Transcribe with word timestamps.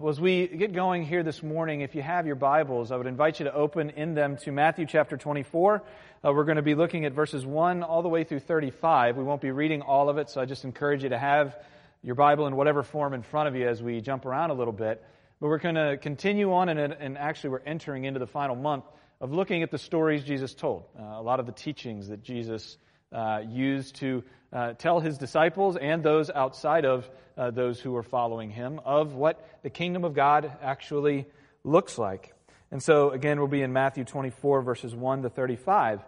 Well, 0.00 0.10
as 0.10 0.20
we 0.20 0.48
get 0.48 0.72
going 0.72 1.04
here 1.04 1.22
this 1.22 1.40
morning, 1.40 1.82
if 1.82 1.94
you 1.94 2.02
have 2.02 2.26
your 2.26 2.34
Bibles, 2.34 2.90
I 2.90 2.96
would 2.96 3.06
invite 3.06 3.38
you 3.38 3.44
to 3.44 3.54
open 3.54 3.90
in 3.90 4.14
them 4.14 4.36
to 4.38 4.50
Matthew 4.50 4.86
chapter 4.86 5.16
24. 5.16 5.84
Uh, 6.24 6.32
we're 6.32 6.42
going 6.42 6.56
to 6.56 6.62
be 6.62 6.74
looking 6.74 7.04
at 7.04 7.12
verses 7.12 7.46
1 7.46 7.84
all 7.84 8.02
the 8.02 8.08
way 8.08 8.24
through 8.24 8.40
35. 8.40 9.16
We 9.16 9.22
won't 9.22 9.40
be 9.40 9.52
reading 9.52 9.82
all 9.82 10.08
of 10.08 10.18
it, 10.18 10.30
so 10.30 10.40
I 10.40 10.46
just 10.46 10.64
encourage 10.64 11.04
you 11.04 11.10
to 11.10 11.18
have 11.18 11.56
your 12.02 12.16
Bible 12.16 12.48
in 12.48 12.56
whatever 12.56 12.82
form 12.82 13.14
in 13.14 13.22
front 13.22 13.46
of 13.46 13.54
you 13.54 13.68
as 13.68 13.80
we 13.84 14.00
jump 14.00 14.26
around 14.26 14.50
a 14.50 14.54
little 14.54 14.72
bit. 14.72 15.00
But 15.40 15.46
we're 15.46 15.58
going 15.58 15.76
to 15.76 15.96
continue 15.96 16.52
on, 16.54 16.68
and, 16.68 16.80
and 16.80 17.16
actually, 17.16 17.50
we're 17.50 17.62
entering 17.64 18.04
into 18.04 18.18
the 18.18 18.26
final 18.26 18.56
month 18.56 18.86
of 19.20 19.30
looking 19.30 19.62
at 19.62 19.70
the 19.70 19.78
stories 19.78 20.24
Jesus 20.24 20.54
told, 20.54 20.86
uh, 20.98 21.02
a 21.04 21.22
lot 21.22 21.38
of 21.38 21.46
the 21.46 21.52
teachings 21.52 22.08
that 22.08 22.20
Jesus 22.24 22.78
uh, 23.12 23.42
used 23.48 23.94
to 23.96 24.24
uh, 24.54 24.72
tell 24.74 25.00
his 25.00 25.18
disciples 25.18 25.76
and 25.76 26.02
those 26.02 26.30
outside 26.30 26.84
of 26.84 27.10
uh, 27.36 27.50
those 27.50 27.80
who 27.80 27.94
are 27.96 28.04
following 28.04 28.50
him 28.50 28.80
of 28.84 29.14
what 29.14 29.44
the 29.62 29.70
kingdom 29.70 30.04
of 30.04 30.14
God 30.14 30.50
actually 30.62 31.26
looks 31.64 31.98
like. 31.98 32.32
And 32.70 32.82
so, 32.82 33.10
again, 33.10 33.38
we'll 33.38 33.48
be 33.48 33.62
in 33.62 33.72
Matthew 33.72 34.04
24, 34.04 34.62
verses 34.62 34.94
1 34.94 35.22
to 35.22 35.30
35. 35.30 36.00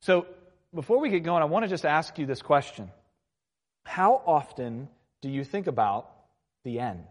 So, 0.00 0.26
before 0.74 1.00
we 1.00 1.10
get 1.10 1.24
going, 1.24 1.42
I 1.42 1.46
want 1.46 1.64
to 1.64 1.68
just 1.68 1.84
ask 1.84 2.18
you 2.18 2.26
this 2.26 2.42
question 2.42 2.90
How 3.84 4.22
often 4.24 4.88
do 5.20 5.28
you 5.28 5.42
think 5.42 5.66
about 5.66 6.08
the 6.64 6.78
end? 6.78 7.04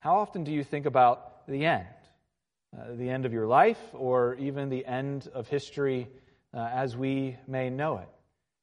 How 0.00 0.16
often 0.16 0.44
do 0.44 0.52
you 0.52 0.64
think 0.64 0.86
about 0.86 1.46
the 1.46 1.66
end? 1.66 1.86
Uh, 2.76 2.94
the 2.96 3.08
end 3.10 3.26
of 3.26 3.32
your 3.32 3.46
life, 3.46 3.80
or 3.92 4.34
even 4.34 4.68
the 4.68 4.84
end 4.84 5.28
of 5.34 5.48
history 5.48 6.08
uh, 6.54 6.58
as 6.58 6.96
we 6.96 7.36
may 7.46 7.70
know 7.70 7.98
it? 7.98 8.08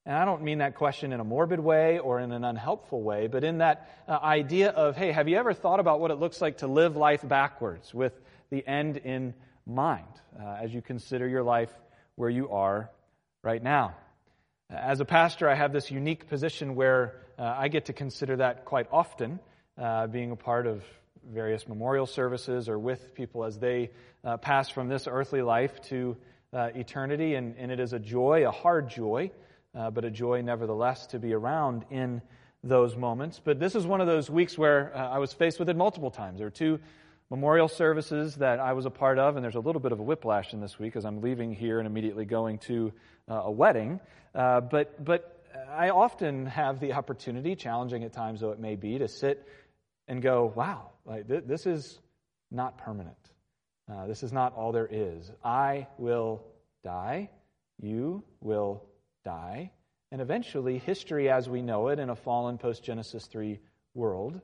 And 0.05 0.15
I 0.15 0.23
don't 0.23 0.43
mean 0.43 0.59
that 0.59 0.75
question 0.75 1.13
in 1.13 1.19
a 1.19 1.23
morbid 1.23 1.59
way 1.59 1.97
or 1.97 2.19
in 2.19 2.31
an 2.31 2.43
unhelpful 2.43 3.01
way, 3.01 3.25
but 3.25 3.43
in 3.43 3.57
that 3.57 3.89
uh, 4.07 4.19
idea 4.21 4.69
of, 4.69 4.95
hey, 4.95 5.11
have 5.11 5.27
you 5.27 5.37
ever 5.37 5.53
thought 5.53 5.79
about 5.79 5.99
what 5.99 6.11
it 6.11 6.15
looks 6.15 6.41
like 6.41 6.59
to 6.59 6.67
live 6.67 6.95
life 6.95 7.27
backwards 7.27 7.91
with 7.91 8.13
the 8.51 8.65
end 8.67 8.97
in 8.97 9.33
mind 9.65 10.05
uh, 10.39 10.57
as 10.61 10.71
you 10.71 10.81
consider 10.81 11.27
your 11.27 11.41
life 11.41 11.71
where 12.15 12.29
you 12.29 12.49
are 12.51 12.91
right 13.41 13.63
now? 13.63 13.95
As 14.69 14.99
a 14.99 15.05
pastor, 15.05 15.49
I 15.49 15.55
have 15.55 15.73
this 15.73 15.89
unique 15.89 16.27
position 16.29 16.75
where 16.75 17.15
uh, 17.39 17.55
I 17.57 17.67
get 17.67 17.85
to 17.85 17.93
consider 17.93 18.37
that 18.37 18.65
quite 18.65 18.87
often, 18.91 19.39
uh, 19.75 20.05
being 20.05 20.29
a 20.29 20.35
part 20.35 20.67
of 20.67 20.83
various 21.33 21.67
memorial 21.67 22.05
services 22.05 22.69
or 22.69 22.77
with 22.77 23.15
people 23.15 23.43
as 23.43 23.57
they 23.57 23.89
uh, 24.23 24.37
pass 24.37 24.69
from 24.69 24.87
this 24.87 25.07
earthly 25.07 25.41
life 25.41 25.81
to 25.89 26.15
uh, 26.53 26.69
eternity. 26.75 27.33
And, 27.33 27.55
and 27.57 27.71
it 27.71 27.79
is 27.79 27.93
a 27.93 27.99
joy, 27.99 28.47
a 28.47 28.51
hard 28.51 28.89
joy 28.89 29.31
uh, 29.75 29.91
but 29.91 30.05
a 30.05 30.09
joy 30.09 30.41
nevertheless 30.41 31.07
to 31.07 31.19
be 31.19 31.33
around 31.33 31.85
in 31.89 32.21
those 32.63 32.95
moments. 32.95 33.39
But 33.43 33.59
this 33.59 33.75
is 33.75 33.85
one 33.85 34.01
of 34.01 34.07
those 34.07 34.29
weeks 34.29 34.57
where 34.57 34.95
uh, 34.95 35.09
I 35.09 35.19
was 35.19 35.33
faced 35.33 35.59
with 35.59 35.69
it 35.69 35.75
multiple 35.75 36.11
times. 36.11 36.39
There 36.39 36.47
were 36.47 36.51
two 36.51 36.79
memorial 37.29 37.67
services 37.67 38.35
that 38.35 38.59
I 38.59 38.73
was 38.73 38.85
a 38.85 38.89
part 38.89 39.19
of, 39.19 39.35
and 39.35 39.43
there's 39.43 39.55
a 39.55 39.59
little 39.59 39.81
bit 39.81 39.91
of 39.91 39.99
a 39.99 40.03
whiplash 40.03 40.53
in 40.53 40.61
this 40.61 40.79
week 40.79 40.95
as 40.95 41.05
I'm 41.05 41.21
leaving 41.21 41.53
here 41.53 41.79
and 41.79 41.87
immediately 41.87 42.25
going 42.25 42.59
to 42.59 42.93
uh, 43.29 43.41
a 43.45 43.51
wedding. 43.51 43.99
Uh, 44.33 44.61
but, 44.61 45.03
but 45.03 45.43
I 45.69 45.89
often 45.89 46.45
have 46.47 46.79
the 46.79 46.93
opportunity, 46.93 47.55
challenging 47.55 48.03
at 48.03 48.13
times 48.13 48.41
though 48.41 48.51
it 48.51 48.59
may 48.59 48.75
be, 48.75 48.97
to 48.99 49.07
sit 49.07 49.47
and 50.07 50.21
go, 50.21 50.51
wow, 50.55 50.91
like, 51.05 51.27
th- 51.27 51.43
this 51.45 51.65
is 51.65 51.99
not 52.51 52.77
permanent. 52.77 53.17
Uh, 53.91 54.07
this 54.07 54.23
is 54.23 54.31
not 54.31 54.55
all 54.55 54.71
there 54.71 54.89
is. 54.89 55.31
I 55.43 55.87
will 55.97 56.43
die. 56.83 57.29
You 57.79 58.23
will 58.41 58.83
die, 59.25 59.71
and 60.11 60.21
eventually 60.21 60.77
history 60.77 61.29
as 61.29 61.49
we 61.49 61.61
know 61.61 61.89
it 61.89 61.99
in 61.99 62.09
a 62.09 62.15
fallen 62.15 62.57
post 62.57 62.83
Genesis 62.83 63.25
3 63.25 63.59
world 63.93 64.39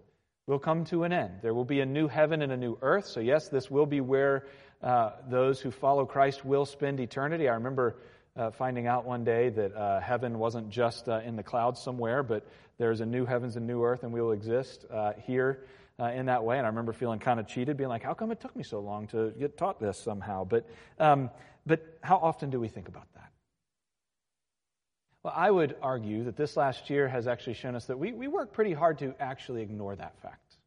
will 0.48 0.60
come 0.60 0.84
to 0.86 1.04
an 1.04 1.14
end. 1.14 1.36
There 1.42 1.54
will 1.54 1.66
be 1.66 1.80
a 1.80 1.86
new 1.86 2.08
heaven 2.08 2.42
and 2.42 2.52
a 2.52 2.58
new 2.58 2.78
earth. 2.82 3.06
So, 3.06 3.20
yes, 3.20 3.48
this 3.48 3.72
will 3.72 3.86
be 3.86 4.02
where 4.02 4.48
uh, 4.84 5.12
those 5.30 5.62
who 5.62 5.72
follow 5.72 6.06
Christ 6.06 6.44
will 6.44 6.66
spend 6.66 7.00
eternity. 7.00 7.48
I 7.48 7.54
remember 7.54 7.98
uh, 8.36 8.52
finding 8.52 8.88
out 8.88 9.06
one 9.06 9.24
day 9.24 9.50
that 9.50 9.74
uh, 9.76 10.00
heaven 10.00 10.40
wasn't 10.40 10.69
just 10.69 11.08
uh, 11.08 11.22
in 11.24 11.36
the 11.36 11.44
clouds 11.44 11.81
somewhere, 11.81 12.24
but 12.24 12.46
there's 12.78 13.02
a 13.02 13.06
new 13.06 13.25
heavens 13.25 13.56
and 13.56 13.68
new 13.68 13.84
earth, 13.84 14.03
and 14.03 14.12
we 14.12 14.22
will 14.22 14.31
exist 14.31 14.86
uh, 14.92 15.13
here 15.25 15.66
uh, 16.00 16.06
in 16.06 16.25
that 16.25 16.44
way. 16.44 16.58
And 16.58 16.66
I 16.66 16.69
remember 16.69 16.94
feeling 16.94 17.19
kind 17.19 17.40
of 17.40 17.48
cheated, 17.48 17.78
being 17.78 17.90
like, 17.90 18.03
how 18.03 18.13
come 18.13 18.31
it 18.31 18.40
took 18.42 18.56
me 18.56 18.63
so 18.63 18.80
long 18.80 19.08
to 19.08 19.31
get 19.40 19.58
taught 19.58 19.80
this 19.80 20.00
somehow? 20.00 20.44
But, 20.44 20.68
um, 21.00 21.30
but 21.66 21.98
how 22.02 22.18
often 22.18 22.50
do 22.50 22.59
we 22.59 22.68
think 22.68 22.88
about 22.88 23.08
that? 23.13 23.31
Well, 25.24 25.34
I 25.36 25.52
would 25.52 25.76
argue 25.82 26.24
that 26.24 26.36
this 26.36 26.58
last 26.58 26.90
year 26.90 27.08
has 27.08 27.28
actually 27.28 27.54
shown 27.54 27.76
us 27.76 27.86
that 27.86 28.00
we, 28.00 28.12
we 28.12 28.28
work 28.28 28.54
pretty 28.54 28.74
hard 28.74 29.00
to 29.00 29.14
actually 29.20 29.62
ignore 29.62 29.96
that 29.96 30.20
fact, 30.22 30.58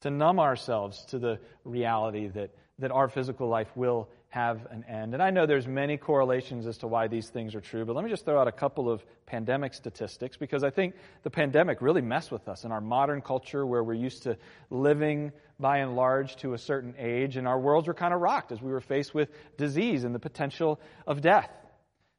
to 0.00 0.10
numb 0.10 0.40
ourselves 0.40 1.04
to 1.06 1.18
the 1.18 1.38
reality 1.64 2.28
that, 2.28 2.50
that 2.78 2.90
our 2.90 3.08
physical 3.08 3.48
life 3.48 3.68
will 3.76 4.08
have 4.30 4.66
an 4.70 4.84
end. 4.88 5.12
And 5.12 5.22
I 5.22 5.30
know 5.30 5.44
there's 5.44 5.66
many 5.66 5.98
correlations 5.98 6.66
as 6.66 6.78
to 6.78 6.88
why 6.88 7.08
these 7.08 7.28
things 7.28 7.54
are 7.54 7.60
true, 7.60 7.84
but 7.84 7.94
let 7.94 8.04
me 8.04 8.10
just 8.10 8.24
throw 8.24 8.40
out 8.40 8.48
a 8.48 8.52
couple 8.52 8.90
of 8.90 9.04
pandemic 9.26 9.74
statistics 9.74 10.38
because 10.38 10.64
I 10.64 10.70
think 10.70 10.94
the 11.22 11.30
pandemic 11.30 11.82
really 11.82 12.00
messed 12.00 12.32
with 12.32 12.48
us 12.48 12.64
in 12.64 12.72
our 12.72 12.80
modern 12.80 13.20
culture 13.20 13.66
where 13.66 13.84
we're 13.84 13.94
used 13.94 14.22
to 14.24 14.38
living 14.70 15.30
by 15.60 15.78
and 15.78 15.94
large 15.94 16.36
to 16.36 16.54
a 16.54 16.58
certain 16.58 16.94
age, 16.98 17.36
and 17.36 17.46
our 17.46 17.60
worlds 17.60 17.86
were 17.86 17.94
kind 17.94 18.14
of 18.14 18.20
rocked 18.20 18.50
as 18.50 18.60
we 18.60 18.72
were 18.72 18.80
faced 18.80 19.14
with 19.14 19.28
disease 19.56 20.04
and 20.04 20.14
the 20.14 20.18
potential 20.18 20.80
of 21.06 21.20
death. 21.20 21.50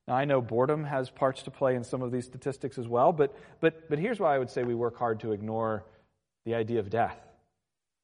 Now, 0.08 0.16
I 0.16 0.26
know 0.26 0.40
boredom 0.40 0.84
has 0.84 1.10
parts 1.10 1.44
to 1.44 1.52
play 1.52 1.76
in 1.76 1.84
some 1.84 2.02
of 2.02 2.12
these 2.12 2.26
statistics 2.26 2.78
as 2.78 2.88
well, 2.88 3.12
but, 3.12 3.36
but, 3.60 3.90
but 3.90 3.98
here's 3.98 4.20
why 4.20 4.36
I 4.36 4.40
would 4.40 4.52
say 4.52 4.64
we 4.64 4.76
work 4.76 4.98
hard 4.98 5.22
to 5.22 5.32
ignore 5.32 5.84
the 6.46 6.56
idea 6.56 6.80
of 6.80 6.90
death. 6.90 7.18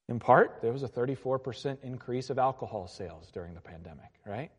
In 0.10 0.20
part, 0.20 0.60
there 0.62 0.74
was 0.74 0.84
a 0.84 0.90
34% 0.90 1.78
increase 1.84 2.30
of 2.30 2.40
alcohol 2.40 2.88
sales 2.88 3.30
during 3.32 3.54
the 3.54 3.62
pandemic, 3.62 4.10
right? 4.26 4.52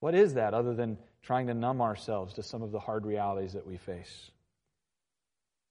What 0.00 0.14
is 0.14 0.34
that 0.34 0.54
other 0.54 0.74
than 0.74 0.96
trying 1.22 1.48
to 1.48 1.54
numb 1.54 1.82
ourselves 1.82 2.34
to 2.34 2.42
some 2.42 2.62
of 2.62 2.72
the 2.72 2.80
hard 2.80 3.04
realities 3.04 3.52
that 3.52 3.66
we 3.66 3.76
face? 3.76 4.30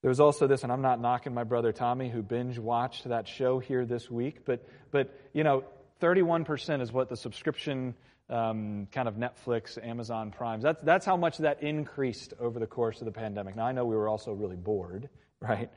There 0.01 0.09
was 0.09 0.19
also 0.19 0.47
this, 0.47 0.63
and 0.63 0.71
I'm 0.71 0.83
not 0.83 1.01
knocking 1.01 1.33
my 1.33 1.43
brother 1.43 1.73
Tommy 1.73 2.07
who 2.09 2.21
binge 2.21 2.57
watched 2.57 3.09
that 3.09 3.27
show 3.27 3.59
here 3.59 3.85
this 3.85 4.09
week, 4.09 4.45
but, 4.45 4.65
but 4.91 5.13
you 5.33 5.43
know, 5.43 5.63
31% 6.01 6.81
is 6.81 6.93
what 6.93 7.09
the 7.09 7.17
subscription 7.17 7.95
um, 8.29 8.87
kind 8.91 9.07
of 9.07 9.15
Netflix, 9.15 9.83
Amazon 9.83 10.31
Primes. 10.31 10.63
That's, 10.63 10.81
that's 10.83 11.05
how 11.05 11.17
much 11.17 11.39
that 11.39 11.63
increased 11.63 12.33
over 12.39 12.59
the 12.59 12.67
course 12.67 13.01
of 13.01 13.05
the 13.05 13.11
pandemic. 13.11 13.55
Now, 13.55 13.65
I 13.65 13.71
know 13.71 13.85
we 13.85 13.95
were 13.95 14.07
also 14.07 14.33
really 14.33 14.55
bored, 14.55 15.09
right? 15.39 15.69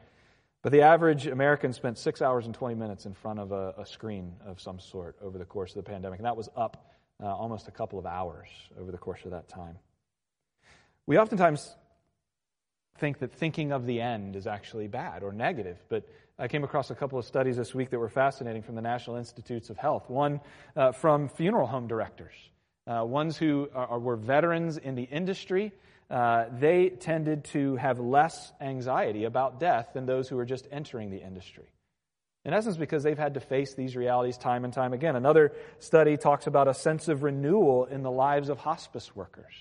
But 0.62 0.72
the 0.72 0.82
average 0.82 1.26
American 1.26 1.72
spent 1.72 1.98
six 1.98 2.22
hours 2.22 2.46
and 2.46 2.54
20 2.54 2.76
minutes 2.76 3.06
in 3.06 3.14
front 3.14 3.40
of 3.40 3.52
a, 3.52 3.74
a 3.78 3.86
screen 3.86 4.34
of 4.46 4.60
some 4.60 4.78
sort 4.78 5.16
over 5.20 5.38
the 5.38 5.44
course 5.44 5.74
of 5.74 5.84
the 5.84 5.90
pandemic. 5.90 6.18
And 6.18 6.26
that 6.26 6.36
was 6.36 6.48
up 6.56 6.92
uh, 7.22 7.26
almost 7.26 7.68
a 7.68 7.72
couple 7.72 7.98
of 7.98 8.06
hours 8.06 8.48
over 8.78 8.92
the 8.92 8.98
course 8.98 9.24
of 9.24 9.32
that 9.32 9.48
time. 9.48 9.76
We 11.06 11.18
oftentimes 11.18 11.74
think 12.98 13.18
that 13.18 13.32
thinking 13.32 13.72
of 13.72 13.86
the 13.86 14.00
end 14.00 14.36
is 14.36 14.46
actually 14.46 14.86
bad 14.86 15.22
or 15.24 15.32
negative, 15.32 15.82
but 15.88 16.06
I 16.38 16.48
came 16.48 16.64
across 16.64 16.90
a 16.90 16.94
couple 16.94 17.18
of 17.18 17.26
studies 17.26 17.56
this 17.56 17.74
week 17.74 17.90
that 17.90 17.98
were 17.98 18.08
fascinating 18.08 18.62
from 18.62 18.74
the 18.74 18.80
National 18.80 19.16
Institutes 19.16 19.68
of 19.70 19.76
Health. 19.76 20.08
One 20.08 20.40
uh, 20.74 20.92
from 20.92 21.28
funeral 21.28 21.66
home 21.66 21.86
directors, 21.86 22.34
uh, 22.86 23.04
ones 23.04 23.36
who 23.36 23.68
are, 23.74 23.98
were 23.98 24.16
veterans 24.16 24.78
in 24.78 24.94
the 24.94 25.02
industry. 25.02 25.72
Uh, 26.10 26.46
they 26.58 26.88
tended 26.88 27.44
to 27.44 27.76
have 27.76 27.98
less 27.98 28.52
anxiety 28.60 29.24
about 29.24 29.60
death 29.60 29.90
than 29.94 30.06
those 30.06 30.28
who 30.28 30.36
were 30.36 30.44
just 30.44 30.66
entering 30.70 31.10
the 31.10 31.22
industry. 31.22 31.64
In 32.44 32.52
essence, 32.52 32.76
because 32.76 33.02
they've 33.02 33.16
had 33.16 33.34
to 33.34 33.40
face 33.40 33.74
these 33.74 33.94
realities 33.94 34.36
time 34.36 34.64
and 34.64 34.72
time 34.72 34.92
again. 34.92 35.16
Another 35.16 35.52
study 35.78 36.16
talks 36.16 36.46
about 36.46 36.66
a 36.66 36.74
sense 36.74 37.08
of 37.08 37.22
renewal 37.22 37.84
in 37.84 38.02
the 38.02 38.10
lives 38.10 38.48
of 38.48 38.58
hospice 38.58 39.14
workers. 39.14 39.52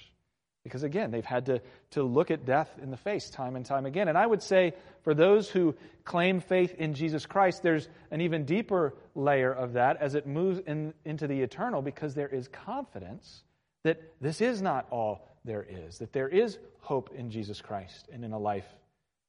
Because 0.63 0.83
again, 0.83 1.09
they've 1.09 1.25
had 1.25 1.47
to, 1.47 1.61
to 1.91 2.03
look 2.03 2.29
at 2.29 2.45
death 2.45 2.69
in 2.81 2.91
the 2.91 2.97
face 2.97 3.29
time 3.29 3.55
and 3.55 3.66
time 3.66 3.85
again. 3.85 4.07
And 4.07 4.17
I 4.17 4.27
would 4.27 4.44
say 4.44 4.73
for 5.03 5.13
those 5.13 5.49
who 5.49 5.75
claim 6.03 6.39
faith 6.39 6.75
in 6.75 6.94
Jesus 6.94 7.25
Christ, 7.25 7.63
there's 7.63 7.89
an 8.11 8.22
even 8.22 8.45
deeper 8.45 8.94
layer 9.16 9.51
of 9.51 9.73
that 9.73 9.97
as 9.97 10.13
it 10.13 10.28
moves 10.28 10.59
in, 10.67 10.93
into 11.03 11.28
the 11.28 11.41
eternal 11.41 11.81
because 11.81 12.13
there 12.13 12.28
is 12.28 12.47
confidence 12.47 13.43
that 13.84 13.99
this 14.22 14.41
is 14.41 14.61
not 14.61 14.85
all 14.91 15.28
there 15.43 15.66
is, 15.67 15.97
that 15.97 16.13
there 16.13 16.28
is 16.28 16.59
hope 16.79 17.11
in 17.16 17.31
Jesus 17.31 17.61
Christ 17.61 18.07
and 18.14 18.23
in 18.23 18.31
a 18.31 18.37
life 18.37 18.67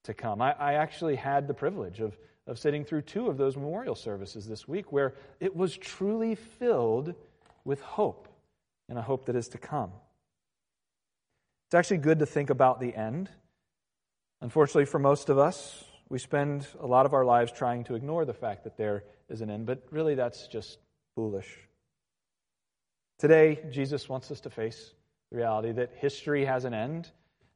to 0.05 0.13
come. 0.13 0.43
I, 0.43 0.53
I 0.53 0.75
actually 0.75 1.17
had 1.17 1.49
the 1.49 1.55
privilege 1.55 2.01
of, 2.01 2.19
of 2.47 2.59
sitting 2.59 2.85
through 2.85 3.03
two 3.03 3.29
of 3.29 3.39
those 3.39 3.57
memorial 3.57 3.95
services 3.95 4.47
this 4.47 4.69
week 4.69 4.93
where 4.93 5.15
it 5.41 5.57
was 5.57 5.77
truly 5.77 6.35
filled 6.35 7.15
with 7.65 7.81
hope 7.81 8.29
and 8.91 8.99
a 8.99 9.03
hope 9.03 9.27
that 9.27 9.37
is 9.37 9.49
to 9.49 9.59
come. 9.59 9.93
It's 11.73 11.75
actually 11.79 11.99
good 12.05 12.19
to 12.19 12.27
think 12.27 12.51
about 12.51 12.81
the 12.81 12.95
end. 12.95 13.31
Unfortunately, 14.43 14.85
for 14.85 14.99
most 14.99 15.31
of 15.31 15.39
us, 15.39 15.83
we 16.11 16.19
spend 16.19 16.67
a 16.79 16.87
lot 16.87 17.07
of 17.07 17.15
our 17.15 17.25
lives 17.25 17.51
trying 17.51 17.85
to 17.85 17.95
ignore 17.95 18.27
the 18.27 18.35
fact 18.35 18.65
that 18.65 18.77
there 18.77 19.05
is 19.31 19.41
an 19.41 19.49
end, 19.49 19.65
but 19.65 19.83
really 19.91 20.15
that's 20.15 20.49
just 20.49 20.77
foolish. 21.15 21.49
Today, 23.21 23.59
Jesus 23.71 24.07
wants 24.07 24.31
us 24.31 24.41
to 24.41 24.51
face 24.51 24.93
the 25.31 25.39
reality 25.39 25.73
that 25.73 25.95
history 25.97 26.45
has 26.45 26.67
an 26.67 26.75
end, 26.75 27.11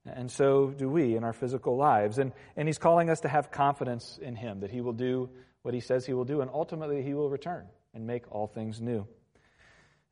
and 0.07 0.31
so 0.31 0.69
do 0.69 0.89
we 0.89 1.15
in 1.15 1.23
our 1.23 1.35
physical 1.35 1.77
lives. 1.77 2.17
And, 2.17 2.33
and 2.57 2.67
He's 2.67 2.79
calling 2.79 3.11
us 3.11 3.21
to 3.21 3.29
have 3.29 3.51
confidence 3.51 4.19
in 4.23 4.35
Him, 4.35 4.61
that 4.61 4.71
He 4.71 4.81
will 4.81 4.95
do 4.95 5.29
what 5.61 5.75
he 5.75 5.81
says 5.81 6.07
he 6.07 6.15
will 6.15 6.25
do, 6.25 6.41
and 6.41 6.51
ultimately 6.55 7.03
he 7.03 7.13
will 7.13 7.29
return 7.29 7.67
and 7.93 8.07
make 8.07 8.23
all 8.31 8.47
things 8.47 8.81
new. 8.81 9.05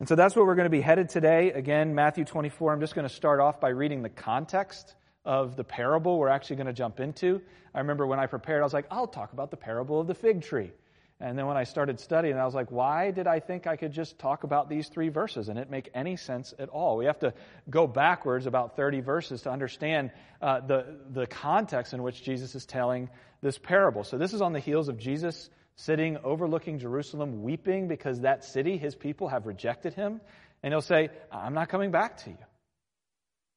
And 0.01 0.09
so 0.09 0.17
that's 0.17 0.35
where 0.35 0.45
we're 0.45 0.57
going 0.57 0.65
to 0.65 0.71
be 0.71 0.81
headed 0.81 1.09
today. 1.09 1.53
Again, 1.53 1.95
Matthew 1.95 2.25
24. 2.25 2.73
I'm 2.73 2.81
just 2.81 2.97
going 2.97 3.09
to 3.09 3.15
start 3.15 3.39
off 3.39 3.61
by 3.61 3.69
reading 3.69 4.03
the 4.03 4.09
context 4.09 4.93
of 5.25 5.55
the 5.55 5.63
parable 5.63 6.19
we're 6.19 6.29
actually 6.29 6.57
going 6.57 6.67
to 6.67 6.73
jump 6.73 6.99
into. 6.99 7.41
I 7.73 7.79
remember 7.79 8.05
when 8.05 8.19
I 8.19 8.27
prepared, 8.27 8.61
I 8.61 8.65
was 8.65 8.75
like, 8.75 8.87
I'll 8.91 9.07
talk 9.07 9.33
about 9.33 9.53
the 9.53 9.57
parable 9.57 10.01
of 10.01 10.09
the 10.09 10.15
fig 10.15 10.43
tree. 10.43 10.73
And 11.21 11.39
then 11.39 11.47
when 11.47 11.57
I 11.57 11.63
started 11.63 12.01
studying, 12.01 12.37
I 12.37 12.45
was 12.45 12.57
like, 12.57 12.73
why 12.73 13.13
did 13.13 13.29
I 13.29 13.39
think 13.39 13.69
I 13.69 13.77
could 13.77 13.93
just 13.93 14.19
talk 14.19 14.43
about 14.43 14.69
these 14.69 14.89
three 14.89 15.11
verses 15.11 15.49
and 15.49 15.61
it 15.61 15.71
make 15.71 15.89
any 15.95 16.17
sense 16.17 16.53
at 16.59 16.69
all? 16.71 16.97
We 16.97 17.05
have 17.05 17.21
to 17.21 17.33
go 17.71 17.87
backwards 17.87 18.47
about 18.47 18.75
30 18.75 19.01
verses 19.01 19.43
to 19.43 19.51
understand 19.51 20.11
uh, 20.43 20.59
the, 20.61 20.99
the 21.13 21.29
context 21.29 21.95
in 21.95 22.03
which 22.03 22.25
Jesus 22.25 22.57
is 22.57 22.67
telling 22.67 23.11
this 23.43 23.59
parable. 23.59 24.03
So 24.03 24.19
this 24.19 24.35
is 24.35 24.43
on 24.43 24.53
the 24.53 24.61
heels 24.61 24.89
of 24.89 24.99
Jesus 24.99 25.49
sitting 25.77 26.19
overlooking 26.25 26.79
Jerusalem, 26.79 27.43
weeping 27.43 27.89
because 27.89 28.21
that 28.21 28.45
city, 28.45 28.77
his 28.77 28.95
people, 28.95 29.29
have 29.29 29.47
rejected 29.47 29.95
him. 29.95 30.21
And 30.63 30.73
he'll 30.73 30.81
say, 30.81 31.11
I'm 31.31 31.55
not 31.55 31.69
coming 31.69 31.91
back 31.91 32.19
to 32.25 32.31
you. 32.31 32.39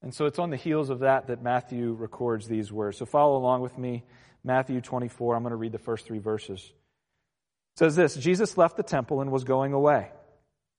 And 0.02 0.14
so 0.14 0.26
it's 0.26 0.40
on 0.40 0.50
the 0.50 0.58
heels 0.58 0.90
of 0.90 1.00
that 1.00 1.28
that 1.28 1.42
Matthew 1.42 1.94
records 1.94 2.48
these 2.48 2.72
words. 2.72 2.98
So 2.98 3.06
follow 3.06 3.38
along 3.38 3.62
with 3.62 3.78
me. 3.78 4.04
Matthew 4.44 4.82
24, 4.82 5.36
I'm 5.36 5.44
going 5.44 5.52
to 5.52 5.58
read 5.58 5.72
the 5.72 5.80
first 5.80 6.06
three 6.06 6.20
verses. 6.20 6.60
It 6.60 7.80
says 7.80 7.96
this 7.96 8.16
Jesus 8.16 8.58
left 8.58 8.78
the 8.78 8.84
temple 8.84 9.22
and 9.22 9.32
was 9.32 9.44
going 9.44 9.74
away. 9.74 10.12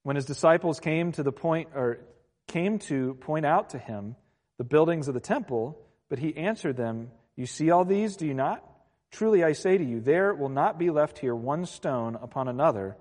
When 0.02 0.16
his 0.16 0.24
disciples 0.24 0.80
came 0.80 1.12
to 1.12 1.22
the 1.22 1.32
point, 1.32 1.70
or 1.74 1.98
came 2.46 2.78
to 2.78 3.14
point 3.14 3.44
out 3.44 3.70
to 3.70 3.78
him 3.78 4.16
the 4.56 4.64
buildings 4.64 5.08
of 5.08 5.14
the 5.14 5.20
temple, 5.20 5.78
but 6.08 6.18
he 6.18 6.36
answered 6.36 6.76
them, 6.76 7.10
You 7.36 7.46
see 7.46 7.70
all 7.70 7.84
these, 7.84 8.16
do 8.16 8.26
you 8.26 8.34
not? 8.34 8.64
Truly 9.10 9.42
I 9.42 9.52
say 9.52 9.78
to 9.78 9.84
you, 9.84 10.00
there 10.00 10.34
will 10.34 10.48
not 10.48 10.78
be 10.78 10.90
left 10.90 11.18
here 11.18 11.34
one 11.34 11.66
stone 11.66 12.16
upon 12.20 12.48
another 12.48 12.96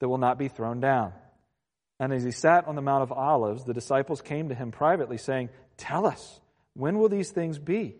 that 0.00 0.08
will 0.08 0.18
not 0.18 0.38
be 0.38 0.48
thrown 0.48 0.80
down. 0.80 1.12
And 2.00 2.12
as 2.12 2.24
he 2.24 2.32
sat 2.32 2.66
on 2.66 2.74
the 2.74 2.82
Mount 2.82 3.04
of 3.04 3.12
Olives, 3.12 3.64
the 3.64 3.74
disciples 3.74 4.20
came 4.20 4.48
to 4.48 4.54
him 4.54 4.72
privately, 4.72 5.18
saying, 5.18 5.50
Tell 5.76 6.04
us, 6.04 6.40
when 6.74 6.98
will 6.98 7.08
these 7.08 7.30
things 7.30 7.58
be? 7.58 7.96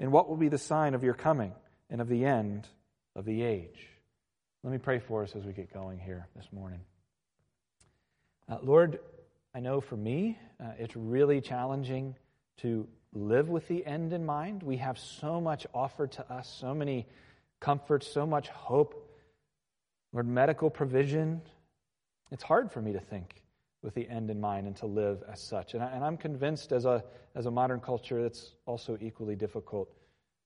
And 0.00 0.10
what 0.10 0.28
will 0.28 0.36
be 0.36 0.48
the 0.48 0.58
sign 0.58 0.94
of 0.94 1.04
your 1.04 1.14
coming 1.14 1.52
and 1.88 2.00
of 2.00 2.08
the 2.08 2.24
end 2.24 2.66
of 3.14 3.24
the 3.24 3.42
age? 3.42 3.86
Let 4.64 4.72
me 4.72 4.78
pray 4.78 4.98
for 4.98 5.22
us 5.22 5.36
as 5.36 5.44
we 5.44 5.52
get 5.52 5.72
going 5.72 6.00
here 6.00 6.26
this 6.34 6.48
morning. 6.52 6.80
Uh, 8.48 8.58
Lord, 8.62 8.98
I 9.54 9.60
know 9.60 9.80
for 9.80 9.96
me, 9.96 10.38
uh, 10.60 10.72
it's 10.78 10.96
really 10.96 11.40
challenging 11.40 12.16
to 12.58 12.88
live 13.16 13.48
with 13.48 13.66
the 13.68 13.84
end 13.84 14.12
in 14.12 14.24
mind. 14.24 14.62
We 14.62 14.76
have 14.76 14.98
so 14.98 15.40
much 15.40 15.66
offered 15.74 16.12
to 16.12 16.32
us, 16.32 16.54
so 16.60 16.74
many 16.74 17.06
comforts, 17.60 18.06
so 18.06 18.26
much 18.26 18.48
hope. 18.48 19.02
Lord, 20.12 20.28
medical 20.28 20.70
provision. 20.70 21.42
It's 22.30 22.42
hard 22.42 22.70
for 22.70 22.80
me 22.80 22.92
to 22.92 23.00
think 23.00 23.42
with 23.82 23.94
the 23.94 24.08
end 24.08 24.30
in 24.30 24.40
mind 24.40 24.66
and 24.66 24.76
to 24.76 24.86
live 24.86 25.22
as 25.30 25.40
such. 25.40 25.74
And, 25.74 25.82
I, 25.82 26.06
am 26.06 26.16
convinced 26.16 26.72
as 26.72 26.84
a, 26.84 27.04
as 27.34 27.46
a 27.46 27.50
modern 27.50 27.80
culture, 27.80 28.24
it's 28.24 28.54
also 28.66 28.98
equally 29.00 29.36
difficult 29.36 29.88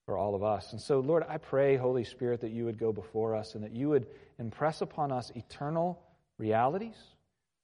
for 0.04 0.16
all 0.16 0.34
of 0.34 0.42
us. 0.42 0.72
And 0.72 0.80
so, 0.80 1.00
Lord, 1.00 1.24
I 1.28 1.38
pray, 1.38 1.76
Holy 1.76 2.04
Spirit, 2.04 2.40
that 2.40 2.50
you 2.50 2.64
would 2.64 2.78
go 2.78 2.92
before 2.92 3.34
us 3.34 3.54
and 3.54 3.64
that 3.64 3.72
you 3.72 3.88
would 3.88 4.06
impress 4.38 4.80
upon 4.80 5.12
us 5.12 5.30
eternal 5.34 6.02
realities. 6.38 6.96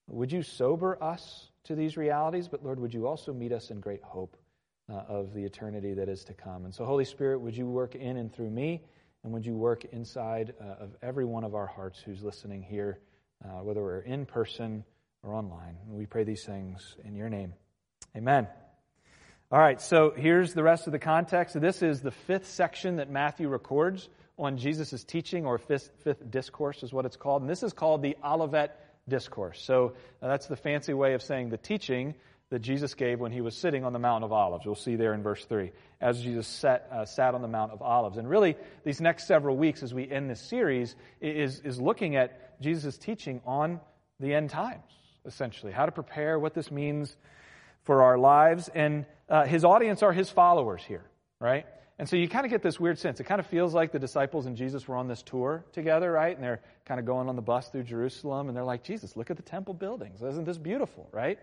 Would 0.09 0.33
you 0.33 0.43
sober 0.43 1.03
us 1.03 1.49
to 1.65 1.75
these 1.75 1.97
realities? 1.97 2.49
But, 2.49 2.65
Lord, 2.65 2.79
would 2.79 2.95
you 2.95 3.07
also 3.07 3.33
meet 3.33 3.53
us 3.53 3.71
in 3.71 3.81
great 3.81 4.03
hope? 4.03 4.37
Uh, 4.89 5.03
of 5.09 5.35
the 5.35 5.45
eternity 5.45 5.95
that 5.95 6.09
is 6.09 6.25
to 6.25 6.35
come. 6.35 6.65
And 6.65 6.75
so, 6.75 6.85
Holy 6.85 7.05
Spirit, 7.05 7.41
would 7.41 7.57
you 7.57 7.67
work 7.67 7.95
in 7.95 8.17
and 8.17 8.33
through 8.33 8.51
me, 8.51 8.83
and 9.25 9.33
would 9.33 9.45
you 9.45 9.57
work 9.57 9.85
inside 9.87 10.55
uh, 10.61 10.85
of 10.85 10.97
every 11.03 11.25
one 11.25 11.45
of 11.45 11.55
our 11.55 11.67
hearts 11.67 11.99
who's 11.99 12.23
listening 12.23 12.63
here, 12.63 13.01
uh, 13.45 13.63
whether 13.63 13.83
we're 13.83 14.01
in 14.01 14.27
person 14.27 14.85
or 15.23 15.35
online. 15.35 15.77
We 15.89 16.07
pray 16.07 16.25
these 16.25 16.45
things 16.45 16.97
in 17.05 17.17
your 17.17 17.29
name. 17.29 17.55
Amen. 18.17 18.47
All 19.51 19.59
right, 19.61 19.81
so 19.81 20.13
here's 20.17 20.55
the 20.55 20.63
rest 20.63 20.87
of 20.87 20.93
the 20.93 20.99
context. 20.99 21.61
This 21.61 21.83
is 21.83 22.01
the 22.01 22.11
fifth 22.11 22.49
section 22.49 22.97
that 22.97 23.11
Matthew 23.11 23.49
records 23.49 24.09
on 24.39 24.59
Jesus' 24.59 25.05
teaching, 25.05 25.47
or 25.47 25.59
fifth, 25.59 25.91
fifth 26.05 26.31
discourse 26.31 26.83
is 26.83 26.93
what 26.93 27.07
it's 27.07 27.17
called. 27.17 27.43
And 27.43 27.51
this 27.51 27.63
is 27.63 27.73
called 27.73 28.03
the 28.03 28.17
Olivet 28.25 28.79
Discourse. 29.09 29.63
So 29.63 29.95
uh, 30.21 30.29
that's 30.29 30.47
the 30.47 30.57
fancy 30.57 30.93
way 30.95 31.15
of 31.15 31.23
saying 31.23 31.51
the 31.51 31.57
teaching 31.57 32.15
that 32.51 32.61
Jesus 32.61 32.95
gave 32.95 33.19
when 33.19 33.33
he 33.33 33.41
was 33.41 33.57
sitting 33.57 33.85
on 33.85 33.93
the 33.93 33.99
Mount 33.99 34.23
of 34.23 34.33
Olives. 34.33 34.65
We'll 34.65 34.77
see 34.77 34.97
there 34.97 35.15
in 35.15 35.23
verse 35.23 35.45
3, 35.45 35.73
as 36.01 36.23
Jesus 36.23 36.47
sat, 36.47 36.89
uh, 36.93 37.05
sat 37.05 37.35
on 37.35 37.43
the 37.43 37.49
Mount 37.49 37.73
of 37.73 37.83
Olives. 37.83 38.19
And 38.19 38.29
really, 38.29 38.57
these 38.85 39.01
next 39.01 39.27
several 39.27 39.57
weeks 39.57 39.83
as 39.83 39.93
we 39.93 40.09
end 40.09 40.31
this 40.31 40.41
series 40.41 40.95
is, 41.21 41.61
is 41.61 41.81
looking 41.81 42.15
at 42.17 42.61
Jesus' 42.61 42.97
teaching 42.99 43.41
on 43.45 43.81
the 44.21 44.33
end 44.33 44.51
times, 44.51 44.85
essentially, 45.25 45.73
how 45.73 45.87
to 45.87 45.93
prepare, 45.93 46.39
what 46.39 46.55
this 46.55 46.71
means 46.71 47.17
for 47.83 48.03
our 48.03 48.17
lives. 48.17 48.71
And 48.75 49.07
uh, 49.29 49.45
his 49.45 49.65
audience 49.65 50.03
are 50.03 50.13
his 50.13 50.31
followers 50.31 50.83
here, 50.87 51.05
right? 51.41 51.67
And 51.99 52.09
so 52.09 52.17
you 52.17 52.29
kind 52.29 52.45
of 52.45 52.51
get 52.51 52.63
this 52.63 52.79
weird 52.79 52.99
sense. 52.99 53.21
It 53.21 53.25
kind 53.25 53.41
of 53.41 53.47
feels 53.47 53.73
like 53.73 53.91
the 53.91 53.99
disciples 53.99 54.47
and 54.47 54.57
Jesus 54.57 54.87
were 54.87 54.97
on 54.97 55.09
this 55.09 55.23
tour 55.23 55.65
together, 55.73 56.13
right? 56.13 56.35
And 56.35 56.45
they're 56.45 56.61
kind 56.85 57.01
of 57.01 57.07
going 57.07 57.29
on 57.29 57.37
the 57.37 57.43
bus 57.43 57.69
through 57.71 57.85
Jerusalem, 57.85 58.49
and 58.49 58.57
they're 58.57 58.65
like, 58.65 58.85
Jesus, 58.85 59.17
look 59.17 59.31
at 59.31 59.37
the 59.37 59.43
temple 59.43 59.73
buildings. 59.73 60.23
Isn't 60.23 60.45
this 60.45 60.59
beautiful, 60.59 61.09
right? 61.11 61.39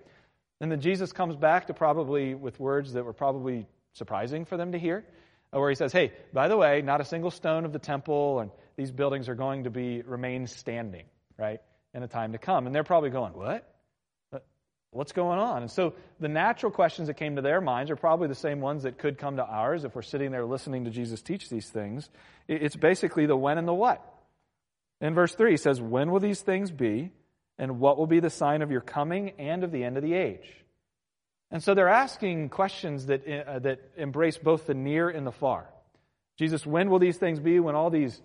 And 0.64 0.72
then 0.72 0.80
Jesus 0.80 1.12
comes 1.12 1.36
back 1.36 1.68
to 1.68 1.74
probably 1.74 2.36
with 2.36 2.58
words 2.58 2.94
that 2.94 3.04
were 3.04 3.12
probably 3.12 3.68
surprising 3.92 4.46
for 4.46 4.56
them 4.56 4.72
to 4.72 4.80
hear, 4.80 5.04
uh, 5.52 5.60
where 5.60 5.68
he 5.68 5.76
says, 5.76 5.92
Hey, 5.92 6.14
by 6.32 6.48
the 6.48 6.56
way, 6.56 6.82
not 6.82 7.02
a 7.02 7.04
single 7.04 7.32
stone 7.32 7.66
of 7.66 7.74
the 7.74 7.80
temple 7.80 8.40
and 8.40 8.50
these 8.78 8.90
buildings 8.90 9.28
are 9.28 9.36
going 9.36 9.66
to 9.66 9.70
be 9.70 10.04
remain 10.04 10.48
standing, 10.48 11.04
right, 11.38 11.60
in 11.94 12.02
a 12.02 12.08
time 12.08 12.32
to 12.32 12.38
come. 12.38 12.66
And 12.66 12.74
they're 12.74 12.86
probably 12.86 13.10
going, 13.10 13.34
What? 13.34 13.70
Uh, 14.32 14.40
what's 14.92 15.12
going 15.12 15.38
on? 15.38 15.64
And 15.64 15.70
so 15.70 15.96
the 16.22 16.30
natural 16.30 16.72
questions 16.72 17.10
that 17.10 17.16
came 17.16 17.36
to 17.36 17.42
their 17.42 17.60
minds 17.60 17.92
are 17.92 17.98
probably 17.98 18.30
the 18.30 18.34
same 18.34 18.62
ones 18.62 18.84
that 18.84 18.98
could 18.98 19.18
come 19.18 19.36
to 19.36 19.46
ours 19.46 19.84
if 19.84 19.94
we're 19.94 20.02
sitting 20.02 20.32
there 20.32 20.46
listening 20.46 20.86
to 20.86 20.92
Jesus 20.92 21.22
teach 21.22 21.50
these 21.50 21.68
things. 21.68 22.10
It's 22.48 22.78
basically 22.78 23.26
the 23.26 23.36
when 23.36 23.58
and 23.58 23.68
the 23.68 23.74
what. 23.74 24.02
In 25.02 25.14
verse 25.14 25.36
3, 25.36 25.52
he 25.52 25.58
says, 25.58 25.82
When 25.82 26.10
will 26.10 26.22
these 26.22 26.40
things 26.40 26.72
be? 26.72 27.12
And 27.58 27.80
what 27.80 27.98
will 27.98 28.08
be 28.08 28.20
the 28.20 28.30
sign 28.30 28.62
of 28.62 28.72
your 28.72 28.82
coming 28.82 29.32
and 29.38 29.64
of 29.64 29.72
the 29.72 29.84
end 29.84 29.98
of 29.98 30.04
the 30.04 30.14
age? 30.14 30.50
And 31.52 31.62
so 31.62 31.76
they're 31.76 31.88
asking 31.88 32.50
questions 32.50 33.06
that, 33.06 33.28
uh, 33.28 33.60
that 33.60 33.80
embrace 33.96 34.38
both 34.38 34.66
the 34.66 34.74
near 34.74 35.10
and 35.10 35.26
the 35.26 35.32
far. 35.32 35.70
Jesus, 36.36 36.66
when 36.66 36.90
will 36.90 36.98
these 37.00 37.18
things 37.18 37.40
be? 37.40 37.60
When 37.60 37.76
all 37.76 37.92
these 37.92 38.20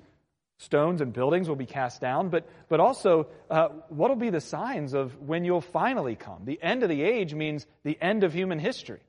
stones 0.57 1.03
and 1.03 1.13
buildings 1.13 1.47
will 1.47 1.57
be 1.57 1.67
cast 1.67 2.01
down? 2.01 2.31
But, 2.31 2.49
but 2.71 2.81
also, 2.81 3.27
uh, 3.51 3.69
what 3.91 4.09
will 4.09 4.17
be 4.17 4.31
the 4.31 4.41
signs 4.41 4.95
of 4.95 5.21
when 5.21 5.45
you'll 5.45 5.61
finally 5.61 6.17
come? 6.17 6.47
The 6.47 6.59
end 6.63 6.83
of 6.83 6.89
the 6.89 7.03
age 7.03 7.35
means 7.35 7.67
the 7.85 7.99
end 8.01 8.25
of 8.25 8.33
human 8.33 8.59
history. 8.59 9.01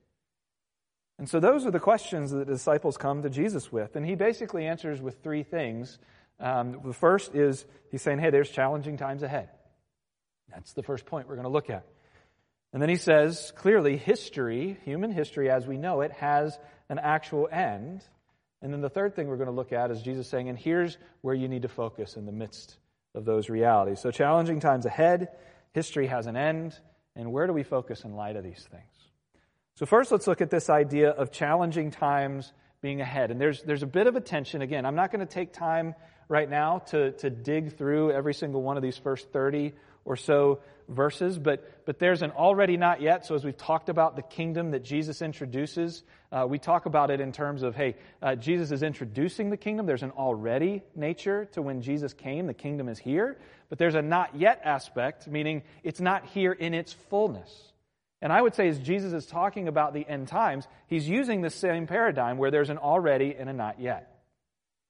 And 1.18 1.28
so 1.28 1.40
those 1.40 1.66
are 1.66 1.70
the 1.70 1.80
questions 1.80 2.30
that 2.30 2.46
the 2.46 2.52
disciples 2.52 2.96
come 2.96 3.22
to 3.22 3.30
Jesus 3.30 3.72
with. 3.72 3.96
And 3.96 4.06
he 4.06 4.14
basically 4.14 4.66
answers 4.66 5.00
with 5.00 5.22
three 5.22 5.42
things. 5.42 5.98
Um, 6.38 6.80
the 6.84 6.92
first 6.92 7.34
is 7.34 7.64
he's 7.90 8.02
saying, 8.02 8.18
hey, 8.18 8.30
there's 8.30 8.50
challenging 8.50 8.96
times 8.96 9.22
ahead. 9.22 9.48
That's 10.52 10.72
the 10.72 10.82
first 10.82 11.06
point 11.06 11.28
we're 11.28 11.36
going 11.36 11.46
to 11.46 11.52
look 11.52 11.70
at. 11.70 11.86
And 12.72 12.80
then 12.80 12.88
he 12.88 12.96
says 12.96 13.52
clearly, 13.56 13.96
history, 13.96 14.78
human 14.84 15.10
history 15.10 15.50
as 15.50 15.66
we 15.66 15.76
know 15.76 16.02
it, 16.02 16.12
has 16.12 16.58
an 16.88 16.98
actual 16.98 17.48
end. 17.50 18.02
And 18.62 18.72
then 18.72 18.80
the 18.80 18.90
third 18.90 19.16
thing 19.16 19.28
we're 19.28 19.36
going 19.36 19.48
to 19.48 19.54
look 19.54 19.72
at 19.72 19.90
is 19.90 20.02
Jesus 20.02 20.28
saying, 20.28 20.48
and 20.48 20.58
here's 20.58 20.96
where 21.22 21.34
you 21.34 21.48
need 21.48 21.62
to 21.62 21.68
focus 21.68 22.16
in 22.16 22.26
the 22.26 22.32
midst 22.32 22.76
of 23.14 23.24
those 23.24 23.48
realities. 23.48 24.00
So, 24.00 24.10
challenging 24.10 24.60
times 24.60 24.86
ahead, 24.86 25.28
history 25.72 26.06
has 26.06 26.26
an 26.26 26.36
end, 26.36 26.78
and 27.16 27.32
where 27.32 27.46
do 27.46 27.52
we 27.52 27.64
focus 27.64 28.04
in 28.04 28.14
light 28.14 28.36
of 28.36 28.44
these 28.44 28.62
things? 28.70 28.84
So, 29.74 29.86
first, 29.86 30.12
let's 30.12 30.26
look 30.26 30.40
at 30.40 30.50
this 30.50 30.70
idea 30.70 31.10
of 31.10 31.32
challenging 31.32 31.90
times 31.90 32.52
being 32.82 33.00
ahead. 33.00 33.30
And 33.30 33.40
there's, 33.40 33.62
there's 33.62 33.82
a 33.82 33.88
bit 33.88 34.06
of 34.06 34.14
a 34.14 34.20
tension. 34.20 34.62
Again, 34.62 34.86
I'm 34.86 34.94
not 34.94 35.10
going 35.10 35.26
to 35.26 35.32
take 35.32 35.52
time 35.52 35.94
right 36.28 36.48
now 36.48 36.78
to, 36.90 37.12
to 37.12 37.30
dig 37.30 37.76
through 37.76 38.12
every 38.12 38.34
single 38.34 38.62
one 38.62 38.76
of 38.76 38.82
these 38.82 38.96
first 38.96 39.32
30 39.32 39.72
or 40.10 40.16
so 40.16 40.58
verses, 40.88 41.38
but, 41.38 41.86
but 41.86 42.00
there's 42.00 42.22
an 42.22 42.32
already 42.32 42.76
not 42.76 43.00
yet. 43.00 43.24
So, 43.24 43.36
as 43.36 43.44
we've 43.44 43.56
talked 43.56 43.88
about 43.88 44.16
the 44.16 44.22
kingdom 44.22 44.72
that 44.72 44.82
Jesus 44.82 45.22
introduces, 45.22 46.02
uh, 46.32 46.46
we 46.48 46.58
talk 46.58 46.86
about 46.86 47.12
it 47.12 47.20
in 47.20 47.30
terms 47.30 47.62
of, 47.62 47.76
hey, 47.76 47.94
uh, 48.20 48.34
Jesus 48.34 48.72
is 48.72 48.82
introducing 48.82 49.50
the 49.50 49.56
kingdom. 49.56 49.86
There's 49.86 50.02
an 50.02 50.10
already 50.10 50.82
nature 50.96 51.44
to 51.52 51.62
when 51.62 51.80
Jesus 51.80 52.12
came. 52.12 52.48
The 52.48 52.54
kingdom 52.54 52.88
is 52.88 52.98
here. 52.98 53.38
But 53.68 53.78
there's 53.78 53.94
a 53.94 54.02
not 54.02 54.34
yet 54.34 54.62
aspect, 54.64 55.28
meaning 55.28 55.62
it's 55.84 56.00
not 56.00 56.26
here 56.26 56.52
in 56.52 56.74
its 56.74 56.92
fullness. 56.92 57.72
And 58.20 58.32
I 58.32 58.42
would 58.42 58.56
say, 58.56 58.66
as 58.66 58.80
Jesus 58.80 59.12
is 59.12 59.26
talking 59.26 59.68
about 59.68 59.94
the 59.94 60.04
end 60.06 60.26
times, 60.26 60.66
he's 60.88 61.08
using 61.08 61.40
the 61.40 61.50
same 61.50 61.86
paradigm 61.86 62.36
where 62.36 62.50
there's 62.50 62.68
an 62.68 62.78
already 62.78 63.36
and 63.38 63.48
a 63.48 63.52
not 63.52 63.80
yet. 63.80 64.09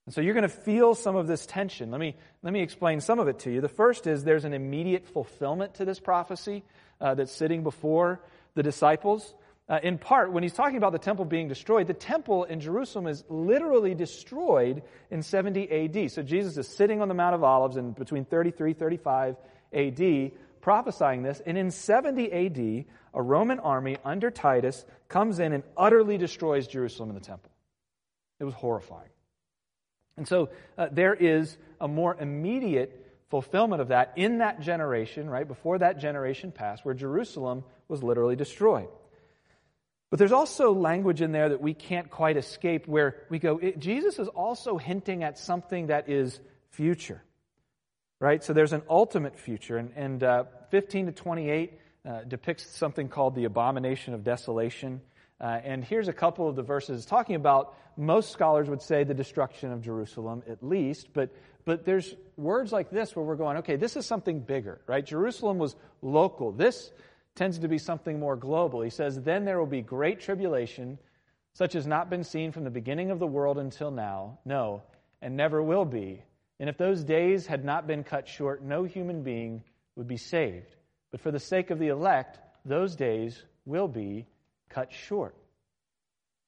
And 0.07 0.15
so 0.15 0.21
you're 0.21 0.35
going 0.35 0.43
to 0.43 0.49
feel 0.49 0.95
some 0.95 1.17
of 1.17 1.27
this 1.27 1.47
tension. 1.47 1.91
Let 1.91 2.01
me, 2.01 2.17
let 2.43 2.53
me 2.53 2.63
explain 2.63 3.01
some 3.01 3.19
of 3.19 3.29
it 3.29 3.41
to 3.41 3.51
you. 3.51 3.61
The 3.61 3.69
first 3.69 4.07
is 4.07 4.25
there's 4.25 4.45
an 4.45 4.55
immediate 4.55 5.07
fulfillment 5.07 5.75
to 5.75 5.85
this 5.85 6.01
prophecy 6.01 6.65
uh, 7.01 7.15
that's 7.15 7.33
sitting 7.33 7.63
before 7.63 8.21
the 8.55 8.63
disciples. 8.63 9.35
Uh, 9.69 9.79
in 9.85 9.99
part, 9.99 10.33
when 10.33 10.43
he's 10.43 10.53
talking 10.53 10.79
about 10.79 10.91
the 10.91 10.99
temple 10.99 11.25
being 11.25 11.47
destroyed, 11.47 11.87
the 11.87 11.95
temple 11.95 12.43
in 12.43 12.61
Jerusalem 12.61 13.07
is 13.07 13.23
literally 13.29 13.95
destroyed 13.95 14.83
in 15.13 15.23
70 15.23 15.71
AD. 15.71 16.11
So 16.11 16.23
Jesus 16.25 16.57
is 16.57 16.67
sitting 16.67 17.01
on 17.01 17.07
the 17.07 17.15
Mount 17.15 17.37
of 17.37 17.45
Olives 17.45 17.77
in 17.77 17.93
between 17.93 18.25
33, 18.25 18.73
35 18.73 19.37
AD, 19.73 20.33
prophesying 20.61 21.23
this. 21.23 21.41
And 21.47 21.57
in 21.57 21.71
70 21.71 22.33
AD, 22.33 22.85
a 23.15 23.23
Roman 23.23 23.61
army 23.61 23.97
under 24.05 24.31
Titus 24.33 24.85
comes 25.09 25.39
in 25.39 25.53
and 25.53 25.63
utterly 25.77 26.19
destroys 26.19 26.67
Jerusalem 26.67 27.11
and 27.11 27.21
the 27.21 27.25
temple. 27.25 27.53
It 28.41 28.45
was 28.45 28.55
horrifying. 28.55 29.11
And 30.21 30.29
so 30.29 30.51
uh, 30.77 30.89
there 30.93 31.15
is 31.15 31.57
a 31.81 31.89
more 31.89 32.15
immediate 32.15 33.07
fulfillment 33.31 33.81
of 33.81 33.89
that 33.89 34.13
in 34.17 34.39
that 34.39 34.61
generation, 34.61 35.31
right, 35.31 35.49
before 35.49 35.79
that 35.79 35.99
generation 35.99 36.53
passed, 36.53 36.85
where 36.85 36.93
Jerusalem 36.95 37.65
was 37.89 38.03
literally 38.03 38.37
destroyed. 38.37 38.89
But 40.11 40.19
there's 40.19 40.31
also 40.31 40.75
language 40.75 41.23
in 41.23 41.33
there 41.33 41.49
that 41.49 41.63
we 41.63 41.73
can't 41.73 42.11
quite 42.11 42.37
escape 42.37 42.87
where 42.87 43.17
we 43.31 43.39
go, 43.39 43.57
it, 43.57 43.79
Jesus 43.79 44.19
is 44.19 44.29
also 44.29 44.77
hinting 44.77 45.25
at 45.25 45.39
something 45.39 45.87
that 45.87 46.11
is 46.11 46.39
future. 46.69 47.23
Right? 48.19 48.45
So 48.45 48.53
there's 48.53 48.75
an 48.75 48.83
ultimate 48.91 49.39
future. 49.39 49.79
And, 49.79 49.93
and 49.97 50.23
uh, 50.23 50.45
15 50.71 51.07
to 51.07 51.13
28 51.13 51.81
uh, 52.05 52.21
depicts 52.29 52.67
something 52.77 53.09
called 53.09 53.37
the 53.37 53.47
abomination 53.47 54.13
of 54.13 54.23
desolation. 54.23 55.01
Uh, 55.41 55.59
and 55.65 55.83
here's 55.83 56.09
a 56.09 56.13
couple 56.13 56.49
of 56.49 56.55
the 56.55 56.63
verses 56.63 57.07
talking 57.07 57.35
about, 57.35 57.75
most 57.97 58.31
scholars 58.31 58.69
would 58.69 58.83
say 58.83 59.05
the 59.05 59.15
destruction 59.15 59.73
of 59.73 59.81
Jerusalem 59.81 60.43
at 60.49 60.63
least, 60.63 61.13
but, 61.15 61.35
but 61.65 61.85
there's 61.85 62.15
words 62.37 62.73
like 62.73 62.91
this 62.91 63.17
where 63.17 63.25
we're 63.25 63.37
going, 63.37 63.59
okay, 63.59 63.77
this 63.77 63.97
is 63.97 64.05
something 64.05 64.41
bigger, 64.41 64.81
right? 64.87 65.05
Jerusalem 65.05 65.59
was 65.59 65.77
local. 66.03 66.53
This 66.53 66.91
tends 67.35 67.59
to 67.61 67.69
be 67.69 67.79
something 67.79 68.19
more 68.19 68.37
global. 68.37 68.83
He 68.83 68.91
says, 68.91 69.21
Then 69.21 69.45
there 69.45 69.59
will 69.59 69.67
be 69.67 69.81
great 69.81 70.21
tribulation, 70.21 70.99
such 71.55 71.75
as 71.75 71.87
not 71.87 72.11
been 72.11 72.25
seen 72.25 72.53
from 72.53 72.65
the 72.65 72.71
beginning 72.71 73.11
of 73.11 73.19
the 73.19 73.27
world 73.27 73.59
until 73.59 73.91
now. 73.91 74.39
No, 74.45 74.83
and 75.23 75.37
never 75.37 75.63
will 75.63 75.87
be. 75.87 76.23
And 76.59 76.69
if 76.69 76.77
those 76.77 77.03
days 77.03 77.47
had 77.47 77.65
not 77.65 77.87
been 77.87 78.05
cut 78.05 78.29
short, 78.29 78.63
no 78.63 78.85
human 78.85 79.23
being 79.23 79.63
would 79.97 80.07
be 80.07 80.19
saved. 80.19 80.77
But 81.11 81.21
for 81.21 81.31
the 81.31 81.41
sake 81.41 81.71
of 81.71 81.79
the 81.79 81.89
elect, 81.89 82.39
those 82.67 82.95
days 82.95 83.43
will 83.65 83.89
be 83.89 84.27
cut 84.71 84.93
short. 84.93 85.35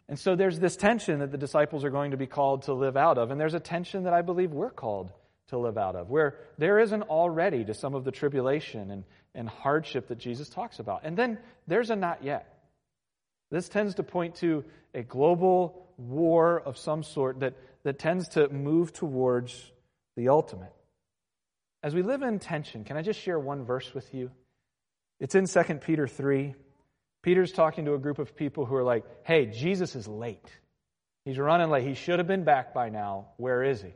And 0.09 0.19
so 0.19 0.35
there's 0.35 0.59
this 0.59 0.77
tension 0.77 1.21
that 1.21 1.31
the 1.31 1.39
disciples 1.39 1.85
are 1.85 1.91
going 1.91 2.11
to 2.11 2.17
be 2.17 2.27
called 2.27 2.63
to 2.63 2.75
live 2.75 2.97
out 2.97 3.19
of, 3.19 3.31
and 3.31 3.41
there's 3.41 3.55
a 3.55 3.61
tension 3.61 4.05
that 4.05 4.13
I 4.13 4.23
believe 4.23 4.51
we're 4.51 4.71
called 4.71 5.13
to 5.49 5.59
live 5.59 5.79
out 5.79 5.97
of, 5.97 6.11
where 6.11 6.39
there 6.59 6.79
isn't 6.79 7.03
already 7.05 7.65
to 7.65 7.75
some 7.75 7.95
of 7.95 8.05
the 8.05 8.11
tribulation 8.11 8.91
and, 8.91 9.05
and 9.35 9.49
hardship 9.49 10.09
that 10.09 10.19
Jesus 10.19 10.49
talks 10.49 10.79
about. 10.79 11.03
And 11.05 11.17
then 11.17 11.39
there's 11.67 11.91
a 11.91 11.97
not 11.97 12.25
yet. 12.25 12.59
This 13.51 13.69
tends 13.69 13.95
to 13.97 14.03
point 14.03 14.37
to 14.37 14.65
a 14.95 15.03
global 15.03 15.87
war 15.99 16.61
of 16.61 16.79
some 16.79 17.03
sort 17.03 17.41
that, 17.41 17.55
that 17.83 17.99
tends 17.99 18.29
to 18.31 18.49
move 18.49 18.93
towards 18.93 19.71
the 20.17 20.29
ultimate. 20.29 20.73
As 21.83 21.95
we 21.95 22.03
live 22.03 22.23
in 22.23 22.39
tension, 22.39 22.85
can 22.85 22.97
I 22.97 23.03
just 23.03 23.21
share 23.21 23.39
one 23.39 23.65
verse 23.65 23.93
with 23.95 24.13
you? 24.15 24.31
It's 25.21 25.35
in 25.35 25.47
2 25.47 25.63
Peter 25.75 26.07
3. 26.07 26.55
Peter's 27.23 27.53
talking 27.53 27.85
to 27.85 27.95
a 27.95 27.99
group 27.99 28.19
of 28.19 28.37
people 28.37 28.67
who 28.67 28.75
are 28.75 28.83
like, 28.83 29.05
hey, 29.25 29.47
Jesus 29.47 29.95
is 29.95 30.09
late. 30.09 30.51
He's 31.25 31.39
running 31.39 31.71
late. 31.71 31.87
He 31.87 31.95
should 31.95 32.19
have 32.19 32.27
been 32.27 32.45
back 32.45 32.75
by 32.75 32.89
now. 32.89 33.29
Where 33.37 33.63
is 33.63 33.81
he? 33.81 33.93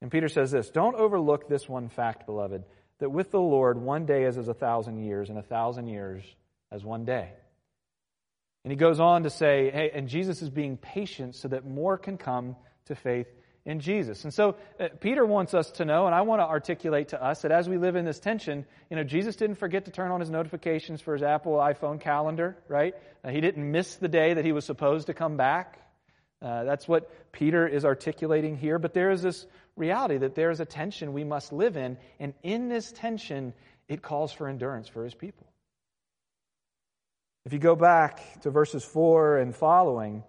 And 0.00 0.10
Peter 0.10 0.28
says 0.28 0.50
this 0.50 0.70
Don't 0.70 0.94
overlook 0.94 1.48
this 1.48 1.68
one 1.68 1.88
fact, 1.88 2.26
beloved, 2.26 2.64
that 3.00 3.10
with 3.10 3.30
the 3.32 3.40
Lord, 3.40 3.76
one 3.80 4.06
day 4.06 4.24
is 4.24 4.38
as 4.38 4.48
a 4.48 4.54
thousand 4.54 5.04
years, 5.04 5.30
and 5.30 5.38
a 5.38 5.42
thousand 5.42 5.88
years 5.88 6.22
as 6.70 6.84
one 6.84 7.04
day. 7.04 7.30
And 8.64 8.70
he 8.70 8.76
goes 8.76 9.00
on 9.00 9.24
to 9.24 9.30
say, 9.30 9.70
hey, 9.70 9.90
and 9.92 10.08
Jesus 10.08 10.40
is 10.40 10.50
being 10.50 10.76
patient 10.76 11.34
so 11.34 11.48
that 11.48 11.66
more 11.66 11.98
can 11.98 12.16
come 12.16 12.56
to 12.86 12.94
faith 12.94 13.26
in 13.64 13.80
Jesus. 13.80 14.24
And 14.24 14.34
so 14.34 14.56
uh, 14.80 14.88
Peter 15.00 15.24
wants 15.24 15.54
us 15.54 15.70
to 15.72 15.84
know, 15.84 16.06
and 16.06 16.14
I 16.14 16.22
want 16.22 16.40
to 16.40 16.46
articulate 16.46 17.08
to 17.08 17.22
us 17.22 17.42
that 17.42 17.52
as 17.52 17.68
we 17.68 17.78
live 17.78 17.94
in 17.94 18.04
this 18.04 18.18
tension, 18.18 18.66
you 18.90 18.96
know, 18.96 19.04
Jesus 19.04 19.36
didn't 19.36 19.56
forget 19.56 19.84
to 19.84 19.90
turn 19.90 20.10
on 20.10 20.20
his 20.20 20.30
notifications 20.30 21.00
for 21.00 21.12
his 21.14 21.22
Apple 21.22 21.52
iPhone 21.54 22.00
calendar, 22.00 22.56
right? 22.68 22.94
Uh, 23.24 23.30
he 23.30 23.40
didn't 23.40 23.70
miss 23.70 23.96
the 23.96 24.08
day 24.08 24.34
that 24.34 24.44
he 24.44 24.52
was 24.52 24.64
supposed 24.64 25.06
to 25.06 25.14
come 25.14 25.36
back. 25.36 25.78
Uh, 26.40 26.64
that's 26.64 26.88
what 26.88 27.32
Peter 27.32 27.66
is 27.68 27.84
articulating 27.84 28.56
here. 28.56 28.80
But 28.80 28.94
there 28.94 29.10
is 29.10 29.22
this 29.22 29.46
reality 29.76 30.18
that 30.18 30.34
there 30.34 30.50
is 30.50 30.58
a 30.58 30.66
tension 30.66 31.12
we 31.12 31.24
must 31.24 31.52
live 31.52 31.76
in, 31.76 31.96
and 32.18 32.34
in 32.42 32.68
this 32.68 32.90
tension, 32.90 33.54
it 33.88 34.02
calls 34.02 34.32
for 34.32 34.48
endurance 34.48 34.88
for 34.88 35.04
his 35.04 35.14
people. 35.14 35.46
If 37.44 37.52
you 37.52 37.58
go 37.58 37.76
back 37.76 38.40
to 38.42 38.50
verses 38.50 38.84
4 38.84 39.38
and 39.38 39.54
following, 39.54 40.22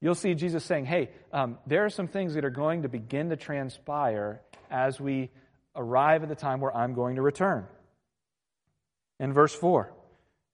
you'll 0.00 0.14
see 0.14 0.34
Jesus 0.34 0.64
saying, 0.64 0.86
Hey, 0.86 1.10
um, 1.32 1.58
there 1.66 1.84
are 1.84 1.90
some 1.90 2.08
things 2.08 2.34
that 2.34 2.44
are 2.44 2.50
going 2.50 2.82
to 2.82 2.88
begin 2.88 3.30
to 3.30 3.36
transpire 3.36 4.40
as 4.70 5.00
we 5.00 5.30
arrive 5.76 6.22
at 6.22 6.28
the 6.28 6.34
time 6.34 6.60
where 6.60 6.74
I'm 6.76 6.94
going 6.94 7.16
to 7.16 7.22
return. 7.22 7.66
In 9.18 9.32
verse 9.32 9.54
4, 9.54 9.92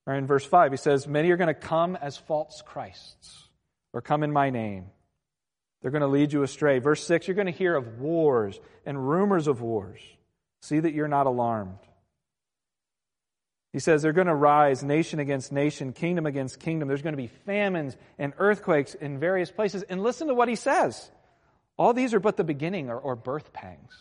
or 0.05 0.13
in 0.13 0.27
verse 0.27 0.45
5, 0.45 0.71
he 0.71 0.77
says, 0.77 1.07
Many 1.07 1.31
are 1.31 1.37
going 1.37 1.47
to 1.47 1.53
come 1.53 1.95
as 1.95 2.17
false 2.17 2.61
Christs, 2.65 3.47
or 3.93 4.01
come 4.01 4.23
in 4.23 4.31
my 4.31 4.49
name. 4.49 4.87
They're 5.81 5.91
going 5.91 6.01
to 6.01 6.07
lead 6.07 6.33
you 6.33 6.43
astray. 6.43 6.79
Verse 6.79 7.05
6, 7.05 7.27
you're 7.27 7.35
going 7.35 7.47
to 7.47 7.51
hear 7.51 7.75
of 7.75 7.99
wars 7.99 8.59
and 8.85 9.07
rumors 9.07 9.47
of 9.47 9.61
wars. 9.61 9.99
See 10.61 10.79
that 10.79 10.93
you're 10.93 11.07
not 11.07 11.27
alarmed. 11.27 11.77
He 13.73 13.79
says 13.79 14.01
they're 14.01 14.13
going 14.13 14.27
to 14.27 14.35
rise 14.35 14.83
nation 14.83 15.19
against 15.19 15.51
nation, 15.51 15.93
kingdom 15.93 16.25
against 16.25 16.59
kingdom. 16.59 16.87
There's 16.87 17.01
going 17.01 17.13
to 17.13 17.21
be 17.21 17.27
famines 17.27 17.95
and 18.17 18.33
earthquakes 18.37 18.93
in 18.95 19.19
various 19.19 19.51
places. 19.51 19.83
And 19.83 20.01
listen 20.01 20.27
to 20.27 20.33
what 20.33 20.47
he 20.47 20.55
says. 20.55 21.11
All 21.77 21.93
these 21.93 22.13
are 22.13 22.19
but 22.19 22.37
the 22.37 22.43
beginning 22.43 22.89
or, 22.89 22.97
or 22.97 23.15
birth 23.15 23.53
pangs. 23.53 23.93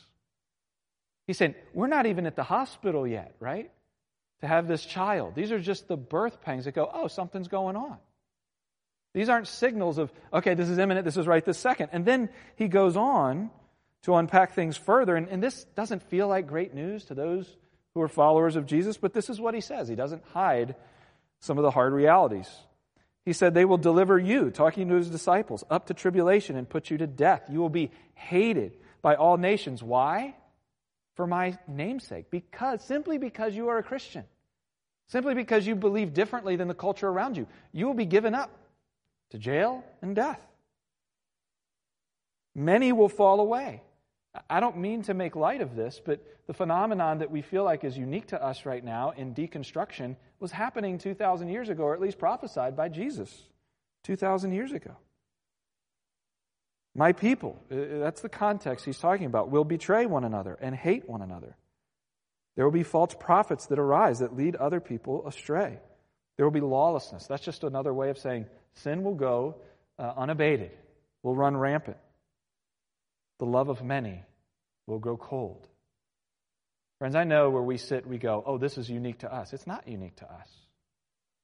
He 1.26 1.32
said, 1.32 1.56
We're 1.74 1.88
not 1.88 2.06
even 2.06 2.26
at 2.26 2.36
the 2.36 2.44
hospital 2.44 3.06
yet, 3.06 3.34
right? 3.40 3.70
To 4.40 4.46
have 4.46 4.68
this 4.68 4.84
child. 4.84 5.34
These 5.34 5.52
are 5.52 5.58
just 5.58 5.88
the 5.88 5.96
birth 5.96 6.40
pangs 6.42 6.64
that 6.64 6.74
go, 6.74 6.88
Oh, 6.92 7.08
something's 7.08 7.48
going 7.48 7.76
on. 7.76 7.98
These 9.12 9.28
aren't 9.28 9.48
signals 9.48 9.98
of, 9.98 10.12
okay, 10.32 10.54
this 10.54 10.68
is 10.68 10.78
imminent, 10.78 11.04
this 11.04 11.16
is 11.16 11.26
right 11.26 11.44
this 11.44 11.58
second. 11.58 11.88
And 11.92 12.04
then 12.04 12.28
he 12.54 12.68
goes 12.68 12.96
on 12.96 13.50
to 14.02 14.14
unpack 14.14 14.52
things 14.52 14.76
further. 14.76 15.16
And, 15.16 15.28
and 15.28 15.42
this 15.42 15.64
doesn't 15.74 16.02
feel 16.04 16.28
like 16.28 16.46
great 16.46 16.74
news 16.74 17.06
to 17.06 17.14
those 17.14 17.48
who 17.96 18.02
are 18.02 18.08
followers 18.08 18.56
of 18.56 18.66
Jesus, 18.66 18.98
but 18.98 19.14
this 19.14 19.30
is 19.30 19.40
what 19.40 19.54
he 19.54 19.60
says. 19.62 19.88
He 19.88 19.94
doesn't 19.94 20.22
hide 20.34 20.74
some 21.40 21.56
of 21.56 21.62
the 21.62 21.70
hard 21.70 21.94
realities. 21.94 22.46
He 23.24 23.32
said, 23.32 23.54
They 23.54 23.64
will 23.64 23.78
deliver 23.78 24.18
you, 24.18 24.50
talking 24.50 24.90
to 24.90 24.96
his 24.96 25.08
disciples, 25.08 25.64
up 25.70 25.86
to 25.86 25.94
tribulation 25.94 26.56
and 26.56 26.68
put 26.68 26.90
you 26.90 26.98
to 26.98 27.06
death. 27.06 27.44
You 27.50 27.58
will 27.58 27.70
be 27.70 27.90
hated 28.12 28.76
by 29.00 29.14
all 29.14 29.38
nations. 29.38 29.82
Why? 29.82 30.34
For 31.14 31.26
my 31.26 31.56
namesake. 31.66 32.30
Because, 32.30 32.84
simply 32.84 33.16
because 33.16 33.56
you 33.56 33.68
are 33.68 33.78
a 33.78 33.82
Christian. 33.82 34.24
Simply 35.08 35.32
because 35.32 35.66
you 35.66 35.74
believe 35.74 36.12
differently 36.12 36.56
than 36.56 36.68
the 36.68 36.74
culture 36.74 37.08
around 37.08 37.38
you. 37.38 37.46
You 37.72 37.86
will 37.86 37.94
be 37.94 38.04
given 38.04 38.34
up 38.34 38.50
to 39.30 39.38
jail 39.38 39.82
and 40.02 40.14
death. 40.14 40.46
Many 42.54 42.92
will 42.92 43.08
fall 43.08 43.40
away. 43.40 43.80
I 44.48 44.60
don't 44.60 44.78
mean 44.78 45.02
to 45.02 45.14
make 45.14 45.36
light 45.36 45.60
of 45.60 45.76
this, 45.76 46.00
but 46.04 46.20
the 46.46 46.54
phenomenon 46.54 47.18
that 47.18 47.30
we 47.30 47.42
feel 47.42 47.64
like 47.64 47.84
is 47.84 47.96
unique 47.96 48.28
to 48.28 48.42
us 48.42 48.66
right 48.66 48.84
now 48.84 49.10
in 49.10 49.34
deconstruction 49.34 50.16
was 50.40 50.52
happening 50.52 50.98
2,000 50.98 51.48
years 51.48 51.68
ago, 51.68 51.84
or 51.84 51.94
at 51.94 52.00
least 52.00 52.18
prophesied 52.18 52.76
by 52.76 52.88
Jesus 52.88 53.32
2,000 54.04 54.52
years 54.52 54.72
ago. 54.72 54.96
My 56.94 57.12
people, 57.12 57.58
uh, 57.70 57.74
uh, 57.74 57.98
that's 58.00 58.22
the 58.22 58.28
context 58.28 58.86
he's 58.86 58.98
talking 58.98 59.26
about, 59.26 59.50
will 59.50 59.64
betray 59.64 60.06
one 60.06 60.24
another 60.24 60.56
and 60.60 60.74
hate 60.74 61.08
one 61.08 61.20
another. 61.20 61.56
There 62.54 62.64
will 62.64 62.72
be 62.72 62.84
false 62.84 63.14
prophets 63.14 63.66
that 63.66 63.78
arise 63.78 64.20
that 64.20 64.34
lead 64.34 64.56
other 64.56 64.80
people 64.80 65.26
astray. 65.26 65.78
There 66.36 66.46
will 66.46 66.52
be 66.52 66.60
lawlessness. 66.60 67.26
That's 67.26 67.44
just 67.44 67.64
another 67.64 67.92
way 67.92 68.08
of 68.08 68.18
saying 68.18 68.46
sin 68.74 69.02
will 69.02 69.14
go 69.14 69.56
uh, 69.98 70.12
unabated, 70.16 70.70
will 71.22 71.34
run 71.34 71.54
rampant. 71.56 71.98
The 73.38 73.46
love 73.46 73.68
of 73.68 73.82
many 73.82 74.24
will 74.86 74.98
grow 74.98 75.16
cold. 75.16 75.66
Friends, 76.98 77.14
I 77.14 77.24
know 77.24 77.50
where 77.50 77.62
we 77.62 77.76
sit, 77.76 78.06
we 78.06 78.18
go, 78.18 78.42
oh, 78.46 78.56
this 78.56 78.78
is 78.78 78.88
unique 78.88 79.18
to 79.18 79.32
us. 79.32 79.52
It's 79.52 79.66
not 79.66 79.86
unique 79.86 80.16
to 80.16 80.24
us. 80.24 80.48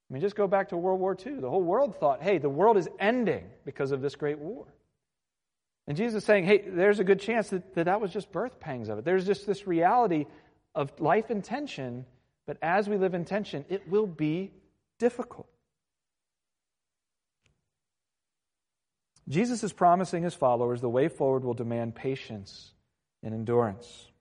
I 0.09 0.13
mean, 0.13 0.21
just 0.21 0.35
go 0.35 0.47
back 0.47 0.69
to 0.69 0.77
World 0.77 0.99
War 0.99 1.15
II. 1.25 1.35
The 1.35 1.49
whole 1.49 1.61
world 1.61 1.99
thought, 1.99 2.23
hey, 2.23 2.39
the 2.39 2.49
world 2.49 2.77
is 2.77 2.89
ending 2.99 3.45
because 3.65 3.91
of 3.91 4.01
this 4.01 4.15
great 4.15 4.39
war. 4.39 4.65
And 5.87 5.97
Jesus 5.97 6.19
is 6.19 6.25
saying, 6.25 6.45
hey, 6.45 6.63
there's 6.65 6.99
a 6.99 7.03
good 7.03 7.19
chance 7.19 7.49
that, 7.49 7.75
that 7.75 7.85
that 7.85 8.01
was 8.01 8.11
just 8.11 8.31
birth 8.31 8.59
pangs 8.59 8.89
of 8.89 8.99
it. 8.99 9.05
There's 9.05 9.25
just 9.25 9.45
this 9.45 9.67
reality 9.67 10.25
of 10.73 10.99
life 10.99 11.29
in 11.29 11.41
tension, 11.41 12.05
but 12.47 12.57
as 12.61 12.87
we 12.87 12.97
live 12.97 13.13
in 13.13 13.25
tension, 13.25 13.65
it 13.69 13.87
will 13.89 14.07
be 14.07 14.51
difficult. 14.97 15.47
Jesus 19.27 19.63
is 19.63 19.71
promising 19.71 20.23
his 20.23 20.33
followers 20.33 20.81
the 20.81 20.89
way 20.89 21.07
forward 21.07 21.43
will 21.43 21.53
demand 21.53 21.95
patience 21.95 22.71
and 23.23 23.33
endurance. 23.33 24.11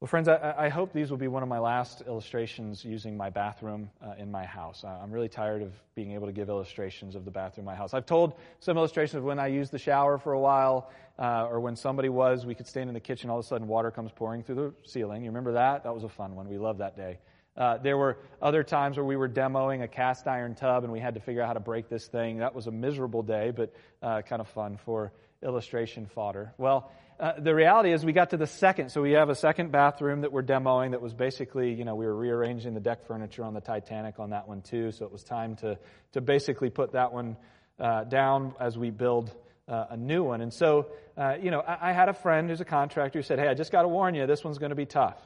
Well, 0.00 0.08
friends, 0.08 0.28
I, 0.28 0.54
I, 0.58 0.68
hope 0.68 0.92
these 0.92 1.10
will 1.10 1.16
be 1.16 1.26
one 1.26 1.42
of 1.42 1.48
my 1.48 1.58
last 1.58 2.02
illustrations 2.06 2.84
using 2.84 3.16
my 3.16 3.30
bathroom 3.30 3.88
uh, 4.04 4.12
in 4.18 4.30
my 4.30 4.44
house. 4.44 4.84
I'm 4.84 5.10
really 5.10 5.30
tired 5.30 5.62
of 5.62 5.72
being 5.94 6.12
able 6.12 6.26
to 6.26 6.34
give 6.34 6.50
illustrations 6.50 7.14
of 7.14 7.24
the 7.24 7.30
bathroom 7.30 7.62
in 7.62 7.72
my 7.72 7.74
house. 7.74 7.94
I've 7.94 8.04
told 8.04 8.34
some 8.60 8.76
illustrations 8.76 9.16
of 9.16 9.24
when 9.24 9.38
I 9.38 9.46
used 9.46 9.72
the 9.72 9.78
shower 9.78 10.18
for 10.18 10.34
a 10.34 10.38
while, 10.38 10.90
uh, 11.18 11.46
or 11.46 11.60
when 11.60 11.76
somebody 11.76 12.10
was, 12.10 12.44
we 12.44 12.54
could 12.54 12.66
stand 12.66 12.90
in 12.90 12.94
the 12.94 13.00
kitchen, 13.00 13.30
all 13.30 13.38
of 13.38 13.46
a 13.46 13.48
sudden 13.48 13.66
water 13.66 13.90
comes 13.90 14.12
pouring 14.12 14.42
through 14.42 14.56
the 14.56 14.74
ceiling. 14.84 15.22
You 15.22 15.30
remember 15.30 15.52
that? 15.52 15.84
That 15.84 15.94
was 15.94 16.04
a 16.04 16.10
fun 16.10 16.34
one. 16.34 16.46
We 16.46 16.58
loved 16.58 16.80
that 16.80 16.94
day. 16.94 17.18
Uh, 17.56 17.78
there 17.78 17.96
were 17.96 18.18
other 18.42 18.62
times 18.62 18.96
where 18.96 19.06
we 19.06 19.16
were 19.16 19.28
demoing 19.28 19.82
a 19.82 19.88
cast 19.88 20.26
iron 20.26 20.54
tub 20.54 20.84
and 20.84 20.92
we 20.92 21.00
had 21.00 21.14
to 21.14 21.20
figure 21.20 21.42
out 21.42 21.48
how 21.48 21.54
to 21.54 21.60
break 21.60 21.88
this 21.88 22.06
thing. 22.06 22.38
That 22.38 22.54
was 22.54 22.66
a 22.66 22.70
miserable 22.70 23.22
day, 23.22 23.50
but 23.50 23.72
uh, 24.02 24.22
kind 24.22 24.40
of 24.40 24.48
fun 24.48 24.78
for 24.84 25.12
illustration 25.42 26.06
fodder. 26.06 26.52
Well, 26.58 26.90
uh, 27.18 27.32
the 27.38 27.54
reality 27.54 27.92
is 27.92 28.04
we 28.04 28.12
got 28.12 28.30
to 28.30 28.36
the 28.36 28.46
second, 28.46 28.90
so 28.90 29.00
we 29.00 29.12
have 29.12 29.30
a 29.30 29.34
second 29.34 29.72
bathroom 29.72 30.20
that 30.20 30.32
we're 30.32 30.42
demoing 30.42 30.90
that 30.90 31.00
was 31.00 31.14
basically, 31.14 31.72
you 31.72 31.84
know, 31.84 31.94
we 31.94 32.04
were 32.04 32.14
rearranging 32.14 32.74
the 32.74 32.80
deck 32.80 33.06
furniture 33.06 33.42
on 33.42 33.54
the 33.54 33.60
Titanic 33.60 34.18
on 34.18 34.30
that 34.30 34.46
one 34.46 34.60
too, 34.60 34.92
so 34.92 35.06
it 35.06 35.12
was 35.12 35.24
time 35.24 35.56
to, 35.56 35.78
to 36.12 36.20
basically 36.20 36.68
put 36.68 36.92
that 36.92 37.14
one 37.14 37.38
uh, 37.80 38.04
down 38.04 38.54
as 38.60 38.76
we 38.76 38.90
build 38.90 39.34
uh, 39.66 39.86
a 39.90 39.96
new 39.96 40.24
one. 40.24 40.42
And 40.42 40.52
so, 40.52 40.88
uh, 41.16 41.36
you 41.40 41.50
know, 41.50 41.60
I, 41.60 41.90
I, 41.90 41.92
had 41.92 42.08
a 42.08 42.12
friend 42.12 42.48
who's 42.48 42.60
a 42.60 42.64
contractor 42.64 43.18
who 43.18 43.22
said, 43.22 43.38
hey, 43.38 43.48
I 43.48 43.54
just 43.54 43.72
got 43.72 43.82
to 43.82 43.88
warn 43.88 44.14
you, 44.14 44.26
this 44.26 44.44
one's 44.44 44.58
going 44.58 44.70
to 44.70 44.76
be 44.76 44.86
tough. 44.86 45.18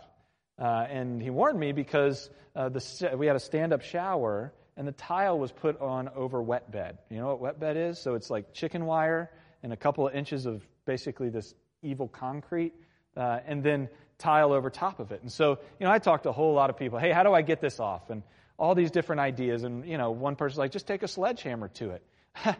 Uh, 0.60 0.86
and 0.90 1.22
he 1.22 1.30
warned 1.30 1.58
me 1.58 1.72
because 1.72 2.28
the, 2.54 3.14
we 3.16 3.26
had 3.26 3.36
a 3.36 3.40
stand-up 3.40 3.80
shower 3.80 4.52
and 4.76 4.86
the 4.86 4.92
tile 4.92 5.38
was 5.38 5.52
put 5.52 5.80
on 5.80 6.08
over 6.14 6.40
wet 6.42 6.70
bed. 6.70 6.98
You 7.10 7.18
know 7.18 7.28
what 7.28 7.40
wet 7.40 7.60
bed 7.60 7.76
is? 7.76 7.98
So 7.98 8.14
it's 8.14 8.30
like 8.30 8.52
chicken 8.52 8.86
wire 8.86 9.30
and 9.62 9.72
a 9.72 9.76
couple 9.76 10.06
of 10.06 10.14
inches 10.14 10.46
of 10.46 10.66
basically 10.86 11.28
this 11.28 11.54
evil 11.82 12.08
concrete, 12.08 12.72
uh, 13.16 13.40
and 13.46 13.62
then 13.62 13.88
tile 14.18 14.52
over 14.52 14.70
top 14.70 15.00
of 15.00 15.12
it. 15.12 15.22
And 15.22 15.32
so, 15.32 15.58
you 15.78 15.86
know, 15.86 15.92
I 15.92 15.98
talked 15.98 16.24
to 16.24 16.30
a 16.30 16.32
whole 16.32 16.54
lot 16.54 16.70
of 16.70 16.76
people. 16.76 16.98
Hey, 16.98 17.12
how 17.12 17.22
do 17.22 17.32
I 17.32 17.42
get 17.42 17.60
this 17.60 17.80
off? 17.80 18.10
And 18.10 18.22
all 18.58 18.74
these 18.74 18.90
different 18.90 19.20
ideas. 19.20 19.64
And, 19.64 19.86
you 19.86 19.96
know, 19.96 20.10
one 20.10 20.36
person's 20.36 20.58
like, 20.58 20.72
just 20.72 20.86
take 20.86 21.02
a 21.02 21.08
sledgehammer 21.08 21.68
to 21.68 21.90
it. 21.90 22.02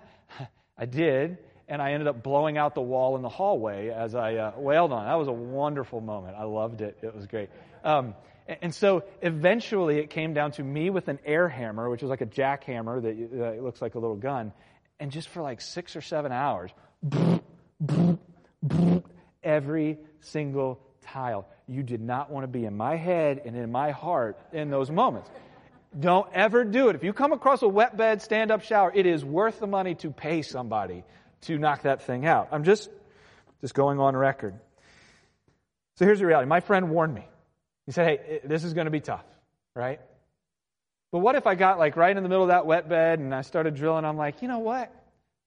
I 0.79 0.87
did, 0.87 1.39
and 1.69 1.83
I 1.83 1.93
ended 1.93 2.09
up 2.09 2.23
blowing 2.23 2.57
out 2.57 2.75
the 2.75 2.81
wall 2.81 3.17
in 3.17 3.23
the 3.23 3.29
hallway 3.29 3.91
as 3.91 4.15
I 4.15 4.37
uh, 4.37 4.53
wailed 4.57 4.93
on. 4.93 5.05
It. 5.05 5.09
That 5.09 5.19
was 5.19 5.29
a 5.29 5.33
wonderful 5.33 6.01
moment. 6.01 6.37
I 6.39 6.45
loved 6.45 6.81
it. 6.81 6.99
It 7.03 7.15
was 7.15 7.27
great. 7.27 7.51
Um, 7.85 8.15
and 8.63 8.75
so 8.75 9.05
eventually 9.23 9.99
it 9.99 10.11
came 10.11 10.35
down 10.35 10.53
to 10.53 10.65
me 10.65 10.91
with 10.91 11.09
an 11.09 11.21
air 11.25 11.49
hammer, 11.49 11.89
which 11.89 12.03
is 12.03 12.09
like 12.09 12.21
a 12.21 12.27
jackhammer 12.27 13.01
that 13.03 13.59
uh, 13.59 13.63
looks 13.63 13.81
like 13.81 13.95
a 13.95 13.99
little 13.99 14.17
gun. 14.17 14.53
And 14.99 15.11
just 15.11 15.29
for 15.29 15.41
like 15.41 15.61
six 15.61 15.95
or 15.95 16.01
seven 16.01 16.33
hours, 16.33 16.71
every 19.43 19.99
single 20.21 20.81
tile. 21.03 21.47
You 21.67 21.83
did 21.83 22.01
not 22.01 22.31
want 22.31 22.45
to 22.45 22.49
be 22.49 22.65
in 22.65 22.77
my 22.77 22.97
head 22.97 23.43
and 23.45 23.57
in 23.57 23.71
my 23.71 23.93
heart 23.93 24.39
in 24.53 24.71
those 24.71 24.91
moments. 24.91 25.31
Don't 25.99 26.29
ever 26.33 26.65
do 26.65 26.89
it. 26.89 26.97
If 26.97 27.05
you 27.05 27.13
come 27.13 27.33
across 27.33 27.63
a 27.63 27.69
wet 27.69 27.97
bed, 27.97 28.23
stand 28.23 28.51
up 28.51 28.63
shower, 28.63 28.93
it 28.95 29.07
is 29.07 29.25
worth 29.25 29.61
the 29.61 29.67
money 29.67 29.95
to 29.97 30.11
pay 30.11 30.43
somebody 30.43 31.05
to 31.43 31.59
knock 31.59 31.83
that 31.83 32.03
thing 32.03 32.27
out. 32.27 32.49
I'm 32.53 32.65
just, 32.65 32.91
just 33.61 33.75
going 33.75 33.99
on 33.99 34.17
record. 34.17 34.55
So 35.97 36.05
here's 36.05 36.21
the 36.21 36.27
reality. 36.27 36.49
My 36.49 36.61
friend 36.61 36.91
warned 36.91 37.15
me. 37.15 37.27
He 37.91 37.93
said, 37.93 38.07
hey, 38.07 38.41
this 38.45 38.63
is 38.63 38.73
going 38.73 38.85
to 38.85 38.93
be 38.93 39.01
tough, 39.01 39.25
right? 39.75 39.99
But 41.11 41.19
what 41.19 41.35
if 41.35 41.49
I 41.49 41.57
got 41.57 41.81
like 41.81 41.97
right 41.97 42.17
in 42.17 42.23
the 42.23 42.29
middle 42.29 42.45
of 42.45 42.51
that 42.51 42.65
wet 42.65 42.89
bed 42.89 43.19
and 43.19 43.35
I 43.35 43.43
started 43.43 43.75
drilling? 43.75 44.05
I'm 44.05 44.17
like, 44.17 44.43
you 44.43 44.47
know 44.47 44.61
what? 44.61 44.95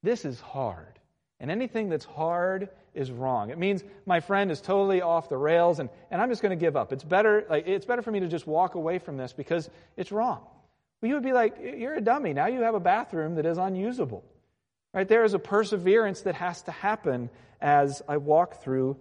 This 0.02 0.26
is 0.26 0.42
hard. 0.42 1.00
And 1.40 1.50
anything 1.50 1.88
that's 1.88 2.04
hard 2.04 2.68
is 2.94 3.12
wrong. 3.12 3.50
It 3.50 3.58
means 3.58 3.82
my 4.06 4.20
friend 4.20 4.52
is 4.52 4.60
totally 4.60 5.02
off 5.02 5.30
the 5.30 5.38
rails 5.38 5.80
and, 5.80 5.90
and 6.12 6.22
I'm 6.22 6.28
just 6.28 6.42
going 6.42 6.50
to 6.50 6.62
give 6.62 6.76
up. 6.76 6.92
It's 6.92 7.06
better, 7.06 7.46
like, 7.50 7.66
it's 7.66 7.86
better 7.86 8.02
for 8.02 8.12
me 8.12 8.20
to 8.20 8.28
just 8.28 8.46
walk 8.46 8.76
away 8.76 9.00
from 9.00 9.16
this 9.16 9.32
because 9.32 9.70
it's 9.96 10.12
wrong. 10.12 10.42
But 11.00 11.08
you 11.08 11.14
would 11.14 11.24
be 11.24 11.32
like, 11.32 11.56
you're 11.78 11.94
a 11.94 12.02
dummy. 12.02 12.34
Now 12.34 12.48
you 12.48 12.60
have 12.64 12.76
a 12.76 12.82
bathroom 12.82 13.36
that 13.36 13.46
is 13.46 13.58
unusable. 13.58 14.22
Right? 14.94 15.08
There 15.08 15.24
is 15.24 15.34
a 15.34 15.40
perseverance 15.40 16.24
that 16.24 16.36
has 16.36 16.62
to 16.64 16.72
happen 16.72 17.30
as 17.62 18.02
I 18.06 18.18
walk 18.18 18.62
through 18.62 18.98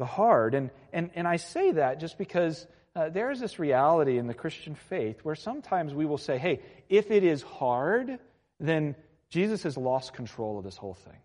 the 0.00 0.06
hard. 0.06 0.54
And, 0.54 0.70
and, 0.92 1.10
and 1.14 1.28
I 1.28 1.36
say 1.36 1.72
that 1.72 2.00
just 2.00 2.16
because 2.16 2.66
uh, 2.96 3.10
there 3.10 3.30
is 3.30 3.38
this 3.38 3.58
reality 3.58 4.16
in 4.16 4.26
the 4.26 4.34
Christian 4.34 4.74
faith 4.74 5.20
where 5.22 5.34
sometimes 5.36 5.92
we 5.94 6.06
will 6.06 6.18
say, 6.18 6.38
hey, 6.38 6.60
if 6.88 7.10
it 7.10 7.22
is 7.22 7.42
hard, 7.42 8.18
then 8.58 8.96
Jesus 9.28 9.62
has 9.64 9.76
lost 9.76 10.14
control 10.14 10.58
of 10.58 10.64
this 10.64 10.78
whole 10.78 10.94
thing 10.94 11.18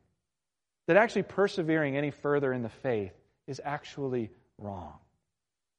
that 0.87 0.97
actually 0.97 1.23
persevering 1.23 1.95
any 1.95 2.11
further 2.11 2.51
in 2.51 2.63
the 2.63 2.69
faith 2.69 3.13
is 3.47 3.61
actually 3.63 4.29
wrong. 4.57 4.99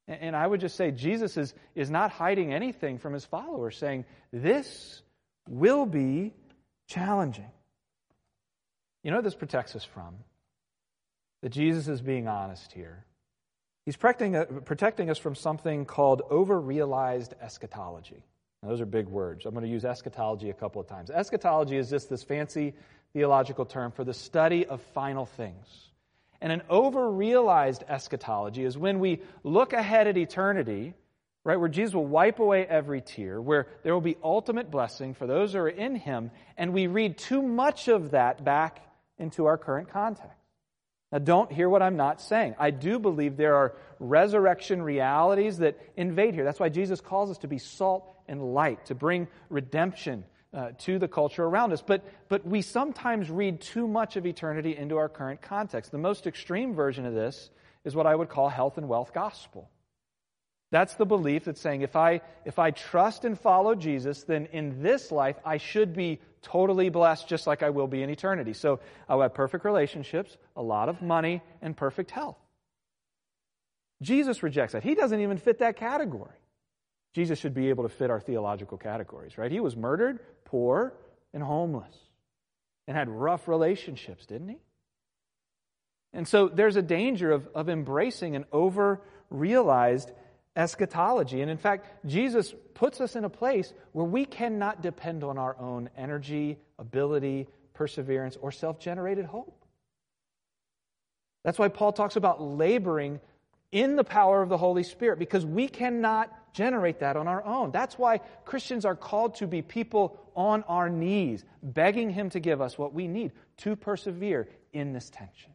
And 0.08 0.34
I 0.34 0.46
would 0.46 0.60
just 0.60 0.76
say 0.76 0.90
Jesus 0.90 1.36
is, 1.36 1.52
is 1.74 1.90
not 1.90 2.10
hiding 2.10 2.54
anything 2.54 2.98
from 2.98 3.12
his 3.12 3.26
followers, 3.26 3.76
saying, 3.76 4.06
This 4.32 5.02
will 5.48 5.84
be 5.84 6.32
challenging. 6.88 7.50
You 9.02 9.10
know 9.10 9.18
what 9.18 9.24
this 9.24 9.34
protects 9.34 9.76
us 9.76 9.84
from? 9.84 10.14
That 11.42 11.50
Jesus 11.50 11.88
is 11.88 12.00
being 12.00 12.28
honest 12.28 12.72
here. 12.72 13.04
He's 13.84 13.96
protecting, 13.96 14.34
uh, 14.34 14.44
protecting 14.64 15.10
us 15.10 15.18
from 15.18 15.34
something 15.34 15.84
called 15.84 16.22
over 16.28 16.60
realized 16.60 17.34
eschatology. 17.40 18.24
Now, 18.62 18.70
those 18.70 18.80
are 18.80 18.86
big 18.86 19.06
words. 19.06 19.46
I'm 19.46 19.54
going 19.54 19.64
to 19.64 19.70
use 19.70 19.84
eschatology 19.84 20.50
a 20.50 20.54
couple 20.54 20.80
of 20.80 20.88
times. 20.88 21.10
Eschatology 21.10 21.76
is 21.76 21.90
just 21.90 22.10
this 22.10 22.24
fancy 22.24 22.74
theological 23.12 23.64
term 23.64 23.92
for 23.92 24.02
the 24.02 24.14
study 24.14 24.66
of 24.66 24.82
final 24.92 25.24
things. 25.24 25.90
And 26.40 26.52
an 26.52 26.62
over-realized 26.68 27.84
eschatology 27.88 28.64
is 28.64 28.76
when 28.76 28.98
we 28.98 29.20
look 29.44 29.72
ahead 29.72 30.06
at 30.06 30.16
eternity, 30.16 30.94
right, 31.44 31.56
where 31.56 31.68
Jesus 31.68 31.94
will 31.94 32.06
wipe 32.06 32.40
away 32.40 32.66
every 32.66 33.00
tear, 33.00 33.40
where 33.40 33.68
there 33.84 33.94
will 33.94 34.00
be 34.00 34.16
ultimate 34.22 34.70
blessing 34.70 35.14
for 35.14 35.26
those 35.26 35.52
who 35.52 35.60
are 35.60 35.68
in 35.68 35.94
Him, 35.94 36.30
and 36.56 36.72
we 36.72 36.88
read 36.88 37.16
too 37.16 37.40
much 37.40 37.88
of 37.88 38.10
that 38.10 38.44
back 38.44 38.80
into 39.18 39.46
our 39.46 39.56
current 39.56 39.88
context. 39.88 40.35
Now, 41.12 41.18
don't 41.18 41.52
hear 41.52 41.68
what 41.68 41.82
I'm 41.82 41.96
not 41.96 42.20
saying. 42.20 42.56
I 42.58 42.70
do 42.70 42.98
believe 42.98 43.36
there 43.36 43.54
are 43.56 43.76
resurrection 44.00 44.82
realities 44.82 45.58
that 45.58 45.78
invade 45.96 46.34
here. 46.34 46.44
That's 46.44 46.58
why 46.58 46.68
Jesus 46.68 47.00
calls 47.00 47.30
us 47.30 47.38
to 47.38 47.48
be 47.48 47.58
salt 47.58 48.04
and 48.26 48.54
light, 48.54 48.86
to 48.86 48.94
bring 48.94 49.28
redemption 49.48 50.24
uh, 50.52 50.70
to 50.78 50.98
the 50.98 51.06
culture 51.06 51.44
around 51.44 51.72
us. 51.72 51.82
But, 51.82 52.04
but 52.28 52.46
we 52.46 52.62
sometimes 52.62 53.30
read 53.30 53.60
too 53.60 53.86
much 53.86 54.16
of 54.16 54.26
eternity 54.26 54.76
into 54.76 54.96
our 54.96 55.08
current 55.08 55.42
context. 55.42 55.92
The 55.92 55.98
most 55.98 56.26
extreme 56.26 56.74
version 56.74 57.06
of 57.06 57.14
this 57.14 57.50
is 57.84 57.94
what 57.94 58.06
I 58.06 58.14
would 58.14 58.28
call 58.28 58.48
health 58.48 58.78
and 58.78 58.88
wealth 58.88 59.12
gospel. 59.14 59.70
That's 60.72 60.94
the 60.94 61.06
belief 61.06 61.44
that's 61.44 61.60
saying 61.60 61.82
if 61.82 61.94
I, 61.94 62.22
if 62.44 62.58
I 62.58 62.72
trust 62.72 63.24
and 63.24 63.38
follow 63.38 63.76
Jesus, 63.76 64.24
then 64.24 64.46
in 64.46 64.82
this 64.82 65.12
life 65.12 65.36
I 65.44 65.58
should 65.58 65.94
be 65.94 66.20
totally 66.46 66.88
blessed 66.90 67.28
just 67.28 67.46
like 67.46 67.64
I 67.64 67.70
will 67.70 67.88
be 67.88 68.02
in 68.02 68.10
eternity. 68.10 68.52
So 68.52 68.78
I'll 69.08 69.20
have 69.20 69.34
perfect 69.34 69.64
relationships, 69.64 70.36
a 70.54 70.62
lot 70.62 70.88
of 70.88 71.02
money, 71.02 71.42
and 71.60 71.76
perfect 71.76 72.12
health. 72.12 72.36
Jesus 74.00 74.42
rejects 74.44 74.74
that. 74.74 74.84
He 74.84 74.94
doesn't 74.94 75.20
even 75.20 75.38
fit 75.38 75.58
that 75.58 75.76
category. 75.76 76.38
Jesus 77.14 77.40
should 77.40 77.54
be 77.54 77.70
able 77.70 77.82
to 77.82 77.88
fit 77.88 78.10
our 78.10 78.20
theological 78.20 78.78
categories, 78.78 79.36
right? 79.36 79.50
He 79.50 79.58
was 79.58 79.74
murdered, 79.74 80.20
poor, 80.44 80.94
and 81.34 81.42
homeless, 81.42 81.96
and 82.86 82.96
had 82.96 83.08
rough 83.08 83.48
relationships, 83.48 84.24
didn't 84.26 84.50
he? 84.50 84.58
And 86.12 86.28
so 86.28 86.48
there's 86.48 86.76
a 86.76 86.82
danger 86.82 87.32
of, 87.32 87.48
of 87.54 87.68
embracing 87.68 88.36
an 88.36 88.44
over 88.52 89.02
realized 89.30 90.12
eschatology. 90.56 91.42
And 91.42 91.50
in 91.50 91.58
fact, 91.58 91.86
Jesus 92.06 92.54
puts 92.74 93.00
us 93.00 93.14
in 93.14 93.24
a 93.24 93.30
place 93.30 93.72
where 93.92 94.06
we 94.06 94.24
cannot 94.24 94.82
depend 94.82 95.22
on 95.22 95.38
our 95.38 95.56
own 95.58 95.90
energy, 95.96 96.58
ability, 96.78 97.46
perseverance, 97.74 98.36
or 98.40 98.50
self 98.50 98.80
generated 98.80 99.26
hope. 99.26 99.64
That's 101.44 101.58
why 101.58 101.68
Paul 101.68 101.92
talks 101.92 102.16
about 102.16 102.42
laboring 102.42 103.20
in 103.70 103.96
the 103.96 104.04
power 104.04 104.42
of 104.42 104.48
the 104.48 104.56
Holy 104.56 104.82
Spirit 104.82 105.18
because 105.18 105.44
we 105.44 105.68
cannot 105.68 106.32
generate 106.52 107.00
that 107.00 107.16
on 107.16 107.28
our 107.28 107.44
own. 107.44 107.70
That's 107.70 107.98
why 107.98 108.18
Christians 108.44 108.84
are 108.84 108.96
called 108.96 109.36
to 109.36 109.46
be 109.46 109.62
people 109.62 110.18
on 110.34 110.62
our 110.64 110.88
knees, 110.88 111.44
begging 111.62 112.10
Him 112.10 112.30
to 112.30 112.40
give 112.40 112.60
us 112.60 112.78
what 112.78 112.94
we 112.94 113.06
need 113.06 113.32
to 113.58 113.76
persevere 113.76 114.48
in 114.72 114.92
this 114.92 115.10
tension. 115.10 115.52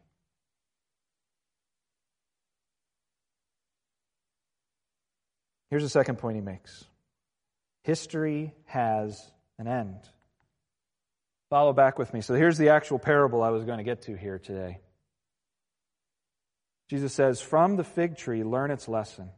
Here's 5.72 5.82
the 5.82 5.88
second 5.88 6.16
point 6.18 6.34
he 6.34 6.42
makes 6.42 6.84
history 7.82 8.52
has 8.66 9.32
an 9.58 9.66
end. 9.66 10.00
Follow 11.48 11.72
back 11.72 11.98
with 11.98 12.12
me. 12.12 12.20
So 12.20 12.34
here's 12.34 12.58
the 12.58 12.68
actual 12.68 12.98
parable 12.98 13.42
I 13.42 13.48
was 13.48 13.64
going 13.64 13.78
to 13.78 13.82
get 13.82 14.02
to 14.02 14.14
here 14.14 14.38
today. 14.38 14.80
Jesus 16.90 17.14
says, 17.14 17.40
From 17.40 17.76
the 17.76 17.84
fig 17.84 18.18
tree, 18.18 18.44
learn 18.44 18.70
its 18.70 18.86
lesson. 18.86 19.30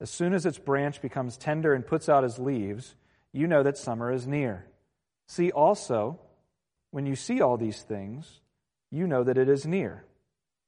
As 0.00 0.08
soon 0.08 0.32
as 0.32 0.46
its 0.46 0.56
branch 0.56 1.02
becomes 1.02 1.36
tender 1.36 1.74
and 1.74 1.86
puts 1.86 2.08
out 2.08 2.24
its 2.24 2.38
leaves, 2.38 2.94
you 3.30 3.46
know 3.46 3.62
that 3.62 3.76
summer 3.76 4.10
is 4.10 4.26
near. 4.26 4.64
See 5.28 5.50
also, 5.50 6.18
when 6.92 7.04
you 7.04 7.14
see 7.14 7.42
all 7.42 7.58
these 7.58 7.82
things, 7.82 8.40
you 8.90 9.06
know 9.06 9.22
that 9.22 9.36
it 9.36 9.50
is 9.50 9.66
near, 9.66 10.06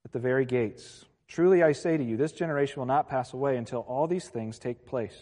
at 0.04 0.12
the 0.12 0.18
very 0.18 0.44
gates. 0.44 1.06
Truly 1.28 1.62
I 1.62 1.72
say 1.72 1.96
to 1.96 2.04
you, 2.04 2.16
this 2.16 2.32
generation 2.32 2.78
will 2.78 2.86
not 2.86 3.08
pass 3.08 3.32
away 3.32 3.56
until 3.56 3.80
all 3.80 4.06
these 4.06 4.28
things 4.28 4.58
take 4.58 4.86
place. 4.86 5.16